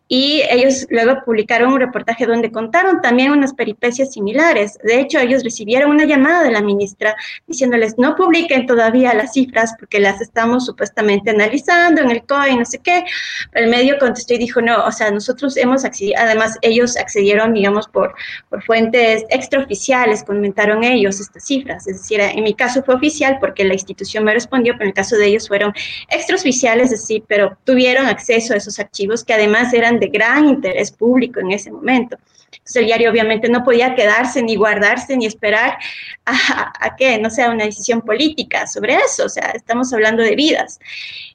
y 0.08 0.42
ellos 0.50 0.86
luego 0.90 1.22
publicaron 1.24 1.72
un 1.72 1.80
reportaje 1.80 2.26
donde 2.26 2.52
contaron 2.52 3.02
también 3.02 3.32
unas 3.32 3.52
peripecias 3.54 4.12
similares. 4.12 4.78
De 4.84 5.00
hecho, 5.00 5.18
ellos 5.18 5.42
recibieron 5.42 5.90
una 5.90 6.04
llamada 6.04 6.44
de 6.44 6.52
la 6.52 6.60
ministra 6.60 7.16
diciéndoles 7.46 7.98
no 7.98 8.14
publiquen 8.14 8.66
todavía 8.66 9.14
las 9.14 9.32
cifras 9.32 9.74
porque 9.78 9.98
las 9.98 10.20
estamos 10.20 10.66
supuestamente 10.66 11.30
analizando 11.30 12.02
en 12.02 12.10
el 12.10 12.22
COE 12.24 12.50
y 12.50 12.56
no 12.56 12.64
sé 12.64 12.78
qué. 12.78 13.04
el 13.52 13.68
medio 13.68 13.98
contestó 13.98 14.34
y 14.34 14.38
dijo 14.38 14.60
no, 14.60 14.84
o 14.84 14.92
sea, 14.92 15.10
nosotros 15.10 15.56
hemos 15.56 15.84
accedido, 15.84 16.14
además 16.18 16.56
ellos 16.62 16.96
accedieron, 16.96 17.52
digamos, 17.52 17.88
por, 17.88 18.14
por 18.48 18.62
fuentes 18.62 19.24
extraoficiales, 19.30 20.22
comentaron 20.22 20.84
ellos 20.84 21.20
estas 21.20 21.44
cifras. 21.44 21.86
Es 21.88 21.98
decir, 21.98 22.20
en 22.20 22.44
mi 22.44 22.54
caso 22.54 22.82
fue 22.84 22.94
oficial 22.94 23.38
porque 23.40 23.64
la 23.64 23.74
institución 23.74 24.24
me 24.24 24.34
respondió, 24.34 24.74
pero 24.74 24.84
en 24.84 24.88
el 24.88 24.94
caso 24.94 25.16
de 25.16 25.26
ellos 25.26 25.48
fueron 25.48 25.72
extraoficiales, 26.10 26.92
es 26.92 27.00
decir, 27.00 27.24
pero 27.26 27.58
tuvieron 27.64 28.06
acceso 28.06 28.54
a 28.54 28.56
esos 28.56 28.78
archivos 28.78 29.24
que 29.24 29.34
además 29.34 29.72
eran 29.72 29.95
de 30.00 30.08
gran 30.08 30.48
interés 30.48 30.90
público 30.90 31.40
en 31.40 31.52
ese 31.52 31.70
momento. 31.70 32.16
Entonces 32.52 32.76
el 32.76 32.86
diario 32.86 33.10
obviamente 33.10 33.48
no 33.48 33.64
podía 33.64 33.94
quedarse 33.94 34.42
ni 34.42 34.56
guardarse 34.56 35.16
ni 35.16 35.26
esperar 35.26 35.78
a, 36.24 36.96
que 36.96 37.18
no 37.18 37.30
sea 37.30 37.50
una 37.50 37.64
decisión 37.64 38.00
política 38.00 38.66
sobre 38.66 38.94
eso, 38.96 39.26
o 39.26 39.28
sea, 39.28 39.52
estamos 39.54 39.92
hablando 39.92 40.22
de 40.22 40.34
vidas. 40.34 40.78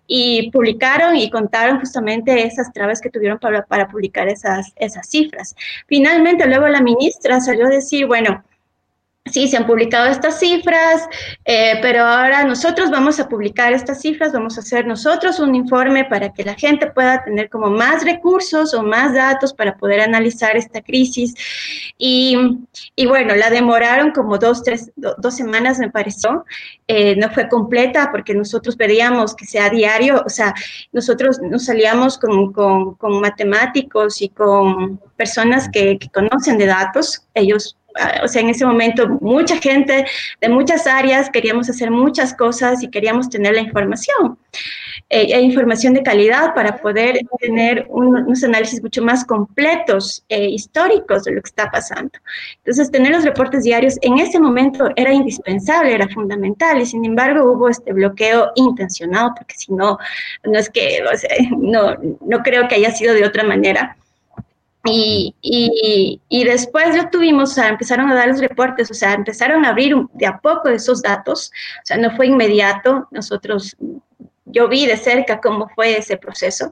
Y 0.07 0.51
publicaron 0.51 1.16
y 1.16 1.30
contaron 1.30 1.80
justamente 1.80 2.45
esas 2.45 2.74
trabas 2.74 2.99
que 2.99 3.09
tuvieron 3.09 3.39
para, 3.39 3.66
para 3.66 3.88
publicar 3.88 4.28
esas, 4.28 4.74
esas 4.76 5.07
cifras. 5.09 5.55
Finalmente, 5.88 6.45
luego 6.47 6.68
la 6.68 6.82
ministra 6.82 7.39
salió 7.39 7.68
a 7.68 7.70
decir, 7.70 8.07
bueno, 8.07 8.43
Sí, 9.26 9.47
se 9.47 9.55
han 9.55 9.67
publicado 9.67 10.07
estas 10.07 10.39
cifras, 10.39 11.07
eh, 11.45 11.78
pero 11.80 12.03
ahora 12.03 12.43
nosotros 12.43 12.89
vamos 12.89 13.19
a 13.19 13.30
publicar 13.30 13.72
estas 13.72 14.01
cifras, 14.01 14.34
vamos 14.34 14.57
a 14.57 14.61
hacer 14.61 14.88
nosotros 14.88 15.39
un 15.39 15.53
informe 15.53 16.05
para 16.05 16.34
que 16.34 16.43
la 16.43 16.55
gente 16.55 16.88
pueda 16.88 17.24
tener 17.24 17.47
como 17.47 17.69
más 17.69 18.03
recursos 18.03 18.74
o 18.74 18.82
más 18.82 19.13
datos 19.13 19.53
para 19.53 19.78
poder 19.78 20.01
analizar 20.01 20.57
esta 20.57 20.82
crisis. 20.82 21.36
Y, 21.99 22.36
bueno, 23.07 23.36
la 23.36 23.51
demoraron 23.51 24.11
como 24.11 24.39
dos, 24.39 24.63
tres, 24.63 24.91
dos 24.95 25.36
semanas 25.36 25.78
me 25.78 25.91
pareció. 25.91 26.43
Eh, 26.88 27.15
no 27.15 27.30
fue 27.30 27.47
completa 27.47 28.09
porque 28.11 28.34
nosotros 28.34 28.76
pedíamos 28.76 29.36
que 29.36 29.45
sea 29.45 29.69
diario, 29.69 30.24
o 30.26 30.30
sea, 30.30 30.51
nosotros 30.91 31.39
nos 31.41 31.65
salíamos 31.65 32.17
con, 32.17 32.51
con, 32.51 33.22
matemáticos 33.22 34.19
y 34.22 34.30
con 34.30 34.99
personas 35.15 35.69
que, 35.72 35.99
que 35.99 36.09
conocen 36.09 36.57
de 36.57 36.65
datos, 36.65 37.28
ellos 37.36 37.78
o 38.24 38.28
sea, 38.28 38.42
en 38.42 38.50
ese 38.50 38.66
momento 38.66 39.08
mucha 39.22 39.58
gente 39.58 40.06
de 40.39 40.50
muchas 40.50 40.88
áreas 40.88 41.30
queríamos 41.30 41.70
hacer 41.70 41.92
muchas 41.92 42.34
cosas 42.34 42.84
y 42.84 42.89
queríamos 42.89 43.30
tener 43.30 43.54
la 43.54 43.62
información, 43.62 44.38
eh, 45.10 45.39
información 45.42 45.94
de 45.94 46.04
calidad 46.04 46.54
para 46.54 46.78
poder 46.78 47.20
tener 47.39 47.86
unos 47.89 48.44
análisis 48.44 48.82
mucho 48.82 49.02
más 49.02 49.26
completos, 49.26 50.24
e 50.30 50.50
históricos 50.50 51.24
de 51.24 51.34
lo 51.34 51.42
que 51.42 51.50
está 51.50 51.70
pasando. 51.70 52.12
Entonces, 52.58 52.92
tener 52.92 53.12
los 53.12 53.24
reportes 53.24 53.64
diarios 53.64 53.98
en 54.02 54.18
ese 54.20 54.39
momento 54.39 54.89
era 54.96 55.14
indispensable, 55.14 55.94
era 55.94 56.08
fundamental 56.10 56.82
y 56.82 56.86
sin 56.86 57.04
embargo 57.06 57.52
hubo 57.52 57.70
este 57.70 57.94
bloqueo 57.94 58.52
intencionado 58.56 59.34
porque 59.36 59.56
si 59.58 59.74
no, 59.74 59.98
no 60.44 60.58
es 60.58 60.70
que, 60.70 61.04
no, 61.58 61.96
no 62.22 62.44
creo 62.44 62.68
que 62.68 62.76
haya 62.76 62.92
sido 62.92 63.14
de 63.14 63.26
otra 63.26 63.44
manera. 63.44 63.98
Y, 64.84 65.36
y, 66.30 66.44
después 66.44 66.96
ya 66.96 67.10
tuvimos, 67.10 67.52
o 67.52 67.54
sea, 67.54 67.70
empezaron 67.70 68.10
a 68.10 68.16
dar 68.16 68.30
los 68.30 68.40
reportes, 68.40 68.90
o 68.90 68.96
sea, 68.96 69.14
empezaron 69.14 69.64
a 69.64 69.70
abrir 69.70 69.96
de 70.14 70.26
a 70.26 70.40
poco 70.40 70.70
esos 70.70 71.04
datos, 71.04 71.52
o 71.84 71.86
sea, 71.86 71.98
no 71.98 72.16
fue 72.16 72.28
inmediato, 72.28 73.08
nosotros, 73.12 73.78
yo 74.46 74.68
vi 74.68 74.88
de 74.88 74.98
cerca 74.98 75.40
cómo 75.40 75.70
fue 75.76 76.00
ese 76.00 76.18
proceso. 76.18 76.72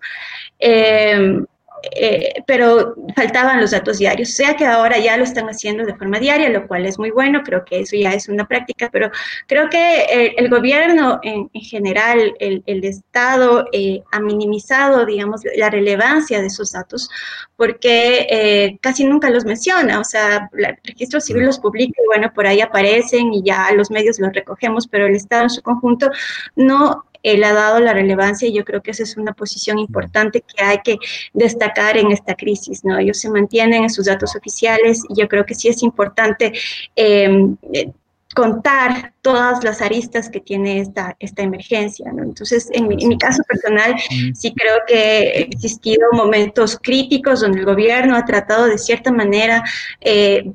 Eh, 0.57 1.43
eh, 1.91 2.43
pero 2.45 2.95
faltaban 3.15 3.61
los 3.61 3.71
datos 3.71 3.97
diarios. 3.97 4.29
O 4.29 4.33
sea 4.33 4.55
que 4.55 4.65
ahora 4.65 4.97
ya 4.97 5.17
lo 5.17 5.23
están 5.23 5.47
haciendo 5.47 5.85
de 5.85 5.95
forma 5.95 6.19
diaria, 6.19 6.49
lo 6.49 6.67
cual 6.67 6.85
es 6.85 6.99
muy 6.99 7.11
bueno, 7.11 7.41
creo 7.43 7.63
que 7.65 7.81
eso 7.81 7.95
ya 7.95 8.13
es 8.13 8.27
una 8.27 8.47
práctica, 8.47 8.89
pero 8.91 9.11
creo 9.47 9.69
que 9.69 10.33
el, 10.37 10.49
gobierno 10.49 11.19
en, 11.23 11.49
general, 11.53 12.33
el, 12.39 12.83
Estado, 12.83 13.65
eh, 13.71 14.01
ha 14.11 14.19
minimizado, 14.19 15.05
digamos, 15.05 15.41
la 15.55 15.69
relevancia 15.69 16.41
de 16.41 16.47
esos 16.47 16.71
datos, 16.71 17.09
porque 17.55 18.27
eh, 18.29 18.77
casi 18.81 19.05
nunca 19.05 19.29
los 19.29 19.45
menciona, 19.45 19.99
o 19.99 20.03
sea, 20.03 20.49
el 20.57 20.77
registro 20.83 21.19
civil 21.19 21.45
los 21.45 21.59
publica 21.59 22.01
y 22.01 22.05
bueno, 22.07 22.31
por 22.33 22.47
ahí 22.47 22.61
aparecen 22.61 23.33
y 23.33 23.43
ya 23.43 23.71
los 23.73 23.91
medios 23.91 24.19
los 24.19 24.33
recogemos, 24.33 24.87
pero 24.87 25.07
el 25.07 25.15
Estado 25.15 25.43
en 25.43 25.49
su 25.49 25.61
conjunto 25.61 26.09
no 26.55 27.05
él 27.23 27.43
ha 27.43 27.53
dado 27.53 27.79
la 27.79 27.93
relevancia 27.93 28.47
y 28.47 28.53
yo 28.53 28.63
creo 28.65 28.81
que 28.81 28.91
esa 28.91 29.03
es 29.03 29.17
una 29.17 29.33
posición 29.33 29.79
importante 29.79 30.41
que 30.41 30.63
hay 30.63 30.79
que 30.83 30.97
destacar 31.33 31.97
en 31.97 32.11
esta 32.11 32.35
crisis, 32.35 32.83
¿no? 32.83 32.97
Ellos 32.97 33.19
se 33.19 33.29
mantienen 33.29 33.83
en 33.83 33.89
sus 33.89 34.05
datos 34.05 34.35
oficiales 34.35 35.03
y 35.09 35.19
yo 35.19 35.27
creo 35.27 35.45
que 35.45 35.55
sí 35.55 35.67
es 35.67 35.83
importante 35.83 36.53
em, 36.95 37.57
eh, 37.73 37.91
contar 38.35 39.13
todas 39.21 39.63
las 39.63 39.81
aristas 39.81 40.29
que 40.29 40.39
tiene 40.39 40.79
esta, 40.79 41.15
esta 41.19 41.41
emergencia. 41.41 42.11
¿no? 42.13 42.23
Entonces, 42.23 42.69
en 42.71 42.87
mi, 42.87 43.17
caso 43.17 43.41
personal, 43.43 43.95
sí 44.33 44.53
creo 44.53 44.77
que 44.87 44.95
ha 44.95 45.39
existido 45.41 46.07
momentos 46.11 46.77
críticos 46.81 47.41
donde 47.41 47.59
el 47.59 47.65
gobierno 47.65 48.15
ha 48.15 48.25
tratado 48.25 48.65
de 48.65 48.77
cierta 48.77 49.11
manera 49.11 49.63
eh, 50.01 50.51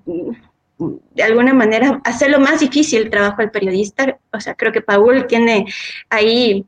de 0.79 1.23
alguna 1.23 1.55
manera 1.55 2.01
hacerlo 2.05 2.41
más 2.41 2.61
difícil 2.61 3.03
el 3.03 3.11
trabajo 3.11 3.39
del 3.39 3.51
periodista. 3.51 4.19
O 4.33 4.41
sea, 4.41 4.55
creo 4.55 4.73
que 4.73 4.81
Paul 4.81 5.27
tiene 5.27 5.67
ahí, 6.11 6.65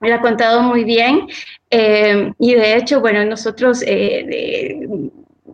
me 0.00 0.08
lo 0.08 0.16
ha 0.16 0.20
contado 0.20 0.62
muy 0.62 0.84
bien. 0.84 1.28
Eh, 1.70 2.32
y 2.38 2.54
de 2.54 2.76
hecho, 2.76 3.00
bueno, 3.00 3.24
nosotros 3.24 3.82
eh, 3.86 4.88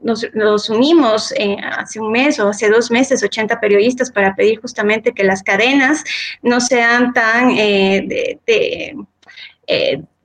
nos, 0.02 0.70
unimos 0.70 1.32
eh, 1.36 1.56
hace 1.62 2.00
un 2.00 2.12
mes 2.12 2.38
o 2.38 2.48
hace 2.48 2.68
dos 2.68 2.90
meses, 2.90 3.22
80 3.22 3.60
periodistas, 3.60 4.10
para 4.10 4.34
pedir 4.34 4.60
justamente 4.60 5.12
que 5.12 5.24
las 5.24 5.42
cadenas 5.42 6.04
no 6.42 6.60
sean 6.60 7.12
tan 7.12 7.54
de, 7.56 8.96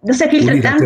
no 0.02 0.14
se 0.14 0.30
filtren 0.30 0.62
tanto 0.62 0.86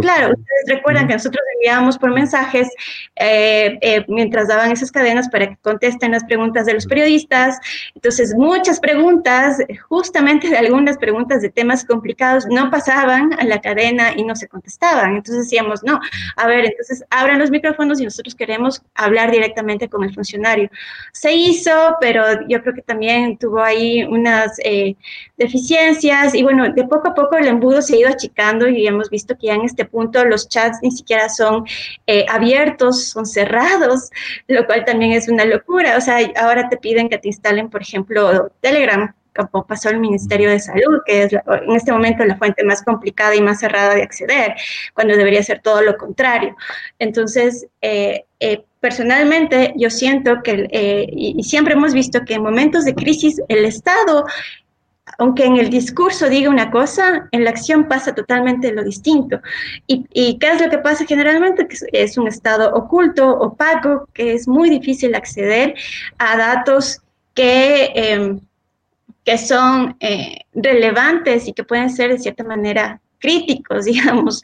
claro, 0.00 0.34
ustedes 0.36 0.76
recuerdan 0.76 1.08
que 1.08 1.14
nosotros 1.14 1.42
enviábamos 1.56 1.98
por 1.98 2.12
mensajes 2.12 2.68
eh, 3.16 3.78
eh, 3.80 4.04
mientras 4.08 4.48
daban 4.48 4.72
esas 4.72 4.90
cadenas 4.90 5.28
para 5.28 5.48
que 5.48 5.56
contesten 5.62 6.12
las 6.12 6.24
preguntas 6.24 6.66
de 6.66 6.74
los 6.74 6.86
periodistas. 6.86 7.58
Entonces, 7.94 8.34
muchas 8.34 8.80
preguntas, 8.80 9.58
justamente 9.88 10.48
de 10.48 10.58
algunas 10.58 10.98
preguntas 10.98 11.42
de 11.42 11.50
temas 11.50 11.84
complicados, 11.84 12.46
no 12.46 12.70
pasaban 12.70 13.32
a 13.38 13.44
la 13.44 13.60
cadena 13.60 14.12
y 14.16 14.24
no 14.24 14.34
se 14.36 14.48
contestaban. 14.48 15.16
Entonces 15.16 15.44
decíamos, 15.44 15.82
no, 15.84 16.00
a 16.36 16.46
ver, 16.46 16.64
entonces 16.64 17.04
abran 17.10 17.38
los 17.38 17.50
micrófonos 17.50 18.00
y 18.00 18.04
nosotros 18.04 18.34
queremos 18.34 18.82
hablar 18.94 19.30
directamente 19.30 19.88
con 19.88 20.04
el 20.04 20.14
funcionario. 20.14 20.70
Se 21.12 21.32
hizo, 21.32 21.96
pero 22.00 22.24
yo 22.48 22.62
creo 22.62 22.74
que 22.74 22.82
también 22.82 23.38
tuvo 23.38 23.62
ahí 23.62 24.04
unas 24.04 24.58
eh, 24.64 24.96
deficiencias 25.36 26.34
y 26.34 26.42
bueno, 26.42 26.72
de 26.72 26.84
poco 26.84 27.08
a 27.08 27.14
poco 27.14 27.36
el 27.36 27.46
embudo 27.46 27.82
se 27.82 27.94
ha 27.94 27.98
ido 27.98 28.08
achicando 28.08 28.68
y 28.68 28.86
hemos 28.86 29.10
visto 29.10 29.36
que 29.38 29.48
ya 29.48 29.56
en 29.62 29.66
este 29.66 29.84
punto 29.84 30.24
los 30.24 30.48
chats 30.48 30.78
ni 30.82 30.90
siquiera 30.90 31.28
son 31.28 31.64
eh, 32.06 32.26
abiertos, 32.28 33.08
son 33.08 33.26
cerrados, 33.26 34.10
lo 34.48 34.66
cual 34.66 34.84
también 34.84 35.12
es 35.12 35.28
una 35.28 35.44
locura. 35.44 35.96
O 35.96 36.00
sea, 36.00 36.18
ahora 36.36 36.68
te 36.68 36.76
piden 36.76 37.08
que 37.08 37.18
te 37.18 37.28
instalen, 37.28 37.70
por 37.70 37.82
ejemplo, 37.82 38.50
Telegram, 38.60 39.14
como 39.34 39.66
pasó 39.66 39.88
el 39.88 39.98
Ministerio 39.98 40.50
de 40.50 40.60
Salud, 40.60 41.00
que 41.06 41.22
es 41.22 41.32
en 41.32 41.74
este 41.74 41.90
momento 41.90 42.22
la 42.24 42.36
fuente 42.36 42.64
más 42.64 42.82
complicada 42.82 43.34
y 43.34 43.40
más 43.40 43.60
cerrada 43.60 43.94
de 43.94 44.02
acceder, 44.02 44.54
cuando 44.92 45.16
debería 45.16 45.42
ser 45.42 45.60
todo 45.60 45.80
lo 45.80 45.96
contrario. 45.96 46.54
Entonces, 46.98 47.66
eh, 47.80 48.26
eh, 48.40 48.62
personalmente 48.80 49.72
yo 49.76 49.88
siento 49.88 50.42
que, 50.42 50.68
y 51.10 51.42
siempre 51.44 51.74
hemos 51.74 51.94
visto 51.94 52.24
que 52.26 52.34
en 52.34 52.42
momentos 52.42 52.84
de 52.84 52.94
crisis 52.94 53.40
el 53.48 53.64
Estado 53.64 54.26
aunque 55.18 55.44
en 55.44 55.56
el 55.56 55.68
discurso 55.68 56.28
diga 56.28 56.48
una 56.48 56.70
cosa, 56.70 57.28
en 57.32 57.44
la 57.44 57.50
acción 57.50 57.88
pasa 57.88 58.14
totalmente 58.14 58.72
lo 58.72 58.84
distinto. 58.84 59.40
¿Y, 59.86 60.38
qué 60.38 60.50
es 60.50 60.60
lo 60.60 60.70
que 60.70 60.78
pasa 60.78 61.04
generalmente? 61.04 61.66
Que 61.66 61.76
es 61.92 62.16
un 62.16 62.28
estado 62.28 62.72
oculto, 62.74 63.28
opaco, 63.28 64.08
que 64.14 64.34
es 64.34 64.46
muy 64.46 64.70
difícil 64.70 65.14
acceder 65.14 65.74
a 66.18 66.36
datos 66.36 67.00
que, 67.34 67.92
em, 67.94 68.40
que 69.24 69.38
son 69.38 69.96
eh, 70.00 70.40
relevantes 70.54 71.48
y 71.48 71.52
que 71.52 71.64
pueden 71.64 71.90
ser 71.90 72.10
de 72.10 72.18
cierta 72.18 72.44
manera 72.44 73.01
críticos, 73.22 73.84
digamos, 73.86 74.42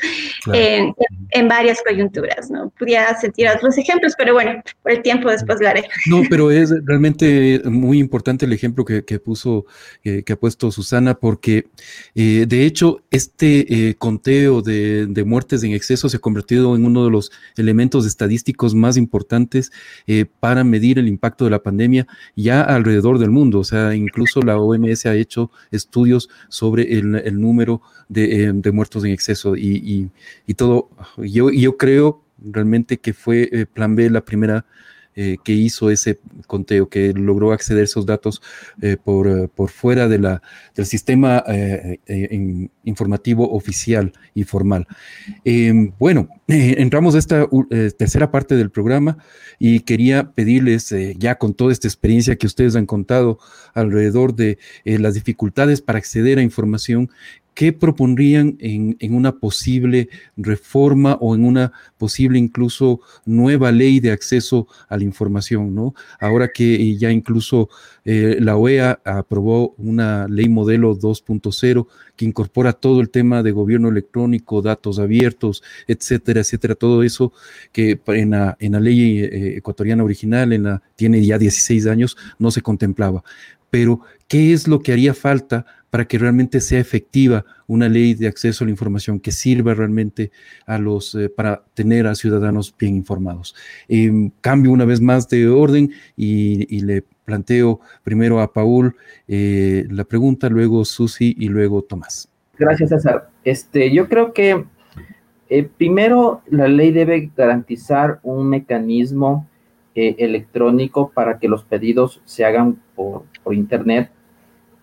en, 0.53 0.95
varias 1.49 1.83
coyunturas, 1.87 2.51
¿no? 2.51 2.70
Podría 2.79 3.14
sentir 3.18 3.49
otros 3.49 3.76
ejemplos, 3.76 4.14
pero 4.16 4.35
bueno, 4.35 4.62
por 4.83 4.93
el 4.93 5.03
tiempo 5.03 5.31
después 5.31 5.61
lo 5.61 5.68
haré. 5.68 5.85
No, 6.07 6.22
pero 6.31 6.51
es 6.51 6.72
realmente 6.85 7.61
muy 7.64 7.99
importante 7.99 8.47
el 8.47 8.53
ejemplo 8.53 8.85
que, 8.85 9.03
puso, 9.18 9.66
eh, 10.05 10.22
que 10.22 10.33
ha 10.33 10.37
puesto 10.37 10.70
Susana, 10.70 11.14
porque 11.14 11.66
eh, 12.14 12.47
de 12.47 12.64
hecho 12.64 13.03
este 13.11 13.89
eh, 13.89 13.95
conteo 13.97 14.62
de, 14.62 15.07
de, 15.07 15.24
muertes 15.24 15.62
en 15.64 15.72
exceso 15.72 16.09
se 16.09 16.18
ha 16.18 16.20
convertido 16.20 16.76
en 16.76 16.85
uno 16.85 17.05
de 17.05 17.11
los 17.11 17.33
elementos 17.57 18.07
estadísticos 18.07 18.74
más 18.74 18.97
importantes 18.97 19.72
para 20.41 20.64
medir 20.64 20.99
el 20.99 21.09
impacto 21.09 21.45
de 21.45 21.51
la 21.51 21.62
pandemia 21.62 22.07
ya 22.37 22.62
alrededor 22.62 23.18
del 23.18 23.31
mundo. 23.31 23.59
O 23.59 23.64
sea, 23.64 23.95
incluso 23.95 24.43
la 24.43 24.59
OMS 24.59 25.07
ha 25.07 25.14
hecho 25.14 25.51
estudios 25.70 26.29
sobre 26.49 26.99
el, 26.99 27.16
el 27.16 27.41
número 27.41 27.83
de, 28.09 28.53
de, 28.55 28.68
muertos 28.73 29.05
en 29.05 29.12
exceso 29.12 29.57
y, 29.57 30.11
y, 30.47 30.55
todo. 30.55 30.91
Yo, 31.19 31.51
yo 31.51 31.77
creo 31.77 32.23
realmente 32.43 32.99
que 32.99 33.12
fue 33.12 33.49
eh, 33.53 33.66
Plan 33.66 33.97
B 33.97 34.11
la 34.11 34.25
primera 34.25 34.64
eh, 35.21 35.37
que 35.43 35.53
hizo 35.53 35.91
ese 35.91 36.21
conteo, 36.47 36.89
que 36.89 37.12
logró 37.12 37.51
acceder 37.51 37.81
a 37.81 37.85
esos 37.85 38.07
datos 38.07 38.41
eh, 38.81 38.97
por, 39.03 39.49
por, 39.49 39.69
fuera 39.69 40.07
de 40.07 40.21
la, 40.21 40.43
del 40.77 40.87
sistema 40.87 41.43
informativo 42.85 43.51
oficial 43.51 44.12
y 44.33 44.45
formal. 44.45 44.87
Em, 45.45 45.91
bueno, 45.99 46.29
entramos 46.47 47.16
a 47.16 47.19
esta 47.19 47.49
tercera 47.97 48.31
parte 48.31 48.55
del 48.55 48.71
programa 48.71 49.19
y 49.59 49.81
quería 49.81 50.31
pedirles, 50.31 50.95
ya 51.16 51.35
con 51.35 51.53
toda 51.53 51.73
esta 51.73 51.89
experiencia 51.89 52.37
que 52.37 52.47
ustedes 52.47 52.77
han 52.77 52.87
contado 52.87 53.41
alrededor 53.75 54.37
de 54.37 54.59
las 54.85 55.14
dificultades 55.14 55.83
para 55.83 55.99
acceder 55.99 56.39
a 56.39 56.43
información, 56.43 57.11
¿qué 57.59 57.73
propondrían 57.73 58.57
en, 58.61 58.97
una 59.13 59.33
posible 59.33 60.09
reforma 60.37 61.19
o 61.21 61.35
en 61.35 61.45
una 61.45 61.73
posible 61.97 62.39
incluso 62.39 63.01
nueva 63.27 63.73
ley 63.73 63.99
de 63.99 64.13
acceso 64.13 64.69
a 64.89 64.97
la 64.97 65.03
información? 65.03 65.75
¿no? 65.75 65.93
Ahora 66.21 66.47
que 66.55 66.97
ya 66.97 67.11
incluso 67.11 67.69
eh, 68.05 68.37
la 68.39 68.57
OEA 68.57 69.01
aprobó 69.05 69.75
una 69.77 70.29
ley 70.29 70.49
modelo 70.49 70.97
2.0 70.97 71.89
que 72.15 72.25
incorpora 72.25 72.75
todo 72.75 73.01
el 73.01 73.11
tema 73.11 73.43
de 73.43 73.51
gobierno 73.51 73.89
electrónico, 73.89 74.63
datos 74.63 75.01
abiertos, 75.01 75.65
etcétera, 75.89 76.43
etcétera, 76.43 76.77
todo 76.77 77.03
eso 77.03 77.33
que 77.73 78.01
en 78.07 78.31
la, 78.31 78.57
en 78.61 78.71
la 78.71 78.81
ley 78.81 79.19
eh, 79.19 79.57
ecuatoriana 79.57 80.05
original 80.05 80.53
en 80.53 80.63
la, 80.63 80.83
tiene 80.95 81.27
ya 81.27 81.39
16 81.39 81.89
años, 81.89 82.17
no 82.39 82.53
se 82.53 82.63
contemplaba. 82.63 83.25
Pero, 83.71 84.01
¿qué 84.29 84.53
es 84.53 84.67
lo 84.69 84.81
que 84.81 84.93
haría 84.93 85.13
falta 85.13 85.67
para 85.91 86.07
que 86.07 86.18
realmente 86.18 86.61
sea 86.61 86.80
efectiva 86.80 87.45
una 87.66 87.89
ley 87.89 88.14
de 88.14 88.28
acceso 88.28 88.64
a 88.64 88.66
la 88.66 88.70
información 88.70 89.20
que 89.20 89.32
sirva 89.32 89.74
realmente 89.74 90.30
a 90.66 90.78
los, 90.78 91.14
eh, 91.14 91.28
para 91.28 91.62
tener 91.74 92.07
a 92.07 92.14
ciudadanos 92.14 92.74
bien 92.78 92.97
informados. 92.97 93.55
Em, 93.89 94.30
cambio 94.41 94.72
una 94.72 94.84
vez 94.84 95.01
más 95.01 95.28
de 95.28 95.49
orden 95.49 95.93
y, 96.16 96.78
le 96.78 97.03
planteo 97.24 97.80
primero 98.05 98.41
a 98.41 98.53
Paul 98.53 98.95
eh, 99.26 99.84
la 99.91 100.05
pregunta, 100.05 100.49
luego 100.49 100.84
Susi 100.84 101.34
y 101.39 101.49
luego 101.49 101.82
Tomás. 101.82 102.28
Gracias, 102.59 102.91
César. 102.91 103.30
Este, 103.45 103.93
yo 103.93 104.09
creo 104.09 104.32
que 104.32 104.64
eh, 105.51 105.68
primero 105.76 106.43
la 106.49 106.68
ley 106.68 106.93
debe 106.93 107.30
garantizar 107.36 108.20
un 108.22 108.49
mecanismo 108.49 109.47
electrónico 109.95 111.11
para 111.11 111.41
que 111.41 111.49
los 111.49 111.64
pedidos 111.64 112.22
se 112.24 112.45
hagan 112.45 112.80
por, 112.95 113.24
por 113.43 113.53
Internet 113.53 114.12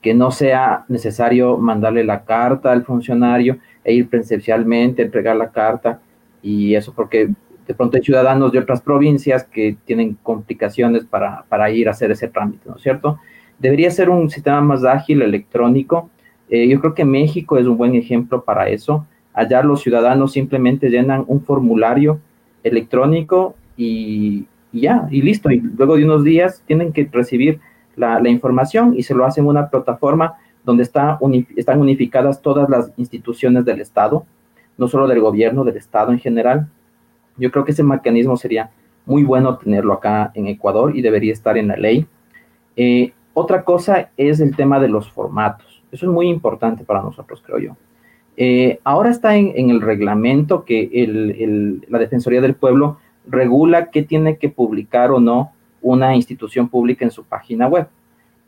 que 0.05 0.13
no 0.13 0.29
sea 0.29 0.85
necesario 0.87 1.57
mandarle 1.57 2.03
la 2.03 2.25
carta 2.25 2.71
al 2.71 2.85
funcionario 2.85 3.57
e 3.83 3.95
ir 3.95 4.07
presencialmente, 4.07 5.01
entregar 5.01 5.35
la 5.35 5.49
carta 5.49 5.99
y 6.43 6.75
eso 6.75 6.93
porque 6.93 7.31
de 7.67 7.73
pronto 7.73 7.97
hay 7.97 8.03
ciudadanos 8.03 8.51
de 8.51 8.59
otras 8.59 8.81
provincias 8.81 9.45
que 9.45 9.75
tienen 9.83 10.15
complicaciones 10.21 11.05
para, 11.05 11.45
para 11.49 11.71
ir 11.71 11.87
a 11.87 11.91
hacer 11.91 12.11
ese 12.11 12.27
trámite, 12.27 12.69
¿no 12.69 12.75
es 12.75 12.83
cierto? 12.83 13.17
Debería 13.57 13.89
ser 13.89 14.11
un 14.11 14.29
sistema 14.29 14.61
más 14.61 14.85
ágil, 14.85 15.23
electrónico. 15.23 16.11
Eh, 16.51 16.67
yo 16.67 16.79
creo 16.81 16.93
que 16.93 17.03
México 17.03 17.57
es 17.57 17.65
un 17.65 17.75
buen 17.75 17.95
ejemplo 17.95 18.43
para 18.43 18.69
eso. 18.69 19.07
Allá 19.33 19.63
los 19.63 19.81
ciudadanos 19.81 20.33
simplemente 20.33 20.91
llenan 20.91 21.23
un 21.25 21.41
formulario 21.41 22.19
electrónico 22.63 23.55
y, 23.75 24.45
y 24.71 24.81
ya, 24.81 25.07
y 25.09 25.23
listo. 25.23 25.49
Y 25.49 25.61
luego 25.61 25.97
de 25.97 26.05
unos 26.05 26.23
días 26.23 26.61
tienen 26.67 26.93
que 26.93 27.09
recibir 27.11 27.59
la, 27.95 28.29
información 28.29 28.93
y 28.97 29.03
se 29.03 29.15
lo 29.15 29.25
hace 29.25 29.41
en 29.41 29.47
una 29.47 29.69
plataforma 29.69 30.35
donde 30.63 30.83
está 30.83 31.19
están 31.55 31.79
unificadas 31.79 32.41
todas 32.41 32.69
las 32.69 32.91
instituciones 32.97 33.65
del 33.65 33.81
Estado, 33.81 34.25
no 34.77 34.87
solo 34.87 35.07
del 35.07 35.19
gobierno, 35.19 35.63
del 35.63 35.77
Estado 35.77 36.11
en 36.11 36.19
general. 36.19 36.67
Yo 37.37 37.51
creo 37.51 37.65
que 37.65 37.71
ese 37.71 37.83
mecanismo 37.83 38.37
sería 38.37 38.71
muy 39.05 39.23
bueno 39.23 39.57
tenerlo 39.57 39.93
acá 39.93 40.31
en 40.33 40.47
Ecuador 40.47 40.95
y 40.95 41.01
debería 41.01 41.33
estar 41.33 41.57
en 41.57 41.67
la 41.67 41.77
ley. 41.77 42.07
Eh, 42.75 43.13
otra 43.33 43.63
cosa 43.63 44.09
es 44.17 44.39
el 44.39 44.55
tema 44.55 44.79
de 44.79 44.87
los 44.87 45.11
formatos. 45.11 45.83
Eso 45.91 46.05
es 46.07 46.11
muy 46.11 46.27
importante 46.27 46.83
para 46.83 47.01
nosotros, 47.01 47.43
creo 47.45 47.59
yo. 47.59 47.77
Eh, 48.37 48.79
ahora 48.83 49.11
está 49.11 49.35
en, 49.35 49.69
el 49.69 49.81
reglamento 49.81 50.65
que 50.65 51.81
la 51.87 51.99
Defensoría 51.99 52.41
del 52.41 52.55
Pueblo 52.55 52.97
regula 53.27 53.91
qué 53.91 54.03
tiene 54.03 54.37
que 54.37 54.49
publicar 54.49 55.11
o 55.11 55.19
no 55.19 55.51
una 55.85 56.15
institución 56.15 56.67
pública 56.67 57.05
en 57.05 57.11
su 57.11 57.23
página 57.23 57.67
web. 57.67 57.87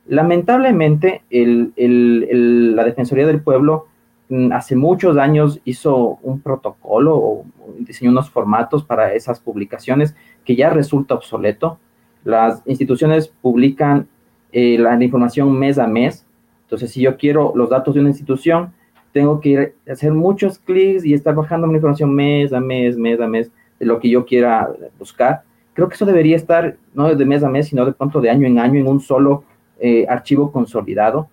Lamentablemente, 0.08 1.22
la 1.30 2.84
Defensoría 2.84 3.28
del 3.28 3.42
Pueblo 3.42 3.86
mm, 4.30 4.52
hace 4.54 4.76
muchos 4.76 5.18
años 5.18 5.62
hizo 5.64 6.18
un 6.24 6.42
protocolo 6.42 7.16
o 7.16 7.46
diseñó 7.78 8.10
unos 8.10 8.32
formatos 8.32 8.84
para 8.84 9.14
esas 9.14 9.40
publicaciones 9.40 10.16
que 10.46 10.56
ya 10.56 10.72
resulta 10.72 11.14
obsoleto. 11.14 11.78
Las 12.24 12.64
instituciones 12.66 13.28
publican 13.28 14.08
eh, 14.52 14.80
la, 14.80 15.02
información 15.04 15.52
mes 15.60 15.78
a 15.78 15.86
mes. 15.86 16.26
Entonces, 16.64 16.92
si 16.92 17.02
yo 17.02 17.18
quiero 17.18 17.54
los 17.56 17.70
datos 17.70 17.94
de 17.94 18.00
una 18.00 18.10
institución, 18.10 18.74
tengo 19.12 19.40
que 19.40 19.76
hacer 19.88 20.12
muchos 20.12 20.58
clics 20.58 21.06
y 21.06 21.14
estar 21.14 21.36
bajando 21.36 21.68
mi 21.68 21.76
información 21.76 22.16
mes 22.16 22.52
a 22.52 22.60
mes, 22.60 22.98
mes 22.98 23.22
a 23.22 23.28
mes, 23.28 23.52
de 23.80 23.86
lo 23.86 24.00
que 24.00 24.10
yo 24.10 24.26
quiera 24.26 24.68
buscar. 24.98 25.44
Creo 25.78 25.90
que 25.90 25.94
eso 25.94 26.08
debería 26.08 26.36
estar 26.36 26.76
no 26.96 27.14
de 27.14 27.24
mes 27.24 27.44
a 27.44 27.50
mes, 27.50 27.68
sino 27.68 27.86
de 27.86 27.92
pronto 27.92 28.20
de 28.20 28.32
año 28.32 28.48
en 28.48 28.58
año 28.58 28.80
en 28.80 28.88
un 28.88 29.00
solo 29.00 29.44
eh, 29.80 30.08
archivo 30.10 30.52
consolidado 30.52 31.30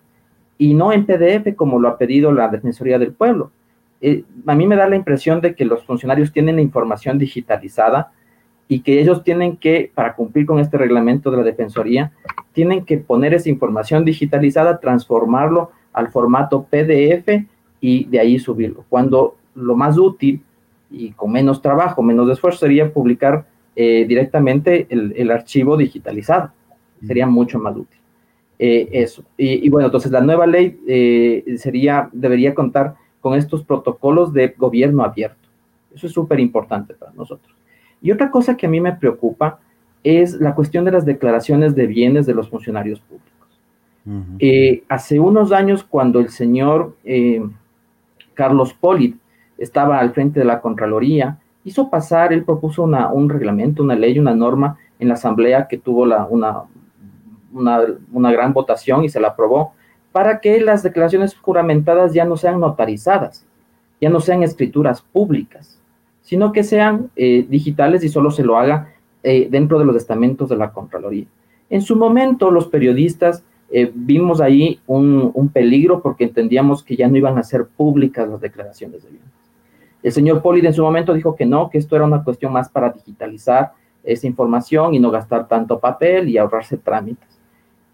y 0.59 0.75
no 0.75 0.93
en 0.93 1.07
PDF 1.07 1.55
como 1.55 1.79
lo 1.79 1.87
ha 1.87 1.97
pedido 1.97 2.31
la 2.31 2.47
Defensoría 2.49 2.99
del 2.99 3.11
Pueblo. 3.11 3.49
Eh, 4.01 4.23
a 4.45 4.53
mí 4.53 4.67
me 4.67 4.75
da 4.75 4.87
la 4.87 4.97
impresión 4.97 5.41
de 5.41 5.55
que 5.55 5.65
los 5.65 5.83
funcionarios 5.83 6.31
tienen 6.31 6.57
la 6.57 6.61
información 6.61 7.17
digitalizada 7.17 8.11
y 8.67 8.81
que 8.81 9.01
ellos 9.01 9.23
tienen 9.23 9.57
que, 9.57 9.91
para 9.95 10.13
cumplir 10.13 10.45
con 10.45 10.59
este 10.59 10.77
reglamento 10.77 11.31
de 11.31 11.37
la 11.37 11.43
Defensoría, 11.43 12.11
tienen 12.53 12.85
que 12.85 12.99
poner 12.99 13.33
esa 13.33 13.49
información 13.49 14.05
digitalizada, 14.05 14.79
transformarlo 14.79 15.71
al 15.91 16.09
formato 16.09 16.67
PDF 16.69 17.47
y 17.81 18.05
de 18.05 18.19
ahí 18.19 18.37
subirlo. 18.37 18.85
Cuando 18.89 19.37
lo 19.55 19.75
más 19.75 19.97
útil 19.97 20.43
y 20.91 21.13
con 21.13 21.31
menos 21.31 21.63
trabajo, 21.63 22.03
menos 22.03 22.29
esfuerzo, 22.29 22.59
sería 22.59 22.93
publicar 22.93 23.47
eh, 23.75 24.05
directamente 24.07 24.87
el, 24.89 25.31
archivo 25.31 25.75
digitalizado. 25.75 26.51
Sería 27.05 27.27
mucho 27.27 27.59
más 27.59 27.75
útil. 27.75 27.99
Eh, 28.57 28.87
eso. 28.93 29.23
Y, 29.37 29.69
bueno, 29.69 29.87
entonces 29.87 30.11
la 30.11 30.21
nueva 30.21 30.47
ley 30.47 30.79
eh, 30.87 31.43
sería, 31.57 32.09
debería 32.13 32.55
contar 32.55 32.95
con 33.19 33.37
estos 33.37 33.63
protocolos 33.63 34.31
de 34.31 34.55
gobierno 34.57 35.03
abierto. 35.03 35.49
Eso 35.93 36.07
es 36.07 36.13
súper 36.13 36.39
importante 36.39 36.93
para 36.93 37.11
nosotros. 37.13 37.53
Y 38.01 38.11
otra 38.11 38.31
cosa 38.31 38.55
que 38.55 38.65
a 38.65 38.69
mí 38.69 38.79
me 38.79 38.93
preocupa 38.93 39.59
es 40.03 40.33
la 40.35 40.55
cuestión 40.55 40.85
de 40.85 40.91
las 40.91 41.05
declaraciones 41.05 41.75
de 41.75 41.87
bienes 41.87 42.25
de 42.25 42.33
los 42.33 42.49
funcionarios 42.49 43.01
públicos. 43.01 43.33
hace 44.87 45.19
unos 45.19 45.51
años, 45.51 45.83
cuando 45.83 46.19
el 46.19 46.29
señor 46.29 46.95
Carlos 48.35 48.73
Polit 48.73 49.17
estaba 49.57 49.99
al 49.99 50.13
frente 50.13 50.39
de 50.39 50.45
la 50.45 50.61
Contraloría, 50.61 51.39
hizo 51.65 51.89
pasar, 51.89 52.31
él 52.31 52.45
propuso 52.45 52.83
una, 52.83 53.11
un 53.11 53.27
reglamento, 53.27 53.83
una 53.83 53.95
ley, 53.95 54.17
una 54.17 54.33
norma 54.33 54.77
en 54.99 55.09
la 55.09 55.15
Asamblea 55.15 55.67
que 55.67 55.77
tuvo 55.77 56.05
la, 56.05 56.25
una, 56.25 56.63
una, 57.51 58.31
gran 58.31 58.53
votación 58.53 59.03
y 59.03 59.09
se 59.09 59.19
la 59.19 59.29
aprobó, 59.29 59.73
para 60.11 60.39
que 60.39 60.61
las 60.61 60.83
declaraciones 60.83 61.35
juramentadas 61.35 62.13
ya 62.13 62.23
no 62.23 62.37
sean 62.37 62.59
notarizadas, 62.59 63.45
ya 63.99 64.09
no 64.09 64.21
sean 64.21 64.43
escrituras 64.43 65.01
públicas, 65.01 65.81
sino 66.21 66.51
que 66.51 66.63
sean 66.63 67.09
eh, 67.15 67.45
digitales 67.49 68.03
y 68.03 68.09
solo 68.09 68.31
se 68.31 68.43
lo 68.43 68.57
haga 68.57 68.93
eh, 69.23 69.47
dentro 69.49 69.79
de 69.79 69.85
los 69.85 69.95
estamentos 69.95 70.49
de 70.49 70.57
la 70.57 70.71
Contraloría. 70.71 71.25
En 71.69 71.81
su 71.81 71.95
momento, 71.95 72.51
los 72.51 72.67
periodistas 72.67 73.43
eh, 73.71 73.91
vimos 73.93 74.39
ahí 74.39 74.79
un, 74.85 75.31
un, 75.33 75.49
peligro 75.49 76.01
porque 76.01 76.25
entendíamos 76.25 76.83
que 76.83 76.95
ya 76.95 77.07
no 77.07 77.17
iban 77.17 77.39
a 77.39 77.43
ser 77.43 77.65
públicas 77.65 78.29
las 78.29 78.39
declaraciones 78.39 79.03
de 79.03 79.09
bienes. 79.09 79.44
El 80.05 80.11
señor 80.11 80.43
Poli 80.43 80.63
en 80.63 80.71
su 80.71 80.83
momento 80.83 81.15
dijo 81.15 81.35
que 81.35 81.47
no, 81.47 81.67
que 81.67 81.79
esto 81.79 81.95
era 81.95 82.05
una 82.05 82.23
cuestión 82.23 82.53
más 82.53 82.69
para 82.69 82.91
digitalizar 82.91 83.71
esa 84.03 84.27
información 84.27 84.93
y 84.93 84.99
no 84.99 85.09
gastar 85.09 85.47
tanto 85.47 85.79
papel 85.79 86.29
y 86.29 86.37
ahorrarse 86.37 86.77
trámites. 86.77 87.27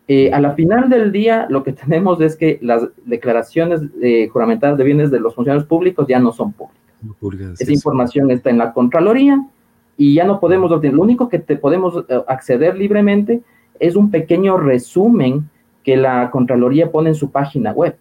Eh, 0.10 0.30
a 0.34 0.42
la 0.42 0.52
final 0.52 0.90
del 0.90 1.14
día, 1.14 1.48
lo 1.50 1.64
que 1.64 1.72
tenemos 1.86 2.20
es 2.20 2.36
que 2.36 2.60
las 2.62 2.86
declaraciones 3.06 3.80
eh, 4.02 4.28
juramentadas 4.28 4.78
de 4.78 4.84
bienes 4.84 5.10
de 5.10 5.22
los 5.22 5.34
funcionarios 5.34 5.66
públicos 5.66 6.06
ya 6.06 6.20
no 6.20 6.34
son 6.34 6.52
públicas. 6.52 7.62
Esa 7.62 7.72
información 7.72 8.30
está 8.30 8.50
en 8.50 8.58
la 8.58 8.74
Contraloría 8.74 9.48
y 9.96 10.14
ya 10.14 10.26
no 10.26 10.42
podemos 10.42 10.70
obtener. 10.70 10.98
Lo 10.98 11.04
único 11.04 11.30
que 11.30 11.40
te 11.40 11.56
podemos 11.56 12.04
eh, 12.10 12.22
acceder 12.28 12.76
libremente 12.76 13.42
es 13.80 13.96
un 13.96 14.12
pequeño 14.12 14.58
resumen 14.58 15.50
que 15.82 15.96
la 15.96 16.30
Contraloría 16.30 16.92
pone 16.92 17.12
en 17.12 17.16
su 17.16 17.32
página 17.32 17.72
web, 17.72 17.96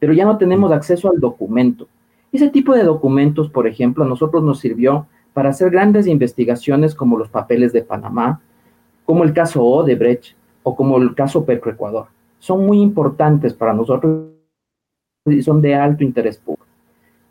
pero 0.00 0.12
ya 0.14 0.24
no 0.24 0.36
tenemos 0.36 0.72
acceso 0.72 1.08
al 1.12 1.20
documento. 1.20 1.86
Ese 2.32 2.48
tipo 2.48 2.74
de 2.74 2.82
documentos, 2.82 3.50
por 3.50 3.66
ejemplo, 3.66 4.04
a 4.04 4.08
nosotros 4.08 4.42
nos 4.42 4.58
sirvió 4.58 5.06
para 5.34 5.50
hacer 5.50 5.70
grandes 5.70 6.06
investigaciones 6.06 6.94
como 6.94 7.18
los 7.18 7.28
papeles 7.28 7.74
de 7.74 7.82
Panamá, 7.82 8.40
como 9.04 9.22
el 9.24 9.34
caso 9.34 9.62
Odebrecht 9.62 10.34
o 10.62 10.74
como 10.74 10.96
el 10.96 11.14
caso 11.14 11.44
Petroecuador. 11.44 12.06
Son 12.38 12.64
muy 12.64 12.80
importantes 12.80 13.52
para 13.52 13.74
nosotros 13.74 14.28
y 15.26 15.42
son 15.42 15.60
de 15.60 15.74
alto 15.74 16.04
interés 16.04 16.38
público. 16.38 16.66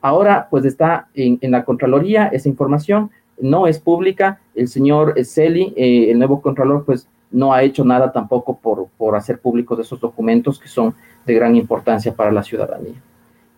Ahora, 0.02 0.48
pues 0.52 0.66
está 0.66 1.08
en, 1.16 1.40
la 1.52 1.66
Contraloría 1.66 2.28
esa 2.28 2.48
información, 2.48 3.10
no 3.40 3.66
es 3.66 3.80
pública. 3.80 4.40
El 4.54 4.68
señor 4.68 5.16
Celi, 5.26 5.74
eh, 5.76 6.12
el 6.12 6.20
nuevo 6.20 6.42
Contralor, 6.42 6.86
pues 6.86 7.08
no 7.32 7.54
ha 7.54 7.64
hecho 7.64 7.84
nada 7.84 8.12
tampoco 8.12 8.58
por, 8.58 8.88
por 8.98 9.16
hacer 9.16 9.40
públicos 9.40 9.80
esos 9.80 10.00
documentos 10.00 10.60
que 10.60 10.68
son 10.68 10.94
de 11.26 11.34
gran 11.34 11.56
importancia 11.56 12.14
para 12.14 12.32
la 12.32 12.44
ciudadanía. 12.44 13.02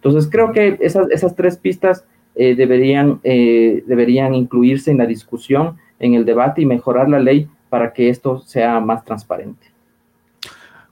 Entonces, 0.03 0.29
creo 0.29 0.51
que 0.51 0.77
esas, 0.81 1.33
tres 1.33 1.55
pistas 1.55 2.03
eh, 2.35 2.55
deberían, 2.55 3.21
eh, 3.23 3.83
deberían 3.87 4.35
incluirse 4.35 4.91
en 4.91 4.97
la 4.97 5.05
discusión, 5.05 5.77
en 5.97 6.13
el 6.13 6.25
debate 6.25 6.61
y 6.61 6.65
mejorar 6.65 7.07
la 7.07 7.19
ley 7.19 7.47
para 7.69 7.93
que 7.93 8.09
esto 8.09 8.41
sea 8.41 8.81
más 8.81 9.05
transparente. 9.05 9.67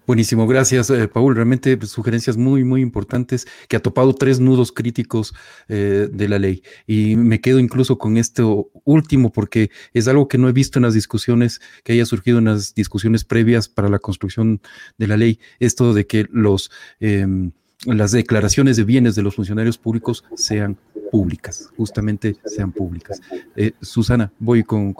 Buenísimo, 0.07 0.47
gracias 0.47 0.89
eh, 0.89 1.09
Paul. 1.09 1.35
Realmente 1.35 1.75
pues, 1.75 1.91
sugerencias 1.91 2.37
muy, 2.37 2.63
muy 2.63 2.81
importantes 2.81 3.45
que 3.67 3.75
ha 3.75 3.81
topado 3.81 4.15
tres 4.15 4.39
nudos 4.39 4.71
críticos 4.71 5.33
de 5.67 6.27
la 6.29 6.39
ley. 6.39 6.63
Y 6.87 7.17
me 7.17 7.41
quedo 7.41 7.59
incluso 7.59 7.97
con 7.97 8.15
esto 8.15 8.69
último 8.85 9.33
porque 9.33 9.71
es 9.93 10.07
algo 10.07 10.29
que 10.29 10.37
no 10.37 10.47
he 10.47 10.53
visto 10.53 10.79
en 10.79 10.83
las 10.83 10.93
discusiones, 10.93 11.59
que 11.83 11.91
haya 11.91 12.05
surgido 12.05 12.39
en 12.39 12.45
las 12.45 12.73
discusiones 12.73 13.25
previas 13.25 13.67
para 13.67 13.89
la 13.89 13.99
construcción 13.99 14.61
de 14.97 15.07
la 15.07 15.17
ley, 15.17 15.39
esto 15.59 15.93
de 15.93 16.07
que 16.07 16.27
los... 16.31 16.71
Em, 17.01 17.51
las 17.85 18.11
declaraciones 18.11 18.77
de 18.77 18.83
bienes 18.83 19.15
de 19.15 19.23
los 19.23 19.35
funcionarios 19.35 19.77
públicos 19.77 20.23
sean 20.35 20.77
públicas, 21.11 21.69
justamente 21.75 22.35
sean 22.45 22.71
públicas. 22.71 23.21
Eh, 23.55 23.73
Susana, 23.81 24.31
voy 24.39 24.63
con, 24.63 24.93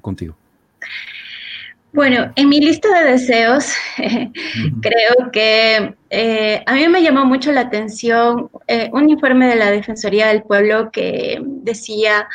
contigo. 0.00 0.36
Bueno, 1.92 2.32
en 2.36 2.48
mi 2.48 2.60
lista 2.60 2.88
de 3.02 3.10
deseos, 3.12 3.72
creo 4.80 5.30
que 5.32 5.94
eh, 6.10 6.62
a 6.64 6.74
mí 6.74 6.88
me 6.88 7.02
llamó 7.02 7.24
mucho 7.24 7.50
la 7.50 7.62
atención 7.62 8.48
eh, 8.68 8.90
un 8.92 9.10
informe 9.10 9.48
de 9.48 9.56
la 9.56 9.72
Defensoría 9.72 10.28
del 10.28 10.44
Pueblo 10.44 10.92
que 10.92 11.42
decía 11.44 12.28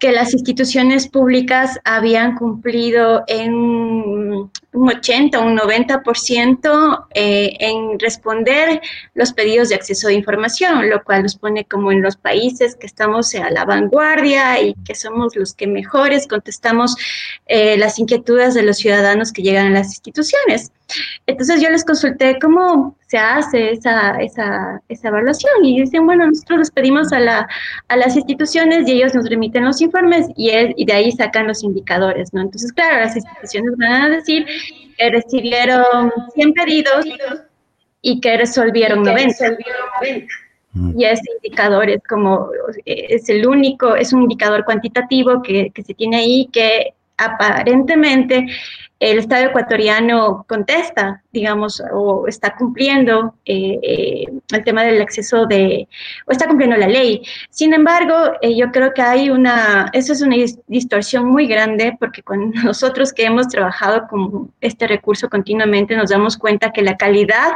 que 0.00 0.12
las 0.12 0.32
instituciones 0.32 1.08
públicas 1.08 1.78
habían 1.84 2.36
cumplido 2.36 3.24
en 3.26 3.54
un 3.54 4.50
80 4.72 5.38
o 5.38 5.46
un 5.46 5.56
90% 5.56 7.06
eh, 7.14 7.56
en 7.60 7.98
responder 7.98 8.80
los 9.14 9.32
pedidos 9.32 9.68
de 9.68 9.76
acceso 9.76 10.08
de 10.08 10.14
información, 10.14 10.90
lo 10.90 11.02
cual 11.04 11.22
nos 11.22 11.36
pone 11.36 11.64
como 11.64 11.92
en 11.92 12.02
los 12.02 12.16
países 12.16 12.76
que 12.76 12.86
estamos 12.86 13.34
a 13.34 13.50
la 13.50 13.64
vanguardia 13.64 14.60
y 14.60 14.74
que 14.84 14.94
somos 14.94 15.36
los 15.36 15.54
que 15.54 15.66
mejores 15.66 16.26
contestamos 16.26 16.96
eh, 17.46 17.76
las 17.78 17.98
inquietudes 17.98 18.54
de 18.54 18.62
los 18.62 18.78
ciudadanos 18.78 19.32
que 19.32 19.42
llegan 19.42 19.66
a 19.68 19.78
las 19.78 19.88
instituciones. 19.88 20.72
Entonces 21.26 21.62
yo 21.62 21.70
les 21.70 21.84
consulté 21.84 22.38
cómo 22.38 22.96
se 23.06 23.18
hace 23.18 23.72
esa, 23.72 24.18
esa, 24.20 24.80
esa 24.88 25.08
evaluación 25.08 25.64
y 25.64 25.80
dicen, 25.80 26.04
bueno, 26.06 26.26
nosotros 26.26 26.58
les 26.58 26.70
pedimos 26.70 27.12
a, 27.12 27.20
la, 27.20 27.48
a 27.88 27.96
las 27.96 28.16
instituciones 28.16 28.86
y 28.86 28.92
ellos 28.92 29.14
nos 29.14 29.28
remiten 29.28 29.64
los 29.64 29.80
informes 29.80 30.26
y, 30.36 30.50
y 30.50 30.84
de 30.84 30.92
ahí 30.92 31.12
sacan 31.12 31.46
los 31.46 31.62
indicadores, 31.62 32.32
¿no? 32.34 32.42
Entonces, 32.42 32.72
claro, 32.72 33.00
las 33.00 33.16
instituciones 33.16 33.76
van 33.78 33.92
a 33.92 34.08
decir 34.10 34.46
que 34.98 35.10
recibieron 35.10 36.12
100 36.34 36.52
pedidos 36.52 37.04
y 38.02 38.20
que 38.20 38.36
resolvieron 38.36 39.02
90. 39.02 39.56
Mm. 40.72 41.00
Y 41.00 41.04
ese 41.04 41.22
indicador 41.42 41.88
es 41.88 42.02
como, 42.08 42.50
es 42.84 43.28
el 43.28 43.46
único, 43.46 43.94
es 43.94 44.12
un 44.12 44.22
indicador 44.22 44.64
cuantitativo 44.64 45.42
que, 45.42 45.70
que 45.70 45.82
se 45.82 45.94
tiene 45.94 46.16
ahí 46.16 46.48
que 46.52 46.94
aparentemente 47.16 48.46
el 49.00 49.18
Estado 49.18 49.46
ecuatoriano 49.46 50.44
contesta, 50.48 51.22
digamos, 51.32 51.82
o 51.92 52.26
está 52.28 52.54
cumpliendo 52.56 53.34
eh, 53.44 53.78
eh, 53.82 54.24
el 54.52 54.64
tema 54.64 54.84
del 54.84 55.02
acceso 55.02 55.46
de, 55.46 55.88
o 56.26 56.32
está 56.32 56.46
cumpliendo 56.46 56.76
la 56.76 56.86
ley. 56.86 57.22
Sin 57.50 57.74
embargo, 57.74 58.14
eh, 58.40 58.56
yo 58.56 58.70
creo 58.70 58.94
que 58.94 59.02
hay 59.02 59.30
una, 59.30 59.90
eso 59.92 60.12
es 60.12 60.22
una 60.22 60.36
distorsión 60.68 61.26
muy 61.26 61.46
grande 61.46 61.96
porque 61.98 62.22
con 62.22 62.50
nosotros 62.64 63.12
que 63.12 63.24
hemos 63.24 63.48
trabajado 63.48 64.06
con 64.08 64.52
este 64.60 64.86
recurso 64.86 65.28
continuamente 65.28 65.96
nos 65.96 66.10
damos 66.10 66.36
cuenta 66.38 66.72
que 66.72 66.82
la 66.82 66.96
calidad 66.96 67.52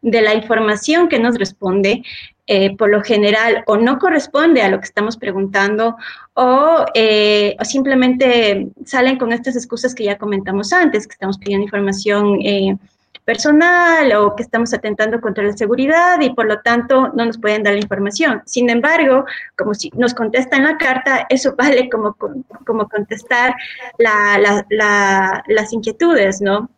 de 0.00 0.22
la 0.22 0.34
información 0.34 1.08
que 1.08 1.18
nos 1.18 1.38
responde 1.38 2.02
eh, 2.50 2.74
por 2.78 2.88
lo 2.88 3.02
general 3.02 3.62
o 3.66 3.76
no 3.76 3.98
corresponde 3.98 4.62
a 4.62 4.70
lo 4.70 4.78
que 4.78 4.86
estamos 4.86 5.18
preguntando 5.18 5.98
o, 6.32 6.86
eh, 6.94 7.54
o, 7.60 7.64
simplemente 7.66 8.68
salen 8.86 9.18
con 9.18 9.34
estas 9.34 9.54
excusas 9.54 9.94
que 9.94 10.04
ya 10.04 10.16
comentamos 10.16 10.72
antes, 10.72 11.06
que 11.06 11.12
estamos 11.12 11.36
pidiendo 11.36 11.64
información 11.64 12.40
eh, 12.40 12.74
personal 13.22 14.10
o 14.14 14.34
que 14.34 14.44
estamos 14.44 14.72
atentando 14.72 15.20
contra 15.20 15.44
la 15.44 15.54
seguridad 15.54 16.18
y 16.22 16.30
por 16.30 16.46
lo 16.46 16.62
tanto 16.62 17.08
no 17.08 17.26
nos 17.26 17.36
pueden 17.36 17.62
dar 17.64 17.74
la 17.74 17.80
información. 17.80 18.40
Sin 18.46 18.70
embargo, 18.70 19.26
como 19.54 19.74
si 19.74 19.90
nos 19.90 20.14
contestan 20.14 20.64
la 20.64 20.78
carta, 20.78 21.26
eso 21.28 21.54
vale 21.58 21.90
como, 21.90 22.16
como 22.64 22.88
contestar 22.88 23.54
la, 23.98 24.64
la, 24.70 25.44
las 25.46 25.72
inquietudes, 25.74 26.40
¿no? 26.40 26.70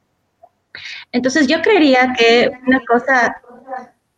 Entonces 1.13 1.47
yo 1.47 1.63
creería 1.63 2.13
que 2.19 2.51
una 2.67 2.81
cosa 2.85 3.41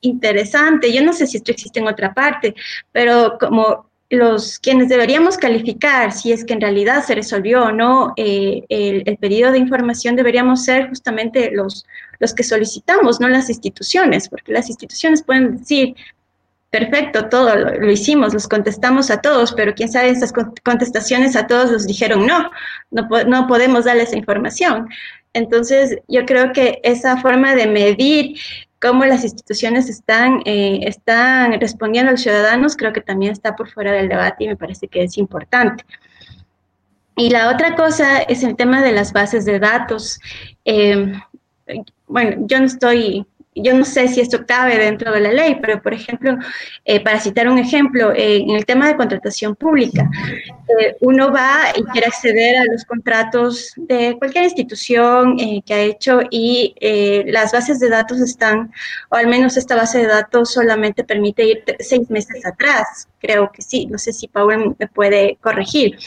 interesante. 0.02 0.92
Yo 0.92 1.02
no 1.02 1.12
sé 1.12 1.26
si 1.26 1.38
esto 1.38 1.50
existe 1.50 1.80
en 1.80 1.88
otra 1.88 2.12
parte, 2.12 2.54
pero 2.92 3.38
como 3.40 3.90
los 4.12 4.58
quienes 4.58 4.90
deberíamos 4.90 5.38
calificar 5.38 6.12
si 6.12 6.32
es 6.32 6.44
que 6.44 6.52
en 6.52 6.60
realidad 6.60 7.02
se 7.02 7.14
resolvió 7.14 7.62
o 7.64 7.72
no 7.72 8.12
eh, 8.18 8.62
el, 8.68 9.16
pedido 9.16 9.50
de 9.50 9.58
información 9.58 10.16
deberíamos 10.16 10.66
ser 10.66 10.90
justamente 10.90 11.50
los, 11.50 11.86
los 12.18 12.34
que 12.34 12.42
solicitamos, 12.42 13.20
no 13.20 13.28
las 13.30 13.48
instituciones, 13.48 14.28
porque 14.28 14.52
las 14.52 14.68
instituciones 14.68 15.22
pueden 15.22 15.56
decir, 15.56 15.94
perfecto, 16.68 17.30
todo 17.30 17.56
lo, 17.56 17.90
hicimos, 17.90 18.34
los 18.34 18.48
contestamos 18.48 19.10
a 19.10 19.22
todos, 19.22 19.54
pero 19.54 19.74
quién 19.74 19.90
sabe, 19.90 20.10
esas 20.10 20.32
contestaciones 20.62 21.34
a 21.34 21.46
todos 21.46 21.70
los 21.70 21.86
dijeron 21.86 22.26
no, 22.26 22.50
no, 22.90 23.08
no 23.26 23.46
podemos 23.46 23.86
darle 23.86 24.02
esa 24.02 24.18
información. 24.18 24.88
Entonces, 25.32 25.96
yo 26.08 26.26
creo 26.26 26.52
que 26.52 26.80
esa 26.82 27.16
forma 27.16 27.54
de 27.54 27.66
medir 27.66 28.36
cómo 28.82 29.04
las 29.04 29.22
instituciones 29.22 29.88
están, 29.88 30.42
eh, 30.44 30.80
están 30.82 31.58
respondiendo 31.60 32.08
a 32.08 32.12
los 32.12 32.22
ciudadanos, 32.22 32.76
creo 32.76 32.92
que 32.92 33.00
también 33.00 33.30
está 33.30 33.54
por 33.54 33.70
fuera 33.70 33.92
del 33.92 34.08
debate 34.08 34.44
y 34.44 34.48
me 34.48 34.56
parece 34.56 34.88
que 34.88 35.04
es 35.04 35.16
importante. 35.16 35.84
Y 37.16 37.30
la 37.30 37.50
otra 37.50 37.76
cosa 37.76 38.18
es 38.22 38.42
el 38.42 38.56
tema 38.56 38.82
de 38.82 38.90
las 38.90 39.12
bases 39.12 39.44
de 39.44 39.60
datos. 39.60 40.18
Eh, 40.64 41.12
bueno, 42.08 42.44
yo 42.46 42.58
no 42.58 42.66
estoy 42.66 43.24
yo 43.54 43.74
no 43.74 43.84
sé 43.84 44.08
si 44.08 44.20
esto 44.20 44.46
cabe 44.46 44.78
dentro 44.78 45.12
de 45.12 45.20
la 45.20 45.32
ley, 45.32 45.58
pero 45.60 45.82
por 45.82 45.92
ejemplo, 45.92 46.36
eh, 46.84 47.00
para 47.00 47.20
citar 47.20 47.48
un 47.48 47.58
ejemplo, 47.58 48.12
eh, 48.12 48.38
en 48.38 48.50
el 48.50 48.64
tema 48.64 48.88
de 48.88 48.96
contratación 48.96 49.54
pública, 49.54 50.08
eh, 50.80 50.96
uno 51.00 51.30
va 51.32 51.72
y 51.76 51.84
quiere 51.84 52.06
acceder 52.06 52.56
a 52.56 52.64
los 52.64 52.84
contratos 52.84 53.72
de 53.76 54.16
cualquier 54.18 54.44
institución 54.44 55.36
que 55.66 55.74
ha 55.74 55.80
hecho 55.80 56.20
y 56.30 56.74
las 57.26 57.52
bases 57.52 57.78
de 57.78 57.88
datos 57.88 58.20
están, 58.20 58.72
o 59.10 59.16
al 59.16 59.26
menos 59.26 59.56
esta 59.56 59.76
base 59.76 59.98
de 59.98 60.06
datos 60.06 60.52
solamente 60.52 61.04
permite 61.04 61.44
ir 61.44 61.64
seis 61.80 62.08
meses 62.10 62.44
atrás, 62.46 63.08
creo 63.18 63.50
que 63.52 63.62
sí, 63.62 63.86
no 63.86 63.98
sé 63.98 64.12
si 64.12 64.28
Paul 64.28 64.76
me 64.78 64.86
puede 64.88 65.36
corregir. 65.40 65.98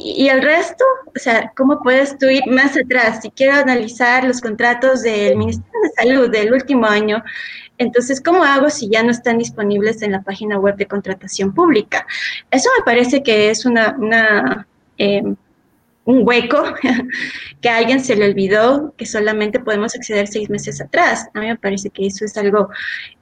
Y 0.00 0.28
el 0.28 0.42
resto, 0.42 0.84
o 1.06 1.18
sea, 1.18 1.52
¿cómo 1.56 1.80
puedes 1.82 2.16
tú 2.18 2.26
ir 2.26 2.46
más 2.46 2.76
atrás? 2.76 3.18
Si 3.20 3.30
quiero 3.30 3.54
analizar 3.54 4.22
los 4.22 4.40
contratos 4.40 5.02
del 5.02 5.36
Ministerio 5.36 5.80
de 5.82 6.02
Salud 6.02 6.30
del 6.30 6.52
último 6.52 6.86
año, 6.86 7.24
entonces, 7.78 8.20
¿cómo 8.20 8.44
hago 8.44 8.70
si 8.70 8.88
ya 8.88 9.02
no 9.02 9.10
están 9.10 9.38
disponibles 9.38 10.02
en 10.02 10.12
la 10.12 10.22
página 10.22 10.58
web 10.58 10.76
de 10.76 10.86
contratación 10.86 11.52
pública? 11.52 12.06
Eso 12.50 12.68
me 12.78 12.84
parece 12.84 13.24
que 13.24 13.50
es 13.50 13.66
una, 13.66 13.96
una 13.98 14.68
em, 14.98 15.34
un 16.08 16.26
hueco 16.26 16.64
que 17.60 17.68
a 17.68 17.76
alguien 17.76 18.02
se 18.02 18.16
le 18.16 18.24
olvidó 18.24 18.94
que 18.96 19.04
solamente 19.04 19.60
podemos 19.60 19.94
acceder 19.94 20.26
seis 20.26 20.48
meses 20.48 20.80
atrás. 20.80 21.28
A 21.34 21.40
mí 21.40 21.46
me 21.46 21.56
parece 21.56 21.90
que 21.90 22.06
eso 22.06 22.24
es 22.24 22.34
algo 22.38 22.70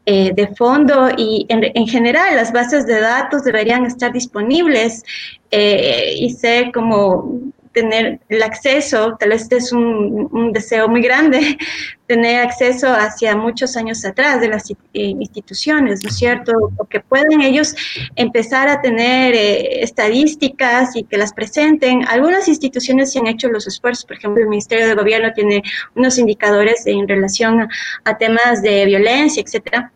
eh, 0.07 0.33
de 0.33 0.47
fondo 0.55 1.09
y 1.17 1.47
en, 1.49 1.89
general 1.89 2.37
las 2.37 2.53
bases 2.53 2.87
de 2.87 3.01
datos 3.01 3.43
deberían 3.43 3.85
estar 3.85 4.13
disponibles 4.13 5.03
eh, 5.51 6.15
y 6.17 6.31
ser 6.31 6.71
como 6.71 7.53
tener 7.77 8.21
el 8.31 8.43
acceso, 8.43 9.19
tal 9.21 9.29
vez 9.29 9.43
este 9.43 9.57
es 9.57 9.71
un, 9.71 10.51
deseo 10.51 10.89
muy 10.89 11.03
grande, 11.03 11.59
tener 12.07 12.41
acceso 12.41 12.89
hacia 12.89 13.37
muchos 13.37 13.77
años 13.77 14.03
atrás 14.07 14.41
de 14.41 14.49
las 14.49 14.71
eh, 14.71 14.75
instituciones, 14.95 16.03
¿no 16.03 16.09
es 16.09 16.17
cierto? 16.17 16.53
O 16.79 16.87
que 16.87 17.01
puedan 17.01 17.43
ellos 17.43 17.75
empezar 18.15 18.71
a 18.71 18.81
tener 18.81 19.35
eh, 19.35 19.83
estadísticas 19.83 20.97
y 20.97 21.03
que 21.05 21.19
las 21.19 21.35
presenten. 21.35 22.09
Algunas 22.09 22.49
instituciones 22.49 23.13
se 23.13 23.19
han 23.19 23.27
hecho 23.27 23.49
los 23.49 23.67
esfuerzos, 23.67 24.07
por 24.07 24.17
ejemplo, 24.17 24.43
el 24.43 24.49
Ministerio 24.49 24.89
de 24.89 24.95
Gobierno 24.95 25.31
tiene 25.35 25.63
unos 25.95 26.17
indicadores 26.17 26.87
en 26.87 27.07
relación 27.07 27.69
a 28.05 28.17
temas 28.17 28.63
de 28.63 28.87
violencia, 28.87 29.43
etcétera 29.43 29.93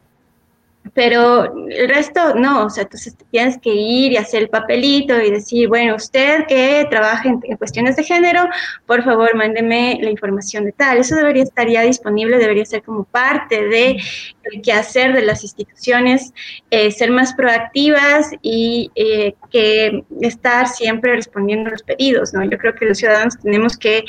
pero 0.95 1.53
el 1.69 1.89
resto 1.89 2.35
no, 2.35 2.67
o 2.67 2.71
sea, 2.71 2.83
entonces 2.83 3.15
tienes 3.31 3.59
que 3.59 3.73
ir 3.73 4.13
y 4.13 4.17
hacer 4.17 4.43
el 4.43 4.49
papelito 4.49 5.21
y 5.21 5.31
decir, 5.31 5.69
bueno, 5.69 5.95
usted 5.95 6.47
que 6.49 6.87
trabaja 6.91 7.29
en, 7.29 7.57
cuestiones 7.57 7.97
de 7.97 8.03
género, 8.03 8.49
por 8.87 9.05
favor, 9.05 9.35
mándeme 9.37 9.99
la 10.01 10.11
información 10.11 10.65
de 10.65 10.73
tal. 10.73 10.99
Eso 10.99 11.17
debería 11.17 11.43
estar 11.43 11.69
ya 11.69 11.83
disponible, 11.83 12.39
debería 12.39 12.65
ser 12.65 12.83
como 12.83 13.05
parte 13.05 13.69
de 13.69 14.01
el 14.43 14.63
quehacer 14.63 15.13
de 15.13 15.23
las 15.23 15.43
instituciones, 15.45 16.33
eh, 16.71 16.91
ser 16.91 17.11
más 17.11 17.35
proactivas 17.35 18.31
y 18.43 18.91
eh, 18.95 19.35
que 19.51 20.05
estar 20.23 20.67
siempre 20.67 21.15
respondiendo 21.15 21.69
a 21.69 21.73
los 21.73 21.83
pedidos, 21.83 22.33
¿no? 22.33 22.43
Yo 22.45 22.59
creo 22.59 22.75
que 22.75 22.87
los 22.87 22.99
ciudadanos 22.99 23.39
tenemos 23.39 23.77
que 23.77 24.05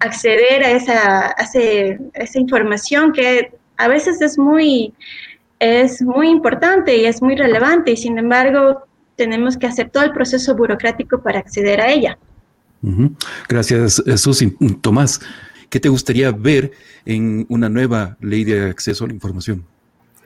acceder 0.00 0.64
a 0.64 0.70
esa, 0.72 1.26
a 1.28 1.42
esa 2.14 2.38
información 2.38 3.12
que 3.12 3.52
a 3.78 3.88
veces 3.88 4.20
es 4.20 4.38
muy 4.38 4.92
es 5.58 6.02
muy 6.02 6.28
importante 6.28 6.96
y 6.96 7.06
es 7.06 7.22
muy 7.22 7.34
relevante 7.34 7.92
y 7.92 7.96
sin 7.96 8.18
embargo 8.18 8.82
tenemos 9.16 9.56
que 9.56 9.66
hacer 9.66 9.90
todo 9.90 10.04
el 10.04 10.12
proceso 10.12 10.54
burocrático 10.54 11.20
para 11.20 11.38
acceder 11.38 11.80
a 11.80 11.90
ella. 11.90 12.18
Gracias, 13.48 14.02
Susi. 14.16 14.54
Tomás, 14.80 15.20
¿qué 15.70 15.80
te 15.80 15.88
gustaría 15.88 16.30
ver 16.30 16.72
en 17.04 17.46
una 17.48 17.68
nueva 17.68 18.16
ley 18.20 18.44
de 18.44 18.70
acceso 18.70 19.04
a 19.04 19.08
la 19.08 19.14
información? 19.14 19.64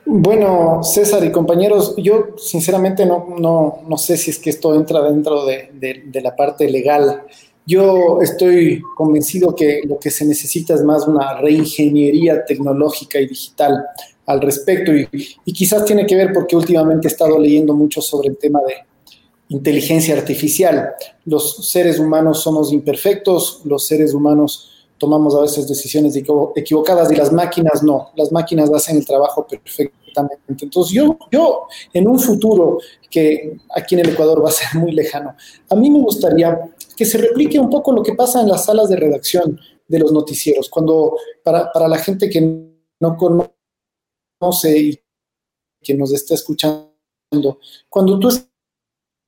Bueno, 0.05 0.83
César 0.83 1.24
y 1.24 1.31
compañeros, 1.31 1.95
yo 1.97 2.35
sinceramente 2.37 3.07
no, 3.07 3.37
no, 3.39 3.83
no 3.89 3.97
sé 3.97 4.16
si 4.16 4.31
es 4.31 4.39
que 4.39 4.51
esto 4.51 4.74
entra 4.74 5.03
dentro 5.03 5.47
de, 5.47 5.70
de 5.72 6.20
la 6.20 6.35
parte 6.35 6.68
legal. 6.68 7.22
Yo 7.64 8.20
estoy 8.20 8.83
convencido 8.97 9.55
que 9.55 9.83
lo 9.85 9.99
que 10.01 10.11
se 10.11 10.24
necesita 10.24 10.74
es 10.74 10.83
más 10.83 11.07
una 11.07 11.41
reingeniería 11.41 12.45
tecnológica 12.45 13.20
y 13.20 13.28
digital 13.28 13.85
al 14.26 14.40
respecto 14.40 14.92
y, 14.92 15.06
quizás 15.52 15.84
tiene 15.84 16.06
que 16.06 16.16
ver 16.16 16.32
porque 16.32 16.56
últimamente 16.56 17.08
he 17.08 17.10
estado 17.10 17.38
leyendo 17.38 17.74
mucho 17.74 18.00
sobre 18.00 18.28
el 18.28 18.38
tema 18.38 18.60
de 18.66 18.74
inteligencia 19.48 20.16
artificial. 20.16 20.90
Los 21.24 21.68
seres 21.68 21.98
humanos 21.98 22.40
somos 22.42 22.72
imperfectos, 22.72 23.62
los 23.64 23.86
seres 23.86 24.14
humanos 24.14 24.70
tomamos 24.98 25.34
a 25.34 25.40
veces 25.40 25.66
decisiones 25.66 26.14
equivocadas 26.54 27.10
y 27.10 27.16
las 27.16 27.32
máquinas 27.32 27.82
no, 27.82 28.10
las 28.16 28.30
máquinas 28.30 28.70
hacen 28.72 28.98
el 28.98 29.06
trabajo 29.06 29.46
perfectamente. 29.46 30.62
Entonces 30.62 30.92
yo, 30.92 31.16
yo 31.32 31.66
en 31.94 32.06
un 32.06 32.20
futuro 32.20 32.78
que 33.10 33.56
aquí 33.74 33.94
en 33.94 34.02
el 34.02 34.10
Ecuador 34.10 34.44
va 34.44 34.50
a 34.50 34.52
ser 34.52 34.80
muy 34.80 34.92
lejano, 34.92 35.34
a 35.68 35.74
mí 35.74 35.90
me 35.90 36.00
gustaría 36.00 36.70
que 36.96 37.06
se 37.06 37.18
replique 37.18 37.58
un 37.58 37.70
poco 37.70 37.92
lo 37.92 38.02
que 38.02 38.14
pasa 38.14 38.42
en 38.42 38.48
las 38.48 38.66
salas 38.66 38.88
de 38.90 38.96
redacción 38.96 39.58
de 39.88 39.98
los 39.98 40.12
noticieros, 40.12 40.68
cuando 40.68 41.16
para, 41.42 41.72
para 41.72 41.88
la 41.88 41.98
gente 41.98 42.28
que 42.28 42.40
no 43.00 43.16
conoce 43.16 43.59
sé 44.53 44.78
y 44.78 45.01
que 45.82 45.95
nos 45.95 46.12
está 46.12 46.34
escuchando, 46.34 46.91
cuando 47.88 48.18
tú 48.18 48.28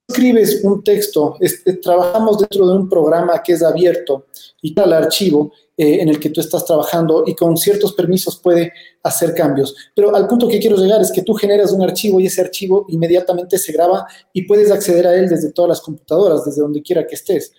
escribes 0.09 0.63
un 0.65 0.83
texto, 0.83 1.39
trabajamos 1.83 2.39
dentro 2.39 2.67
de 2.67 2.75
un 2.75 2.89
programa 2.89 3.43
que 3.43 3.53
es 3.53 3.63
abierto 3.63 4.27
y 4.61 4.75
tal 4.75 4.93
archivo 4.93 5.53
eh, 5.77 6.01
en 6.01 6.09
el 6.09 6.19
que 6.21 6.31
tú 6.31 6.41
estás 6.41 6.65
trabajando 6.67 7.25
y 7.27 7.35
con 7.35 7.57
ciertos 7.57 7.93
permisos 7.93 8.39
puede 8.39 8.73
hacer 9.03 9.35
cambios. 9.35 9.75
Pero 9.95 10.15
al 10.15 10.27
punto 10.27 10.49
que 10.49 10.59
quiero 10.59 10.77
llegar 10.77 11.01
es 11.01 11.11
que 11.11 11.23
tú 11.23 11.35
generas 11.35 11.73
un 11.73 11.83
archivo 11.83 12.21
y 12.21 12.27
ese 12.27 12.43
archivo 12.43 12.85
inmediatamente 12.89 13.57
se 13.59 13.73
graba 13.73 14.07
y 14.33 14.43
puedes 14.43 14.71
acceder 14.71 15.07
a 15.07 15.15
él 15.15 15.29
desde 15.29 15.53
todas 15.53 15.71
las 15.71 15.81
computadoras, 15.81 16.45
desde 16.45 16.61
donde 16.61 16.83
quiera 16.83 17.07
que 17.07 17.15
estés. 17.15 17.53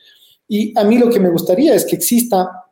Y 0.47 0.77
a 0.77 0.83
mí 0.83 0.99
lo 0.99 1.09
que 1.09 1.19
me 1.19 1.31
gustaría 1.31 1.73
es 1.73 1.85
que 1.85 1.95
exista 1.95 2.62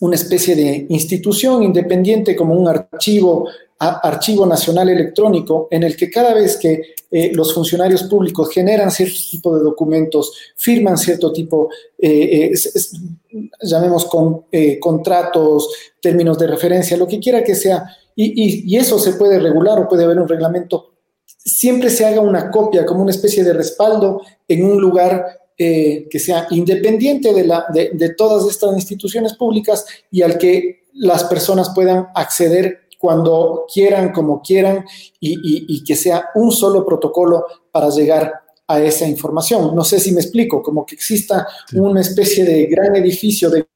una 0.00 0.16
especie 0.16 0.56
de 0.56 0.86
institución 0.88 1.62
independiente 1.62 2.34
como 2.36 2.54
un 2.54 2.68
archivo 2.68 3.48
Archivo 3.78 4.46
Nacional 4.46 4.88
Electrónico, 4.88 5.68
en 5.70 5.82
el 5.82 5.96
que 5.96 6.10
cada 6.10 6.32
vez 6.32 6.56
que 6.56 6.94
eh, 7.10 7.32
los 7.34 7.52
funcionarios 7.52 8.04
públicos 8.04 8.50
generan 8.50 8.90
cierto 8.90 9.18
tipo 9.30 9.56
de 9.56 9.62
documentos, 9.62 10.32
firman 10.56 10.96
cierto 10.96 11.32
tipo, 11.32 11.68
eh, 11.98 12.52
eh, 12.52 13.38
llamemos 13.62 14.06
con 14.06 14.44
contratos, 14.80 15.68
términos 16.00 16.38
de 16.38 16.46
referencia, 16.46 16.96
lo 16.96 17.08
que 17.08 17.18
quiera 17.18 17.42
que 17.42 17.54
sea, 17.54 17.84
y, 18.16 18.70
y, 18.72 18.76
eso 18.76 18.98
se 18.98 19.14
puede 19.14 19.40
regular 19.40 19.80
o 19.80 19.88
puede 19.88 20.04
haber 20.04 20.20
un 20.20 20.28
reglamento, 20.28 20.92
siempre 21.26 21.90
se 21.90 22.06
haga 22.06 22.20
una 22.20 22.50
copia 22.50 22.86
como 22.86 23.02
una 23.02 23.10
especie 23.10 23.42
de 23.42 23.52
respaldo 23.52 24.22
en 24.46 24.64
un 24.64 24.80
lugar 24.80 25.40
que 25.56 26.18
sea 26.18 26.46
independiente 26.50 27.32
de, 27.32 27.46
la, 27.46 27.66
de, 27.72 27.90
de, 27.94 28.14
todas 28.14 28.48
estas 28.50 28.74
instituciones 28.74 29.34
públicas 29.34 29.86
y 30.10 30.22
al 30.22 30.36
que 30.36 30.88
las 30.94 31.24
personas 31.24 31.70
puedan 31.74 32.08
acceder 32.14 32.84
cuando 32.98 33.66
quieran, 33.72 34.12
como 34.12 34.40
quieran, 34.40 34.84
y, 35.20 35.84
que 35.84 35.94
sea 35.94 36.30
un 36.36 36.50
solo 36.50 36.86
protocolo 36.86 37.44
para 37.70 37.90
llegar 37.90 38.32
a 38.66 38.80
esa 38.80 39.06
información. 39.06 39.76
No 39.76 39.84
sé 39.84 40.00
si 40.00 40.10
me 40.12 40.22
explico, 40.22 40.62
como 40.62 40.86
que 40.86 40.94
exista 40.94 41.46
una 41.74 42.00
especie 42.00 42.44
de 42.44 42.64
gran 42.64 42.96
edificio, 42.96 43.50
de 43.50 43.66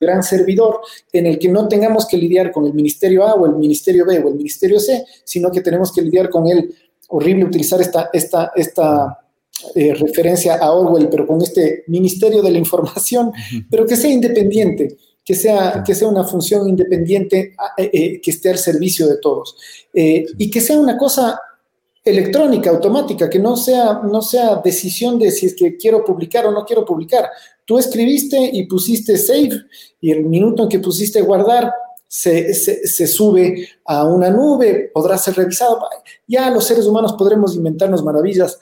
gran 0.00 0.22
servidor, 0.22 0.80
en 1.12 1.26
el 1.26 1.38
que 1.38 1.48
no 1.48 1.68
tengamos 1.68 2.06
que 2.06 2.16
lidiar 2.16 2.50
con 2.50 2.64
el 2.64 2.72
Ministerio 2.72 3.26
A 3.26 3.34
o 3.34 3.44
el 3.44 3.56
Ministerio 3.56 4.06
B 4.06 4.20
o 4.20 4.28
el 4.28 4.36
Ministerio 4.36 4.80
C, 4.80 5.04
sino 5.22 5.50
que 5.50 5.60
tenemos 5.60 5.92
que 5.92 6.00
lidiar 6.00 6.30
con 6.30 6.48
el, 6.48 6.74
horrible 7.08 7.44
utilizar 7.44 7.80
esta, 7.80 8.10
esta, 8.12 8.52
esta 8.54 9.18
eh, 9.74 9.94
referencia 9.94 10.56
a 10.56 10.72
Orwell, 10.72 11.08
pero 11.08 11.26
con 11.26 11.42
este 11.42 11.84
Ministerio 11.86 12.42
de 12.42 12.50
la 12.50 12.58
Información, 12.58 13.32
pero 13.70 13.86
que 13.86 13.96
sea 13.96 14.10
independiente 14.10 14.96
que 15.28 15.34
sea, 15.34 15.84
que 15.86 15.94
sea 15.94 16.08
una 16.08 16.24
función 16.24 16.66
independiente 16.66 17.54
eh, 17.76 17.90
eh, 17.92 18.20
que 18.22 18.30
esté 18.30 18.48
al 18.48 18.56
servicio 18.56 19.06
de 19.06 19.18
todos 19.18 19.58
eh, 19.92 20.24
y 20.38 20.50
que 20.50 20.62
sea 20.62 20.80
una 20.80 20.96
cosa 20.96 21.38
electrónica, 22.02 22.70
automática, 22.70 23.28
que 23.28 23.38
no 23.38 23.54
sea, 23.54 24.00
no 24.04 24.22
sea 24.22 24.62
decisión 24.64 25.18
de 25.18 25.30
si 25.30 25.44
es 25.44 25.54
que 25.54 25.76
quiero 25.76 26.02
publicar 26.02 26.46
o 26.46 26.50
no 26.50 26.64
quiero 26.64 26.82
publicar. 26.82 27.28
Tú 27.66 27.78
escribiste 27.78 28.38
y 28.54 28.66
pusiste 28.66 29.18
save 29.18 29.50
y 30.00 30.12
el 30.12 30.24
minuto 30.24 30.62
en 30.62 30.70
que 30.70 30.78
pusiste 30.78 31.20
guardar 31.20 31.74
se, 32.06 32.54
se, 32.54 33.06
sube 33.06 33.68
a 33.84 34.06
una 34.06 34.30
nube, 34.30 34.90
podrá 34.94 35.18
ser 35.18 35.34
revisado. 35.34 35.78
Ya 36.26 36.48
los 36.48 36.64
seres 36.64 36.86
humanos 36.86 37.12
podremos 37.18 37.54
inventarnos 37.54 38.02
maravillas 38.02 38.58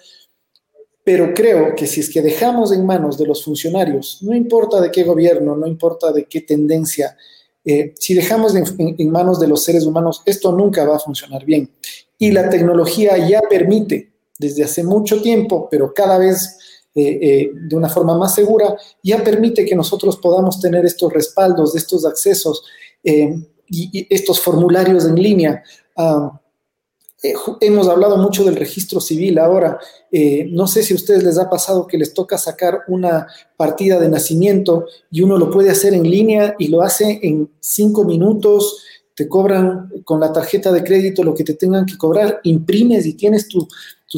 pero 1.07 1.33
creo 1.35 1.77
que 1.77 1.87
si 1.87 2.01
es 2.01 2.11
que 2.11 2.21
dejamos 2.21 2.73
en 2.73 2.85
manos 2.85 3.17
de 3.17 3.27
los 3.27 3.45
funcionarios, 3.45 4.19
no 4.23 4.35
importa 4.35 4.81
de 4.81 4.91
qué 4.91 5.05
gobierno, 5.05 5.57
no 5.57 5.65
importa 5.69 6.11
de 6.13 6.25
qué 6.25 6.41
tendencia 6.41 7.17
Eh, 7.69 7.95
si 7.99 8.15
dejamos 8.15 8.55
en, 8.55 9.11
manos 9.11 9.41
de 9.41 9.49
los 9.49 9.65
seres 9.65 9.87
humanos, 9.87 10.23
esto 10.25 10.53
nunca 10.53 10.85
va 10.85 10.97
a 10.97 11.01
funcionar 11.01 11.45
bien. 11.45 11.69
Y 12.17 12.31
la 12.31 12.49
tecnología 12.49 13.19
ya 13.19 13.41
permite, 13.41 14.13
desde 14.39 14.63
hace 14.63 14.85
mucho 14.85 15.21
tiempo, 15.21 15.69
pero 15.69 15.93
cada 15.93 16.17
vez 16.17 16.59
eh, 16.95 17.19
eh, 17.21 17.51
de 17.53 17.77
una 17.77 17.89
forma 17.89 18.17
más 18.17 18.37
segura, 18.37 18.77
ya 19.03 19.23
permite 19.25 19.65
que 19.65 19.75
nosotros 19.75 20.17
podamos 20.19 20.61
tener 20.61 20.85
estos 20.87 21.13
respaldos, 21.13 21.75
estos 21.75 22.05
accesos 22.05 22.63
y, 23.03 24.07
estos 24.15 24.39
formularios 24.41 25.05
en 25.05 25.17
línea. 25.17 25.63
Ah, 25.97 26.41
eh, 27.23 27.35
hemos 27.61 27.89
hablado 27.89 28.19
mucho 28.19 28.45
del 28.45 28.57
registro 28.57 29.01
civil 29.01 29.39
ahora. 29.39 29.79
Eh, 30.13 30.49
no 30.51 30.67
sé 30.67 30.83
si 30.83 30.93
a 30.93 30.97
ustedes 30.97 31.23
les 31.23 31.39
ha 31.39 31.49
pasado 31.49 31.87
que 31.87 31.99
les 31.99 32.13
toca 32.13 32.37
sacar 32.37 32.81
una 32.89 33.27
partida 33.57 33.99
de 33.99 34.09
nacimiento 34.09 34.87
y 35.11 35.23
uno 35.23 35.39
lo 35.39 35.51
puede 35.51 35.71
hacer 35.71 35.95
en 35.95 36.09
línea 36.09 36.55
y 36.59 36.69
lo 36.69 36.83
hace 36.83 37.21
en 37.23 37.51
cinco 37.61 38.05
minutos. 38.05 38.83
Te 39.15 39.29
cobran 39.29 39.91
con 40.05 40.21
la 40.21 40.31
tarjeta 40.31 40.71
de 40.73 40.85
crédito 40.85 41.25
lo 41.25 41.35
que 41.35 41.45
te 41.45 41.55
tengan 41.55 41.87
que 41.87 41.97
cobrar, 41.97 42.41
imprimes 42.43 43.07
y 43.07 43.15
tienes 43.15 43.49
tu, 43.49 43.67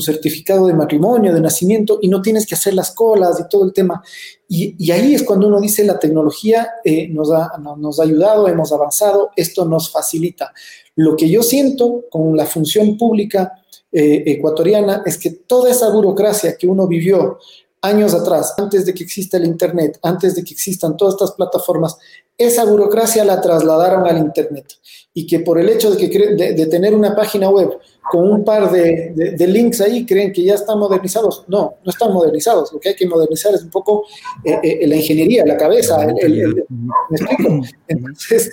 certificado 0.01 0.69
de 0.69 0.75
matrimonio, 0.75 1.35
de 1.35 1.41
nacimiento, 1.41 1.99
y 2.01 2.07
no 2.07 2.23
tienes 2.23 2.47
que 2.47 2.55
hacer 2.55 2.73
las 2.73 2.93
colas 2.93 3.41
y 3.41 3.49
todo 3.49 3.65
el 3.65 3.73
tema. 3.73 4.01
Y, 4.49 4.93
ahí 4.93 5.13
es 5.13 5.25
cuando 5.25 5.49
uno 5.49 5.61
dice 5.61 5.83
la 5.85 5.99
tecnología 5.99 6.69
eh, 6.85 7.09
nos, 7.09 7.31
nos 7.79 7.99
ha 7.99 8.03
ayudado, 8.05 8.47
hemos 8.47 8.73
avanzado, 8.73 9.31
esto 9.35 9.65
nos 9.65 9.91
facilita. 9.91 10.53
Lo 10.99 11.15
que 11.15 11.29
yo 11.29 11.45
siento 11.45 12.07
con 12.11 12.37
la 12.37 12.45
función 12.45 12.99
pública 12.99 13.53
eh, 13.93 14.25
ecuatoriana 14.27 15.05
es 15.07 15.17
que 15.17 15.31
toda 15.31 15.71
esa 15.71 15.91
burocracia 15.91 16.57
que 16.57 16.67
uno 16.67 16.89
vivió 16.89 17.39
años 17.83 18.15
atrás, 18.15 18.55
antes 18.59 18.85
de 18.85 18.93
que 18.93 19.05
exista 19.05 19.37
el 19.37 19.45
Internet, 19.45 20.01
antes 20.03 20.35
de 20.35 20.43
que 20.43 20.55
existan 20.55 20.97
todas 20.97 21.15
estas 21.15 21.31
plataformas, 21.37 21.97
esa 22.37 22.65
burocracia 22.65 23.25
la 23.25 23.41
trasladaron 23.41 24.09
al 24.09 24.19
Internet. 24.19 24.67
Y 25.15 25.25
que 25.25 25.39
por 25.39 25.61
el 25.61 25.69
hecho 25.69 25.93
de, 25.93 26.11
que, 26.11 26.19
de, 26.19 26.67
tener 26.67 26.93
una 26.93 27.15
página 27.15 27.49
web 27.49 27.79
con 28.11 28.29
un 28.29 28.45
par 28.45 28.69
de, 28.73 29.47
links 29.47 29.81
ahí, 29.81 30.05
creen 30.05 30.33
que 30.33 30.43
ya 30.43 30.55
están 30.55 30.81
modernizados. 30.81 31.45
No, 31.47 31.77
no 31.85 31.91
están 31.91 32.13
modernizados. 32.13 32.73
Lo 32.73 32.81
que 32.81 32.89
hay 32.89 32.97
que 32.97 33.07
modernizar 33.07 33.55
es 33.55 33.63
un 33.63 33.71
poco 33.71 34.05
eh, 34.45 34.59
eh, 34.65 34.87
la 34.89 34.97
ingeniería, 34.97 35.47
la 35.47 35.57
cabeza. 35.57 35.97
¿Me 35.99 37.17
explico? 37.17 37.63
Entonces, 37.87 38.51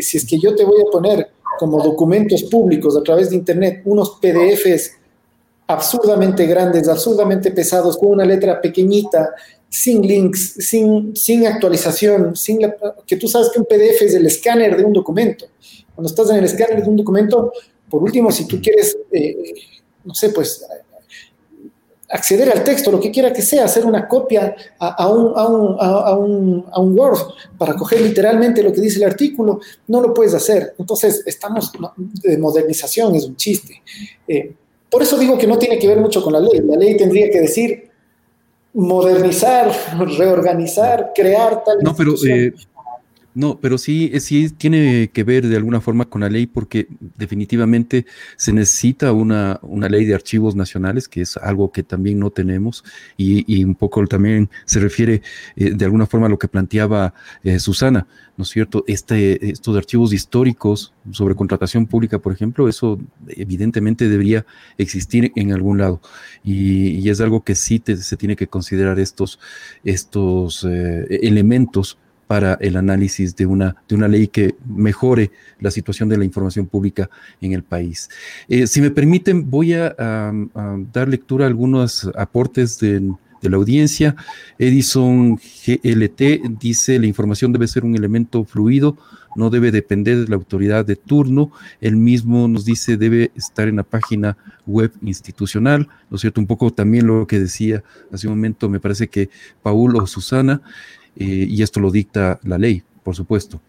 si 0.00 0.16
es 0.16 0.26
que 0.26 0.38
yo 0.38 0.54
te 0.54 0.64
voy 0.64 0.80
a 0.80 0.90
poner 0.90 1.28
como 1.60 1.82
documentos 1.82 2.44
públicos 2.44 2.96
a 2.96 3.02
través 3.02 3.28
de 3.28 3.36
Internet, 3.36 3.82
unos 3.84 4.18
PDFs 4.18 4.92
absurdamente 5.66 6.46
grandes, 6.46 6.88
absurdamente 6.88 7.50
pesados, 7.50 7.98
con 7.98 8.12
una 8.12 8.24
letra 8.24 8.62
pequeñita, 8.62 9.34
sin 9.68 10.00
links, 10.00 10.54
sin, 10.58 11.14
sin 11.14 11.46
actualización, 11.46 12.34
sin 12.34 12.60
que 13.06 13.16
tú 13.16 13.28
sabes 13.28 13.50
que 13.50 13.58
un 13.58 13.66
PDF 13.66 14.00
es 14.00 14.14
el 14.14 14.24
escáner 14.24 14.74
de 14.74 14.84
un 14.86 14.94
documento. 14.94 15.48
Cuando 15.94 16.08
estás 16.08 16.30
en 16.30 16.36
el 16.36 16.44
escáner 16.44 16.82
de 16.82 16.88
un 16.88 16.96
documento, 16.96 17.52
por 17.90 18.02
último, 18.02 18.32
si 18.32 18.46
tú 18.48 18.58
quieres, 18.62 18.96
eh, 19.12 19.36
no 20.02 20.14
sé, 20.14 20.30
pues 20.30 20.66
acceder 22.10 22.50
al 22.50 22.64
texto, 22.64 22.90
lo 22.90 23.00
que 23.00 23.10
quiera 23.10 23.32
que 23.32 23.42
sea, 23.42 23.64
hacer 23.64 23.86
una 23.86 24.08
copia 24.08 24.54
a, 24.78 25.08
un, 25.08 25.32
a, 25.36 25.46
un, 25.46 25.76
a, 25.78 26.16
un, 26.16 26.66
a, 26.72 26.80
un, 26.80 26.98
Word 26.98 27.18
para 27.56 27.74
coger 27.74 28.00
literalmente 28.00 28.62
lo 28.62 28.72
que 28.72 28.80
dice 28.80 28.98
el 28.98 29.04
artículo, 29.04 29.60
no 29.86 30.00
lo 30.00 30.12
puedes 30.12 30.34
hacer. 30.34 30.74
Entonces, 30.78 31.22
estamos, 31.24 31.72
de 31.96 32.36
modernización 32.36 33.14
es 33.14 33.24
un 33.24 33.36
chiste. 33.36 33.82
Eh, 34.26 34.54
por 34.90 35.02
eso 35.02 35.16
digo 35.16 35.38
que 35.38 35.46
no 35.46 35.56
tiene 35.56 35.78
que 35.78 35.86
ver 35.86 35.98
mucho 35.98 36.22
con 36.22 36.32
la 36.32 36.40
ley. 36.40 36.60
La 36.64 36.76
ley 36.76 36.96
tendría 36.96 37.30
que 37.30 37.40
decir 37.40 37.90
modernizar, 38.72 39.72
reorganizar, 40.18 41.12
crear 41.14 41.62
tal. 41.64 41.78
No, 41.82 41.94
pero 41.94 42.14
no, 43.32 43.60
pero 43.60 43.78
sí, 43.78 44.10
eh, 44.12 44.18
sí 44.18 44.50
tiene 44.50 45.10
que 45.12 45.22
ver 45.22 45.46
de 45.46 45.56
alguna 45.56 45.80
forma 45.80 46.06
con 46.06 46.22
la 46.22 46.28
ley 46.28 46.48
porque 46.48 46.88
definitivamente 47.16 48.04
se 48.36 48.52
necesita 48.52 49.12
una, 49.12 49.60
una 49.62 49.88
ley 49.88 50.04
de 50.04 50.14
archivos 50.14 50.56
nacionales, 50.56 51.08
que 51.08 51.20
es 51.20 51.36
algo 51.36 51.70
que 51.70 51.84
también 51.84 52.18
no 52.18 52.30
tenemos 52.30 52.84
y, 53.16 53.62
un 53.62 53.76
poco 53.76 54.04
también 54.06 54.50
se 54.64 54.80
refiere 54.80 55.22
eh, 55.54 55.70
de 55.74 55.84
alguna 55.84 56.06
forma 56.06 56.26
a 56.26 56.28
lo 56.28 56.38
que 56.38 56.48
planteaba 56.48 57.14
eh, 57.44 57.60
Susana, 57.60 58.08
¿no 58.36 58.42
es 58.42 58.50
cierto? 58.50 58.84
Este, 58.88 59.50
estos 59.50 59.76
archivos 59.76 60.12
históricos 60.12 60.92
sobre 61.12 61.36
contratación 61.36 61.86
pública, 61.86 62.18
por 62.18 62.32
ejemplo, 62.32 62.68
eso 62.68 62.98
evidentemente 63.28 64.08
debería 64.08 64.44
existir 64.76 65.30
en 65.36 65.52
algún 65.52 65.78
lado 65.78 66.00
y, 66.42 67.08
es 67.10 67.20
algo 67.20 67.42
que 67.42 67.56
sí 67.56 67.82
se 67.84 68.16
tiene 68.16 68.36
que 68.36 68.46
considerar 68.46 69.00
estos, 69.00 69.40
estos 69.82 70.64
elementos 70.64 71.98
para 72.30 72.54
el 72.60 72.76
análisis 72.76 73.34
de 73.34 73.44
una, 73.44 73.74
de 73.88 73.96
una 73.96 74.06
ley 74.06 74.28
que 74.28 74.54
mejore 74.64 75.32
la 75.58 75.72
situación 75.72 76.08
de 76.08 76.16
la 76.16 76.24
información 76.24 76.64
pública 76.64 77.10
en 77.40 77.54
el 77.54 77.64
país. 77.64 78.08
Eh, 78.48 78.68
si 78.68 78.80
me 78.80 78.92
permiten, 78.92 79.50
voy 79.50 79.74
a, 79.74 79.92
dar 80.92 81.08
lectura 81.08 81.46
a 81.46 81.48
algunos 81.48 82.08
aportes 82.16 82.78
de, 82.78 83.02
la 83.42 83.56
audiencia. 83.56 84.14
Edison 84.60 85.34
GLT 85.34 86.56
dice, 86.60 87.00
la 87.00 87.06
información 87.06 87.52
debe 87.52 87.66
ser 87.66 87.84
un 87.84 87.96
elemento 87.96 88.44
fluido, 88.44 88.96
no 89.34 89.50
debe 89.50 89.72
depender 89.72 90.18
de 90.18 90.28
la 90.28 90.36
autoridad 90.36 90.84
de 90.84 90.94
turno. 90.94 91.50
Él 91.80 91.96
mismo 91.96 92.46
nos 92.46 92.64
dice, 92.64 92.96
debe 92.96 93.32
estar 93.34 93.66
en 93.66 93.76
la 93.76 93.82
página 93.82 94.36
web 94.66 94.92
institucional, 95.02 95.88
¿no 96.10 96.14
es 96.14 96.20
cierto? 96.20 96.40
Un 96.40 96.46
poco 96.46 96.72
también 96.72 97.08
lo 97.08 97.26
que 97.26 97.40
decía 97.40 97.82
hace 98.12 98.28
un 98.28 98.34
momento, 98.34 98.68
me 98.68 98.78
parece 98.78 99.08
que 99.08 99.30
Paul 99.62 99.96
o 99.96 100.06
Susana. 100.06 100.62
Eh, 101.16 101.46
y 101.48 101.62
esto 101.62 101.80
lo 101.80 101.90
dicta 101.90 102.38
la 102.44 102.58
ley, 102.58 102.82
por 103.02 103.14
supuesto. 103.14 103.60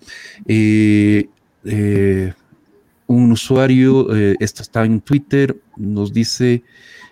Eh, 0.46 1.28
eh, 1.66 2.34
un 3.08 3.32
usuario, 3.32 4.14
esto 4.40 4.62
está 4.62 4.86
en 4.86 5.02
Twitter, 5.02 5.58
nos 5.76 6.14
dice 6.14 6.64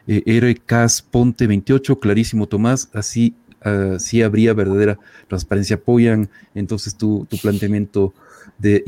RKS 0.07 1.01
Ponte 1.01 1.45
28, 1.45 1.99
clarísimo 1.99 2.47
Tomás, 2.47 2.89
así, 2.93 3.35
así 3.59 4.21
habría 4.21 4.53
verdadera 4.53 4.97
transparencia. 5.27 5.75
Apoyan 5.75 6.29
entonces 6.55 6.95
tu, 6.95 7.27
tu 7.29 7.37
planteamiento 7.37 8.13
de 8.59 8.83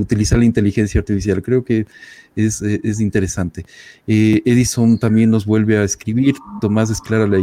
utilizar 0.00 0.38
la 0.38 0.44
inteligencia 0.44 1.00
artificial. 1.00 1.42
Creo 1.42 1.64
que 1.64 1.86
es, 2.36 2.62
interesante. 3.00 3.64
Eh, 4.06 4.42
Edison 4.44 4.98
también 4.98 5.30
nos 5.30 5.46
vuelve 5.46 5.78
a 5.78 5.84
escribir. 5.84 6.34
Tomás 6.60 6.90
es 6.90 7.00
clara 7.00 7.26
la, 7.26 7.38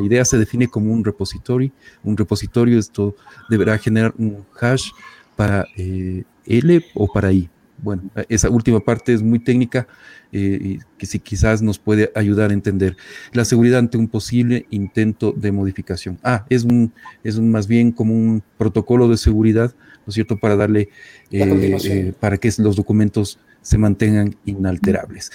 idea, 0.00 0.24
se 0.24 0.38
define 0.38 0.68
como 0.68 0.92
un 0.92 1.04
repositorio. 1.04 1.70
Un 2.02 2.16
repositorio, 2.16 2.78
esto 2.78 3.16
deberá 3.50 3.78
generar 3.78 4.14
un 4.18 4.44
hash 4.60 4.90
para 5.36 5.66
eh, 5.76 6.24
L 6.46 6.84
o 6.94 7.12
para 7.12 7.32
I. 7.32 7.50
Bueno, 7.82 8.02
esa 8.28 8.48
última 8.48 8.80
parte 8.80 9.12
es 9.12 9.22
muy 9.22 9.40
técnica, 9.40 9.86
eh, 10.32 10.78
que 10.96 11.06
si 11.06 11.18
quizás 11.18 11.60
nos 11.60 11.78
puede 11.78 12.10
ayudar 12.14 12.50
a 12.50 12.54
entender 12.54 12.96
la 13.32 13.44
seguridad 13.44 13.80
ante 13.80 13.98
un 13.98 14.08
posible 14.08 14.66
intento 14.70 15.32
de 15.32 15.52
modificación. 15.52 16.18
Ah, 16.22 16.46
es 16.48 16.64
un, 16.64 16.92
es 17.24 17.36
un 17.36 17.50
más 17.50 17.66
bien 17.66 17.92
como 17.92 18.14
un 18.14 18.42
protocolo 18.56 19.08
de 19.08 19.16
seguridad 19.16 19.74
¿no 20.06 20.10
es 20.10 20.14
cierto?, 20.14 20.36
para 20.36 20.56
darle, 20.56 20.88
eh, 21.30 21.78
eh, 21.84 22.12
para 22.18 22.38
que 22.38 22.50
los 22.58 22.76
documentos 22.76 23.38
se 23.62 23.78
mantengan 23.78 24.36
inalterables. 24.44 25.30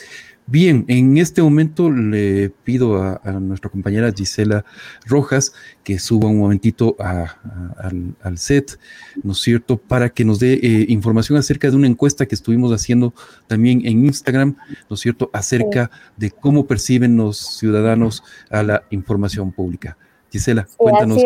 Bien, 0.52 0.84
en 0.88 1.20
este 1.20 1.44
momento 1.44 1.92
le 1.92 2.50
pido 2.50 3.04
a, 3.04 3.22
nuestra 3.40 3.70
compañera 3.70 4.12
Gisela 4.12 4.66
Rojas 5.06 5.54
que 5.84 6.00
suba 6.00 6.28
un 6.28 6.40
momentito 6.40 6.96
al, 6.98 8.38
set, 8.38 8.80
¿no 9.22 9.34
es 9.34 9.38
cierto?, 9.38 9.78
para 9.78 10.10
que 10.10 10.26
nos 10.26 10.40
dé 10.40 10.54
eh, 10.54 10.86
información 10.90 11.38
acerca 11.38 11.70
de 11.70 11.76
una 11.76 11.86
encuesta 11.86 12.26
que 12.26 12.34
estuvimos 12.34 12.72
haciendo 12.72 13.14
también 13.46 13.86
en 13.86 14.06
Instagram, 14.06 14.56
¿no 14.90 14.96
es 14.96 15.00
cierto?, 15.00 15.30
acerca 15.34 15.92
de 16.18 16.32
cómo 16.32 16.66
perciben 16.66 17.16
los 17.16 17.38
ciudadanos 17.38 18.24
a 18.50 18.64
la 18.64 18.84
información 18.90 19.52
pública. 19.52 19.98
Gisela, 20.32 20.68
cuéntanos 20.78 21.22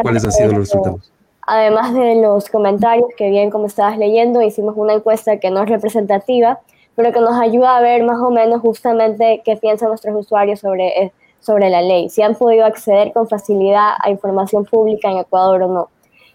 cuáles 0.00 0.24
han 0.24 0.32
sido 0.32 0.48
los 0.48 0.60
resultados. 0.60 1.11
Además 1.44 1.92
de 1.92 2.14
los 2.22 2.48
comentarios 2.48 3.08
que 3.16 3.28
bien 3.28 3.50
como 3.50 3.66
estabas 3.66 3.98
leyendo, 3.98 4.42
hicimos 4.42 4.74
una 4.76 4.94
encuesta 4.94 5.38
que 5.38 5.50
no 5.50 5.62
es 5.62 5.68
representativa, 5.68 6.60
pero 6.94 7.12
que 7.12 7.20
nos 7.20 7.40
ayuda 7.40 7.76
a 7.76 7.80
ver 7.80 8.04
más 8.04 8.18
o 8.20 8.30
menos 8.30 8.60
justamente 8.60 9.42
qué 9.44 9.56
piensan 9.56 9.88
nuestros 9.88 10.14
usuarios 10.14 10.60
sobre, 10.60 11.02
eh, 11.02 11.12
sobre 11.40 11.68
la 11.68 11.82
ley, 11.82 12.08
si 12.10 12.22
han 12.22 12.36
podido 12.36 12.64
acceder 12.64 13.12
con 13.12 13.28
facilidad 13.28 13.94
a 13.98 14.10
información 14.10 14.64
pública 14.64 15.10
en 15.10 15.18
Ecuador 15.18 15.62
o 15.62 15.68
no. 15.68 15.88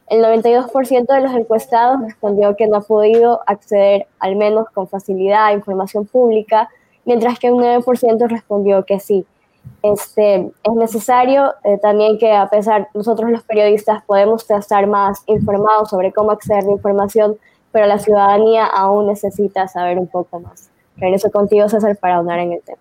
El 0.07 0.21
92% 0.21 1.13
de 1.13 1.21
los 1.21 1.33
encuestados 1.33 2.01
respondió 2.01 2.55
que 2.55 2.67
no 2.67 2.77
ha 2.77 2.81
podido 2.81 3.41
acceder 3.45 4.07
al 4.19 4.35
menos 4.35 4.69
con 4.73 4.87
facilidad 4.87 5.45
a 5.45 5.53
información 5.53 6.05
pública, 6.05 6.69
mientras 7.05 7.39
que 7.39 7.51
un 7.51 7.61
9% 7.61 8.27
respondió 8.27 8.83
que 8.83 8.99
sí. 8.99 9.25
Este, 9.84 10.51
es 10.63 10.74
necesario 10.74 11.53
eh, 11.63 11.78
también 11.82 12.18
que 12.18 12.34
a 12.34 12.49
pesar 12.49 12.89
nosotros 12.93 13.30
los 13.32 13.43
periodistas 13.43 14.03
podemos 14.03 14.49
estar 14.49 14.88
más 14.88 15.24
informados 15.28 15.89
sobre 15.89 16.11
cómo 16.11 16.32
acceder 16.32 16.63
a 16.63 16.68
la 16.68 16.72
información, 16.72 17.38
pero 17.72 17.86
la 17.86 17.99
ciudadanía 17.99 18.65
aún 18.65 19.07
necesita 19.07 19.68
saber 19.68 19.97
un 19.97 20.07
poco 20.07 20.39
más. 20.39 20.70
Regreso 20.97 21.30
contigo, 21.32 21.70
César, 21.70 21.95
para 21.97 22.15
ahondar 22.15 22.39
en 22.39 22.53
el 22.53 22.61
tema. 22.61 22.80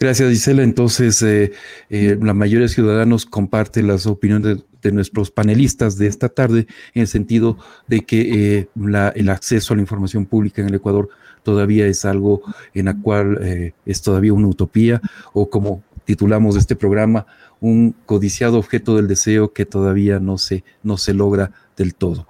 Gracias, 0.00 0.30
Gisela. 0.30 0.62
Entonces, 0.62 1.20
eh, 1.22 1.52
eh, 1.90 2.16
la 2.22 2.32
mayoría 2.32 2.66
de 2.66 2.72
ciudadanos 2.72 3.26
comparte 3.26 3.82
las 3.82 4.06
opiniones 4.06 4.58
de, 4.80 4.92
nuestros 4.92 5.32
panelistas 5.32 5.98
de 5.98 6.06
esta 6.06 6.28
tarde 6.28 6.68
en 6.94 7.02
el 7.02 7.08
sentido 7.08 7.58
de 7.88 8.00
que 8.02 8.58
eh, 8.58 8.68
el 9.16 9.28
acceso 9.28 9.74
a 9.74 9.76
la 9.76 9.82
información 9.82 10.24
pública 10.24 10.62
en 10.62 10.68
el 10.68 10.76
Ecuador 10.76 11.08
todavía 11.48 11.86
es 11.86 12.04
algo 12.04 12.42
en 12.74 12.84
la 12.84 13.00
cual 13.00 13.38
eh, 13.40 13.72
es 13.86 14.02
todavía 14.02 14.34
una 14.34 14.48
utopía 14.48 15.00
o 15.32 15.48
como 15.48 15.82
titulamos 16.04 16.56
este 16.56 16.76
programa, 16.76 17.24
un 17.58 17.94
codiciado 18.04 18.58
objeto 18.58 18.96
del 18.96 19.08
deseo 19.08 19.54
que 19.54 19.64
todavía 19.64 20.20
no 20.20 20.36
se, 20.36 20.62
no 20.82 20.98
se 20.98 21.14
logra 21.14 21.52
del 21.74 21.94
todo. 21.94 22.26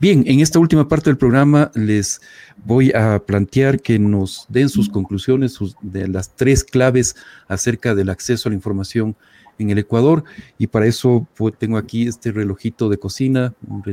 Bien, 0.00 0.24
en 0.26 0.40
esta 0.40 0.58
última 0.58 0.88
parte 0.88 1.10
del 1.10 1.16
programa 1.16 1.70
les 1.76 2.20
voy 2.64 2.90
a 2.90 3.20
plantear 3.20 3.80
que 3.80 4.00
nos 4.00 4.46
den 4.48 4.68
sus 4.68 4.88
conclusiones 4.88 5.56
de 5.80 6.08
las 6.08 6.34
tres 6.34 6.64
claves 6.64 7.14
acerca 7.46 7.94
del 7.94 8.10
acceso 8.10 8.48
a 8.48 8.50
la 8.50 8.56
información 8.56 9.14
en 9.60 9.70
el 9.70 9.78
Ecuador 9.78 10.24
y 10.58 10.66
para 10.66 10.86
eso 10.86 11.28
pues, 11.36 11.54
tengo 11.56 11.76
aquí 11.76 12.08
este 12.08 12.32
relojito 12.32 12.88
de 12.88 12.98
cocina, 12.98 13.54
un, 13.68 13.84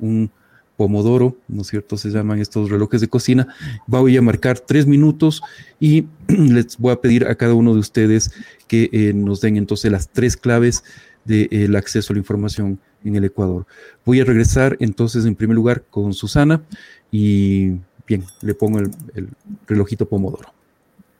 eh, 0.00 0.28
pomodoro, 0.76 1.36
¿no 1.48 1.62
es 1.62 1.68
cierto? 1.68 1.96
Se 1.96 2.10
llaman 2.10 2.38
estos 2.38 2.70
relojes 2.70 3.00
de 3.00 3.08
cocina. 3.08 3.48
Voy 3.86 4.16
a 4.16 4.22
marcar 4.22 4.60
tres 4.60 4.86
minutos 4.86 5.42
y 5.80 6.06
les 6.28 6.76
voy 6.78 6.92
a 6.92 7.00
pedir 7.00 7.26
a 7.26 7.34
cada 7.34 7.54
uno 7.54 7.74
de 7.74 7.80
ustedes 7.80 8.32
que 8.68 8.88
eh, 8.92 9.12
nos 9.14 9.40
den 9.40 9.56
entonces 9.56 9.90
las 9.90 10.08
tres 10.08 10.36
claves 10.36 10.84
del 11.24 11.74
acceso 11.74 12.12
a 12.12 12.14
la 12.14 12.20
información 12.20 12.78
en 13.04 13.16
el 13.16 13.24
Ecuador. 13.24 13.66
Voy 14.04 14.20
a 14.20 14.24
regresar 14.24 14.76
entonces 14.80 15.24
en 15.24 15.34
primer 15.34 15.56
lugar 15.56 15.82
con 15.90 16.12
Susana 16.14 16.62
y 17.10 17.72
bien, 18.06 18.24
le 18.42 18.54
pongo 18.54 18.78
el, 18.78 18.90
el 19.14 19.28
relojito 19.66 20.08
pomodoro. 20.08 20.52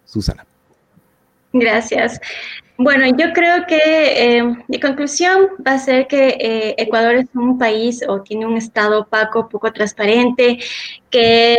Susana. 0.05 0.47
Gracias. 1.53 2.21
Bueno, 2.79 3.07
yo 3.07 3.33
creo 3.33 3.67
que 3.67 3.79
eh, 3.79 4.43
mi 4.69 4.79
conclusión 4.79 5.49
va 5.67 5.73
a 5.73 5.79
ser 5.79 6.07
que 6.07 6.37
eh, 6.39 6.75
Ecuador 6.77 7.15
es 7.15 7.27
un 7.35 7.59
país 7.59 8.05
o 8.07 8.21
tiene 8.21 8.45
un 8.45 8.59
estado 8.59 9.01
opaco, 9.01 9.49
poco 9.49 9.73
transparente, 9.73 10.59
que 11.11 11.57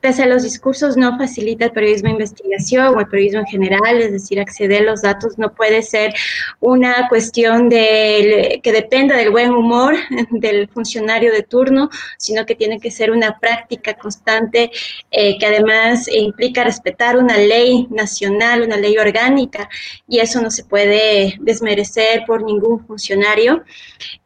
pese 0.00 0.24
a 0.24 0.26
los 0.26 0.42
discursos 0.42 0.96
no 0.98 1.16
facilita 1.16 1.64
el 1.64 1.72
periodismo 1.72 2.08
de 2.08 2.12
investigación 2.12 2.94
o 2.94 3.00
el 3.00 3.06
periodismo 3.06 3.40
en 3.40 3.46
general, 3.46 4.02
es 4.02 4.12
decir, 4.12 4.38
acceder 4.38 4.82
a 4.82 4.90
los 4.90 5.00
datos 5.02 5.38
no 5.38 5.54
puede 5.54 5.80
ser 5.82 6.12
una 6.60 7.08
cuestión 7.08 7.70
de, 7.70 8.60
que 8.62 8.72
dependa 8.72 9.16
del 9.16 9.30
buen 9.30 9.50
humor 9.50 9.94
del 10.30 10.68
funcionario 10.68 11.32
de 11.32 11.42
turno, 11.42 11.88
sino 12.18 12.44
que 12.44 12.54
tiene 12.54 12.78
que 12.78 12.90
ser 12.90 13.10
una 13.10 13.38
práctica 13.38 13.94
constante 13.94 14.70
eh, 15.10 15.38
que 15.38 15.46
además 15.46 16.08
implica 16.12 16.64
respetar 16.64 17.16
una 17.16 17.38
ley 17.38 17.86
nacional, 17.90 18.62
una 18.62 18.76
ley 18.76 18.98
orgánica, 18.98 19.70
y 20.06 20.18
eso 20.18 20.42
no 20.42 20.50
se 20.58 20.64
puede 20.64 21.36
desmerecer 21.40 22.24
por 22.26 22.42
ningún 22.42 22.84
funcionario. 22.86 23.64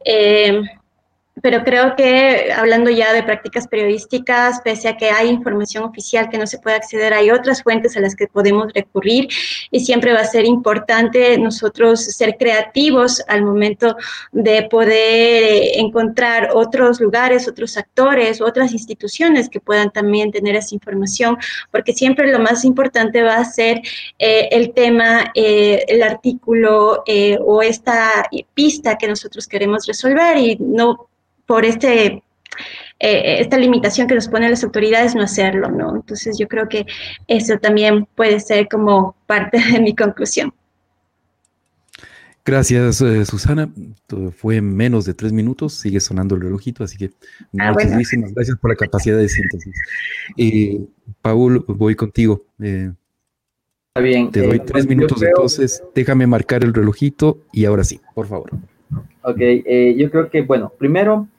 Eh, 0.03 0.61
pero 1.41 1.63
creo 1.63 1.95
que 1.95 2.53
hablando 2.55 2.91
ya 2.91 3.11
de 3.11 3.23
prácticas 3.23 3.67
periodísticas, 3.67 4.61
pese 4.63 4.87
a 4.87 4.97
que 4.97 5.09
hay 5.09 5.29
información 5.29 5.83
oficial 5.83 6.29
que 6.29 6.37
no 6.37 6.45
se 6.45 6.59
puede 6.59 6.75
acceder, 6.75 7.13
hay 7.13 7.31
otras 7.31 7.63
fuentes 7.63 7.97
a 7.97 8.01
las 8.01 8.15
que 8.15 8.27
podemos 8.27 8.71
recurrir 8.73 9.27
y 9.73 9.79
siempre 9.79 10.13
va 10.13 10.19
a 10.19 10.25
ser 10.25 10.45
importante 10.45 11.35
nosotros 11.39 12.05
ser 12.05 12.37
creativos 12.37 13.23
al 13.27 13.43
momento 13.43 13.97
de 14.31 14.67
poder 14.69 15.43
eh, 15.43 15.79
encontrar 15.79 16.49
otros 16.53 17.01
lugares, 17.01 17.47
otros 17.47 17.75
actores, 17.75 18.39
otras 18.39 18.71
instituciones 18.71 19.49
que 19.49 19.59
puedan 19.59 19.89
también 19.89 20.31
tener 20.31 20.55
esa 20.55 20.75
información, 20.75 21.37
porque 21.71 21.91
siempre 21.91 22.31
lo 22.31 22.39
más 22.39 22.63
importante 22.63 23.23
va 23.23 23.37
a 23.37 23.45
ser 23.45 23.81
eh, 24.19 24.47
el 24.51 24.73
tema, 24.73 25.31
eh, 25.33 25.83
el 25.87 26.03
artículo 26.03 27.03
o 27.41 27.61
esta 27.63 28.29
pista 28.53 28.97
que 28.97 29.07
nosotros 29.07 29.47
queremos 29.47 29.87
resolver 29.87 30.37
y 30.37 30.55
no 30.59 31.07
por 31.47 31.65
este, 31.65 32.21
eh, 32.99 33.41
esta 33.41 33.57
limitación 33.57 34.07
que 34.07 34.15
nos 34.15 34.27
ponen 34.27 34.51
las 34.51 34.63
autoridades 34.63 35.15
no 35.15 35.23
hacerlo, 35.23 35.69
¿no? 35.69 35.95
Entonces 35.95 36.37
yo 36.37 36.47
creo 36.47 36.69
que 36.69 36.85
eso 37.27 37.57
también 37.57 38.05
puede 38.15 38.39
ser 38.39 38.67
como 38.69 39.15
parte 39.25 39.59
de 39.59 39.81
mi 39.81 39.95
conclusión. 39.95 40.53
Gracias, 42.45 43.01
eh, 43.01 43.25
Susana. 43.25 43.69
fue 44.35 44.61
menos 44.61 45.05
de 45.05 45.13
tres 45.13 45.31
minutos, 45.31 45.73
sigue 45.73 45.99
sonando 45.99 46.35
el 46.35 46.41
relojito, 46.41 46.83
así 46.83 46.97
que 46.97 47.11
ah, 47.57 47.71
muchísimas 47.71 48.33
gracias 48.33 48.57
por 48.57 48.69
la 48.69 48.75
capacidad 48.75 49.17
de 49.17 49.29
síntesis. 49.29 49.75
Eh, 50.37 50.85
Paul, 51.21 51.63
voy 51.67 51.95
contigo. 51.95 52.45
Está 52.59 54.01
bien. 54.01 54.29
Te 54.31 54.45
doy 54.45 54.59
tres 54.59 54.87
minutos, 54.87 55.21
entonces 55.21 55.83
déjame 55.95 56.27
marcar 56.27 56.63
el 56.63 56.73
relojito 56.73 57.39
y 57.53 57.63
ahora 57.65 57.83
sí, 57.85 58.01
por 58.13 58.27
favor. 58.27 58.51
Ok, 59.21 59.39
yo 59.95 60.11
creo 60.11 60.29
que, 60.29 60.41
bueno, 60.41 60.71
primero 60.77 61.29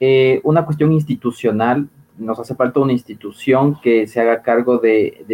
eh, 0.00 0.40
una 0.44 0.64
cuestión 0.64 0.92
institucional, 0.92 1.88
nos 2.18 2.38
hace 2.38 2.54
falta 2.54 2.80
una 2.80 2.92
institución 2.92 3.78
que 3.80 4.06
se 4.06 4.20
haga 4.20 4.42
cargo 4.42 4.78
de, 4.78 5.24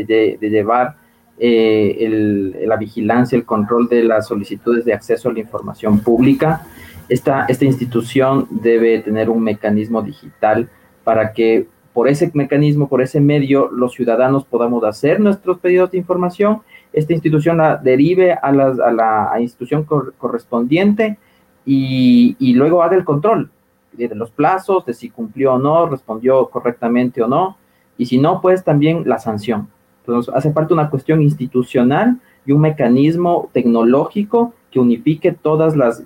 llevar 0.40 0.96
eh, 1.38 2.62
la 2.66 2.76
vigilancia, 2.76 3.36
el 3.36 3.44
control 3.44 3.88
de 3.88 4.02
las 4.04 4.28
solicitudes 4.28 4.84
de 4.84 4.94
acceso 4.94 5.28
a 5.28 5.32
la 5.32 5.40
información 5.40 6.00
pública. 6.00 6.66
Esta, 7.08 7.46
institución 7.61 8.46
debe 8.50 9.00
tener 9.00 9.30
un 9.30 9.42
mecanismo 9.42 10.02
digital 10.02 10.68
para 11.04 11.32
que 11.32 11.66
por 11.92 12.08
ese 12.08 12.30
mecanismo, 12.34 12.88
por 12.88 13.02
ese 13.02 13.20
medio, 13.20 13.68
los 13.70 13.94
ciudadanos 13.94 14.44
podamos 14.44 14.84
hacer 14.84 15.18
nuestros 15.18 15.58
pedidos 15.58 15.90
de 15.90 15.98
información. 15.98 16.61
Esta 16.92 17.12
institución 17.12 17.58
la 17.58 17.76
derive 17.76 18.32
a, 18.32 18.52
la 18.52 19.34
institución 19.40 19.84
correspondiente 19.84 21.18
y, 21.66 22.36
y 22.38 22.54
luego 22.54 22.82
haga 22.82 22.96
el 22.96 23.04
control 23.04 23.50
de 23.93 24.14
los 24.14 24.30
plazos, 24.30 24.86
de 24.86 24.95
si 24.95 25.11
cumplió 25.11 25.55
o 25.55 25.59
no, 25.59 25.86
respondió 25.86 26.49
correctamente 26.49 27.22
o 27.22 27.28
no, 27.28 27.57
y 27.99 28.07
si 28.07 28.18
no, 28.18 28.41
pues 28.41 28.64
también 28.64 29.03
la 29.07 29.18
sanción. 29.18 29.68
Entonces, 30.01 30.34
hace 30.34 30.53
falta 30.53 30.74
una 30.74 30.91
cuestión 30.91 31.20
institucional 31.22 32.18
y 32.47 32.53
un 32.53 32.61
mecanismo 32.61 33.51
tecnológico 33.53 34.55
que 34.70 34.80
unifique 34.80 35.32
todas 35.32 35.76
las, 35.76 36.03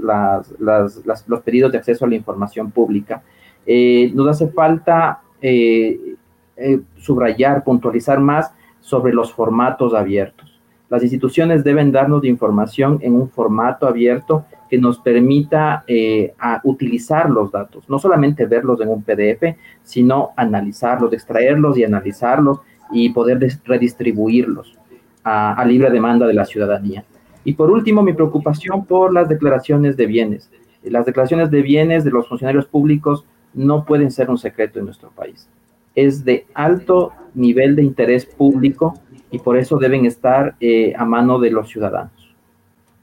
los 0.59 1.41
pedidos 1.43 1.73
de 1.73 1.79
acceso 1.79 2.05
a 2.05 2.09
la 2.09 2.15
información 2.17 2.71
pública. 2.71 3.23
Eh, 3.67 4.11
nos 4.15 4.29
hace 4.29 4.49
falta 4.49 5.21
eh, 5.41 6.17
eh, 6.57 6.81
subrayar, 6.97 7.65
puntualizar 7.65 8.21
más 8.21 8.53
sobre 8.81 9.13
los 9.13 9.33
formatos 9.33 9.95
abiertos. 9.95 10.61
Las 10.91 11.03
instituciones 11.03 11.65
deben 11.65 11.93
darnos 11.93 12.25
información 12.25 12.99
en 13.03 13.15
un 13.15 13.29
formato 13.29 13.87
abierto 13.87 14.45
que 14.75 14.81
nos 14.81 14.99
permita 14.99 15.85
eh, 15.87 16.35
utilizar 16.65 17.31
los 17.31 17.53
datos, 17.53 17.89
no 17.89 18.01
solamente 18.01 18.45
verlos 18.45 18.81
en 18.81 18.89
un 18.89 19.05
PDF, 19.05 19.57
sino 19.85 20.31
analizarlos, 20.37 21.13
extraerlos 21.13 21.79
y 21.79 21.85
analizarlos 21.85 22.59
y 22.91 23.11
poder 23.11 23.39
redistribuirlos 23.65 24.77
a, 25.23 25.65
libre 25.65 25.91
demanda 25.91 26.27
de 26.27 26.35
la 26.35 26.45
ciudadanía. 26.45 27.05
Y 27.45 27.53
por 27.53 27.71
último, 27.71 28.03
mi 28.03 28.15
preocupación 28.15 28.85
por 28.85 29.13
las 29.13 29.29
declaraciones 29.29 29.97
de 29.97 30.07
bienes. 30.07 30.51
Las 30.83 31.07
declaraciones 31.07 31.53
de 31.53 31.63
bienes 31.63 32.03
de 32.03 32.11
los 32.11 32.27
funcionarios 32.27 32.67
públicos 32.67 33.25
no 33.53 33.85
pueden 33.85 34.11
ser 34.11 34.29
un 34.29 34.39
secreto 34.39 34.81
en 34.81 34.87
nuestro 34.87 35.11
país. 35.11 35.49
Es 35.95 36.25
de 36.25 36.47
alto 36.53 37.13
nivel 37.33 37.77
de 37.77 37.85
interés 37.85 38.27
público 38.27 38.95
y 39.31 39.39
por 39.39 39.57
eso 39.57 39.79
deben 39.79 40.05
estar 40.05 40.57
eh, 40.59 40.95
a 40.97 41.05
mano 41.05 41.39
de 41.39 41.53
los 41.53 41.69
ciudadanos. 41.69 42.35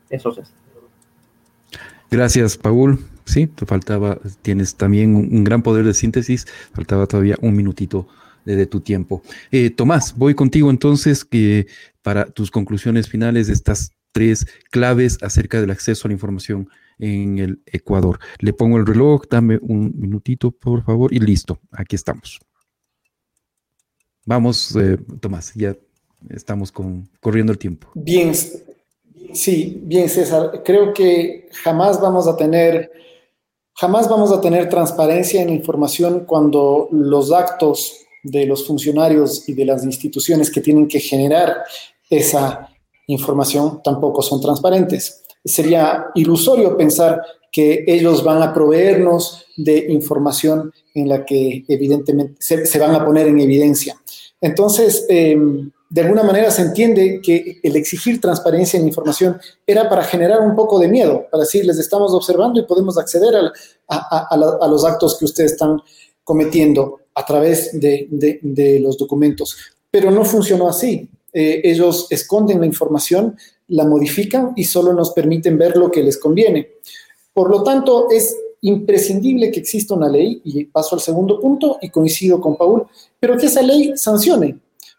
Eso 0.09 0.31
es. 0.37 0.53
Gracias, 2.11 2.57
Paul. 2.57 2.99
Sí, 3.23 3.47
te 3.47 3.65
faltaba, 3.65 4.19
tienes 4.41 4.75
también 4.75 5.15
un, 5.15 5.45
gran 5.45 5.63
poder 5.63 5.85
de 5.85 5.93
síntesis, 5.93 6.45
faltaba 6.73 7.07
todavía 7.07 7.37
un 7.41 7.55
minutito 7.55 8.05
de, 8.43 8.65
tu 8.65 8.81
tiempo. 8.81 9.21
Eh, 9.49 9.69
Tomás, 9.69 10.17
voy 10.17 10.35
contigo 10.35 10.69
entonces 10.69 11.23
que 11.23 11.67
para 12.01 12.25
tus 12.25 12.51
conclusiones 12.51 13.07
finales 13.07 13.47
de 13.47 13.53
estas 13.53 13.93
tres 14.11 14.45
claves 14.71 15.19
acerca 15.21 15.61
del 15.61 15.71
acceso 15.71 16.05
a 16.05 16.09
la 16.09 16.13
información 16.13 16.67
en 16.99 17.39
el 17.39 17.61
Ecuador. 17.65 18.19
Le 18.39 18.51
pongo 18.51 18.77
el 18.77 18.85
reloj, 18.85 19.23
dame 19.29 19.59
un 19.61 19.93
minutito, 19.95 20.51
por 20.51 20.83
favor, 20.83 21.13
y 21.13 21.19
listo, 21.19 21.61
aquí 21.71 21.95
estamos. 21.95 22.41
Vamos, 24.25 24.75
eh, 24.75 24.97
Tomás, 25.21 25.53
ya 25.55 25.77
estamos 26.29 26.73
con, 26.73 27.09
corriendo 27.21 27.53
el 27.53 27.57
tiempo. 27.57 27.89
Bien, 27.95 28.33
Sí, 29.33 29.79
bien, 29.83 30.09
César. 30.09 30.61
Creo 30.63 30.93
que 30.93 31.49
jamás 31.63 31.99
vamos 31.99 32.27
a 32.27 32.35
tener, 32.35 32.91
jamás 33.73 34.09
vamos 34.09 34.31
a 34.31 34.41
tener 34.41 34.69
transparencia 34.69 35.41
en 35.41 35.49
información 35.49 36.25
cuando 36.25 36.87
los 36.91 37.31
actos 37.31 38.05
de 38.23 38.45
los 38.45 38.67
funcionarios 38.67 39.47
y 39.49 39.53
de 39.53 39.65
las 39.65 39.83
instituciones 39.83 40.51
que 40.51 40.61
tienen 40.61 40.87
que 40.87 40.99
generar 40.99 41.63
esa 42.09 42.69
información 43.07 43.81
tampoco 43.83 44.21
son 44.21 44.41
transparentes. 44.41 45.23
Sería 45.43 46.07
ilusorio 46.15 46.77
pensar 46.77 47.21
que 47.51 47.83
ellos 47.87 48.23
van 48.23 48.41
a 48.41 48.53
proveernos 48.53 49.45
de 49.57 49.91
información 49.91 50.71
en 50.93 51.09
la 51.09 51.25
que 51.25 51.65
evidentemente 51.67 52.35
se, 52.39 52.79
van 52.79 52.95
a 52.95 53.05
poner 53.05 53.27
en 53.27 53.39
evidencia. 53.39 53.99
Entonces, 54.39 55.05
em, 55.09 55.71
de 55.91 56.01
alguna 56.01 56.23
manera 56.23 56.49
se 56.51 56.61
entiende 56.61 57.19
que 57.21 57.59
el 57.61 57.75
exigir 57.75 58.21
transparencia 58.21 58.79
en 58.79 58.87
información 58.87 59.37
era 59.67 59.89
para 59.89 60.05
generar 60.05 60.39
un 60.39 60.55
poco 60.55 60.79
de 60.79 60.87
miedo, 60.87 61.27
para 61.29 61.43
decir, 61.43 61.65
les 61.65 61.77
estamos 61.79 62.13
observando 62.13 62.61
y 62.61 62.65
podemos 62.65 62.97
acceder 62.97 63.35
a, 63.89 64.67
los 64.67 64.85
actos 64.85 65.17
que 65.19 65.25
ustedes 65.25 65.51
están 65.51 65.81
cometiendo 66.23 67.01
a 67.13 67.25
través 67.25 67.77
de, 67.77 68.79
los 68.81 68.97
documentos. 68.97 69.57
Pero 69.91 70.11
no 70.11 70.23
funcionó 70.23 70.69
así. 70.69 71.09
Eh, 71.33 71.59
ellos 71.65 72.07
esconden 72.09 72.61
la 72.61 72.65
información, 72.65 73.35
la 73.67 73.83
modifican 73.83 74.53
y 74.55 74.63
solo 74.63 74.93
nos 74.93 75.11
permiten 75.11 75.57
ver 75.57 75.75
lo 75.75 75.91
que 75.91 76.03
les 76.03 76.17
conviene. 76.17 76.69
Por 77.33 77.49
lo 77.49 77.63
tanto, 77.63 78.09
es 78.09 78.33
imprescindible 78.61 79.51
que 79.51 79.59
exista 79.59 79.93
una 79.93 80.07
ley, 80.07 80.41
y 80.45 80.63
paso 80.63 80.95
al 80.95 81.01
segundo 81.01 81.37
punto 81.37 81.79
y 81.81 81.89
coincido 81.89 82.39
con 82.39 82.55
Paul, 82.55 82.87
pero 83.19 83.37
que 83.37 83.47
esa 83.47 83.61
ley 83.61 83.91
sancione, 83.97 84.57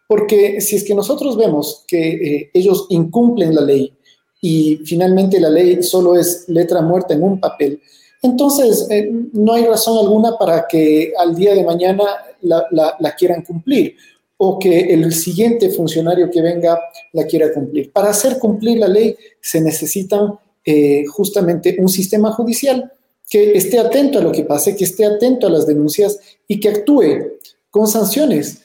porque 0.08 0.60
si 0.60 0.76
es 0.76 0.84
que 0.84 0.94
nosotros 0.94 1.36
vemos 1.36 1.84
que 1.86 2.08
eh, 2.12 2.50
ellos 2.52 2.86
incumplen 2.90 3.54
la 3.54 3.62
ley 3.62 3.92
y 4.40 4.80
finalmente 4.84 5.40
la 5.40 5.50
ley 5.50 5.82
solo 5.82 6.16
es 6.16 6.48
letra 6.48 6.82
muerta 6.82 7.14
en 7.14 7.22
un 7.22 7.40
papel, 7.40 7.80
entonces 8.22 8.86
eh, 8.88 9.10
no 9.32 9.52
hay 9.52 9.64
razón 9.64 9.98
alguna 9.98 10.38
para 10.38 10.66
que 10.68 11.12
al 11.18 11.34
día 11.34 11.54
de 11.54 11.64
mañana 11.64 12.04
la, 12.40 13.14
quieran 13.18 13.42
cumplir 13.42 13.96
o 14.36 14.58
que 14.58 14.92
el 14.92 15.12
siguiente 15.12 15.70
funcionario 15.70 16.30
que 16.30 16.40
venga 16.40 16.78
la 17.12 17.24
quiera 17.26 17.52
cumplir. 17.52 17.92
Para 17.92 18.10
hacer 18.10 18.38
cumplir 18.38 18.78
la 18.78 18.88
ley 18.88 19.16
se 19.40 19.60
necesita 19.60 20.38
eh, 20.64 21.04
justamente 21.06 21.76
un 21.78 21.88
sistema 21.88 22.32
judicial 22.32 22.92
que 23.28 23.56
esté 23.56 23.78
atento 23.78 24.18
a 24.18 24.22
lo 24.22 24.30
que 24.30 24.44
pase, 24.44 24.76
que 24.76 24.84
esté 24.84 25.04
atento 25.04 25.46
a 25.46 25.50
las 25.50 25.66
denuncias 25.66 26.18
y 26.46 26.60
que 26.60 26.68
actúe 26.68 27.38
con 27.70 27.88
sanciones 27.88 28.62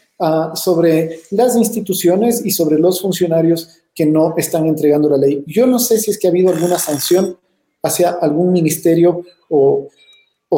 sobre 0.55 1.21
las 1.31 1.55
instituciones 1.55 2.43
y 2.43 2.51
sobre 2.51 2.79
los 2.79 3.01
funcionarios 3.01 3.69
que 3.93 4.05
no 4.05 4.35
están 4.37 4.65
entregando 4.65 5.09
la 5.09 5.17
ley. 5.17 5.43
Yo 5.47 5.65
no 5.67 5.79
sé 5.79 5.99
si 5.99 6.11
es 6.11 6.19
que 6.19 6.27
ha 6.27 6.29
habido 6.29 6.51
alguna 6.51 6.77
sanción 6.77 7.37
hacia 7.83 8.11
algún 8.11 8.51
ministerio 8.51 9.23
o, 9.49 9.89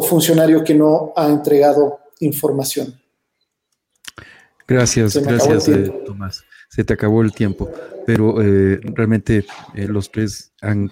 funcionario 0.02 0.62
que 0.62 0.74
no 0.74 1.12
ha 1.16 1.28
entregado 1.28 2.00
información. 2.20 2.94
Gracias, 4.66 5.16
gracias, 5.16 5.68
eh, 5.68 5.92
Tomás. 6.06 6.44
Se 6.68 6.84
te 6.84 6.94
acabó 6.94 7.22
el 7.22 7.32
tiempo, 7.32 7.68
pero 8.06 8.40
eh, 8.40 8.80
realmente 8.94 9.44
eh, 9.74 9.88
los 9.88 10.10
tres 10.10 10.52
han 10.60 10.90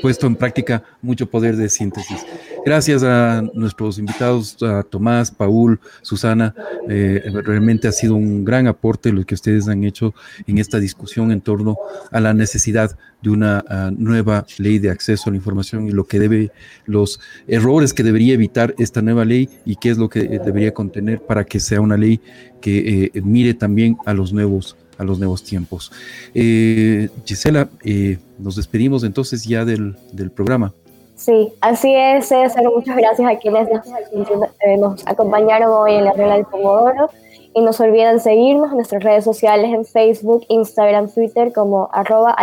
puesto 0.00 0.26
en 0.26 0.36
práctica 0.36 0.82
mucho 1.02 1.26
poder 1.26 1.56
de 1.56 1.68
síntesis. 1.68 2.24
Gracias 2.64 3.02
a 3.02 3.42
nuestros 3.54 3.98
invitados, 3.98 4.62
a 4.62 4.82
Tomás, 4.82 5.30
Paul, 5.30 5.80
Susana. 6.02 6.54
Eh, 6.88 7.22
realmente 7.44 7.88
ha 7.88 7.92
sido 7.92 8.14
un 8.14 8.44
gran 8.44 8.66
aporte 8.66 9.12
lo 9.12 9.24
que 9.24 9.34
ustedes 9.34 9.68
han 9.68 9.84
hecho 9.84 10.14
en 10.46 10.58
esta 10.58 10.78
discusión 10.78 11.32
en 11.32 11.40
torno 11.40 11.76
a 12.10 12.20
la 12.20 12.34
necesidad 12.34 12.96
de 13.22 13.30
una 13.30 13.64
nueva 13.96 14.46
ley 14.58 14.78
de 14.78 14.90
acceso 14.90 15.28
a 15.28 15.32
la 15.32 15.36
información 15.36 15.86
y 15.86 15.90
lo 15.90 16.04
que 16.04 16.18
debe, 16.18 16.52
los 16.86 17.20
errores 17.46 17.92
que 17.92 18.02
debería 18.02 18.34
evitar 18.34 18.74
esta 18.78 19.02
nueva 19.02 19.24
ley 19.24 19.48
y 19.64 19.76
qué 19.76 19.90
es 19.90 19.98
lo 19.98 20.08
que 20.08 20.22
debería 20.22 20.72
contener 20.72 21.20
para 21.20 21.44
que 21.44 21.60
sea 21.60 21.80
una 21.80 21.96
ley 21.96 22.20
que 22.60 23.10
eh, 23.14 23.22
mire 23.22 23.54
también 23.54 23.96
a 24.06 24.14
los 24.14 24.32
nuevos 24.32 24.76
a 25.00 25.04
los 25.04 25.18
nuevos 25.18 25.42
tiempos. 25.42 25.90
Eh, 26.34 27.08
Gisela, 27.24 27.68
eh, 27.82 28.18
nos 28.38 28.56
despedimos 28.56 29.02
entonces 29.02 29.44
ya 29.44 29.64
del, 29.64 29.96
del, 30.12 30.30
programa. 30.30 30.74
Sí, 31.16 31.48
así 31.62 31.92
es, 31.94 32.26
César. 32.26 32.62
Muchas 32.74 32.96
gracias 32.96 33.28
a 33.28 33.38
quienes 33.38 33.66
nos, 33.72 33.86
eh, 33.86 35.02
acompañaron 35.06 35.70
hoy 35.72 35.94
en 35.94 36.04
la 36.04 36.12
regla 36.12 36.34
del 36.34 36.44
Pomodoro. 36.44 37.08
Y 37.52 37.62
no 37.62 37.72
se 37.72 37.82
olviden 37.82 38.20
seguirnos 38.20 38.70
en 38.70 38.76
nuestras 38.76 39.02
redes 39.02 39.24
sociales 39.24 39.72
en 39.72 39.84
Facebook, 39.84 40.44
Instagram, 40.48 41.10
Twitter 41.10 41.52
como 41.52 41.88
arroba 41.92 42.36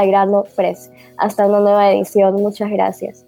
Hasta 1.18 1.46
una 1.46 1.60
nueva 1.60 1.92
edición. 1.92 2.34
Muchas 2.36 2.70
gracias. 2.72 3.24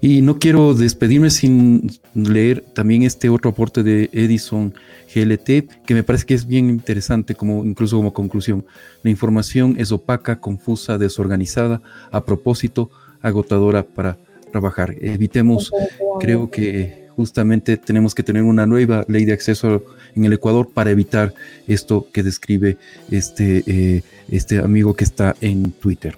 Y 0.00 0.22
no 0.22 0.38
quiero 0.38 0.72
despedirme 0.72 1.28
sin 1.30 1.90
leer 2.14 2.64
también 2.72 3.02
este 3.02 3.28
otro 3.28 3.50
aporte 3.50 3.82
de 3.82 4.08
Edison 4.12 4.72
GLT, 5.14 5.84
que 5.84 5.94
me 5.94 6.02
parece 6.02 6.26
que 6.26 6.34
es 6.34 6.46
bien 6.46 6.68
interesante, 6.68 7.34
como 7.34 7.64
incluso 7.64 7.96
como 7.96 8.12
conclusión. 8.12 8.64
La 9.02 9.10
información 9.10 9.76
es 9.78 9.92
opaca, 9.92 10.40
confusa, 10.40 10.98
desorganizada, 10.98 11.82
a 12.10 12.24
propósito, 12.24 12.90
agotadora 13.22 13.82
para 13.82 14.18
trabajar. 14.50 14.94
Evitemos, 15.00 15.72
creo 16.20 16.50
que 16.50 17.08
justamente 17.16 17.76
tenemos 17.76 18.14
que 18.14 18.22
tener 18.22 18.44
una 18.44 18.64
nueva 18.64 19.04
ley 19.08 19.24
de 19.24 19.32
acceso 19.32 19.82
en 20.14 20.24
el 20.24 20.34
Ecuador 20.34 20.68
para 20.72 20.90
evitar 20.90 21.34
esto 21.66 22.06
que 22.12 22.22
describe 22.22 22.76
este, 23.10 23.64
eh, 23.66 24.02
este 24.30 24.58
amigo 24.58 24.94
que 24.94 25.04
está 25.04 25.34
en 25.40 25.70
Twitter. 25.72 26.16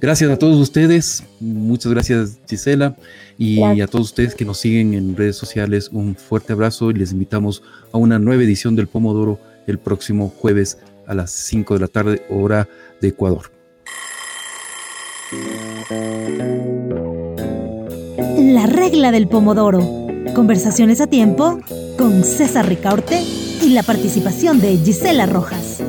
Gracias 0.00 0.30
a 0.30 0.38
todos 0.38 0.56
ustedes, 0.58 1.24
muchas 1.40 1.92
gracias 1.92 2.38
Gisela 2.48 2.96
y 3.38 3.80
a 3.80 3.86
todos 3.86 4.06
ustedes 4.06 4.34
que 4.34 4.44
nos 4.44 4.58
siguen 4.58 4.94
en 4.94 5.16
redes 5.16 5.36
sociales, 5.36 5.90
un 5.92 6.16
fuerte 6.16 6.52
abrazo 6.52 6.90
y 6.90 6.94
les 6.94 7.12
invitamos 7.12 7.62
a 7.92 7.98
una 7.98 8.18
nueva 8.18 8.42
edición 8.42 8.76
del 8.76 8.86
Pomodoro 8.86 9.38
el 9.66 9.78
próximo 9.78 10.28
jueves 10.28 10.78
a 11.06 11.14
las 11.14 11.30
5 11.30 11.74
de 11.74 11.80
la 11.80 11.88
tarde, 11.88 12.22
hora 12.30 12.68
de 13.00 13.08
Ecuador. 13.08 13.50
La 18.36 18.66
regla 18.66 19.12
del 19.12 19.28
Pomodoro 19.28 20.00
Conversaciones 20.34 21.00
a 21.00 21.06
tiempo 21.06 21.58
con 21.98 22.22
César 22.24 22.68
Ricaurte 22.68 23.20
y 23.62 23.70
la 23.70 23.82
participación 23.82 24.60
de 24.60 24.76
Gisela 24.76 25.26
Rojas. 25.26 25.82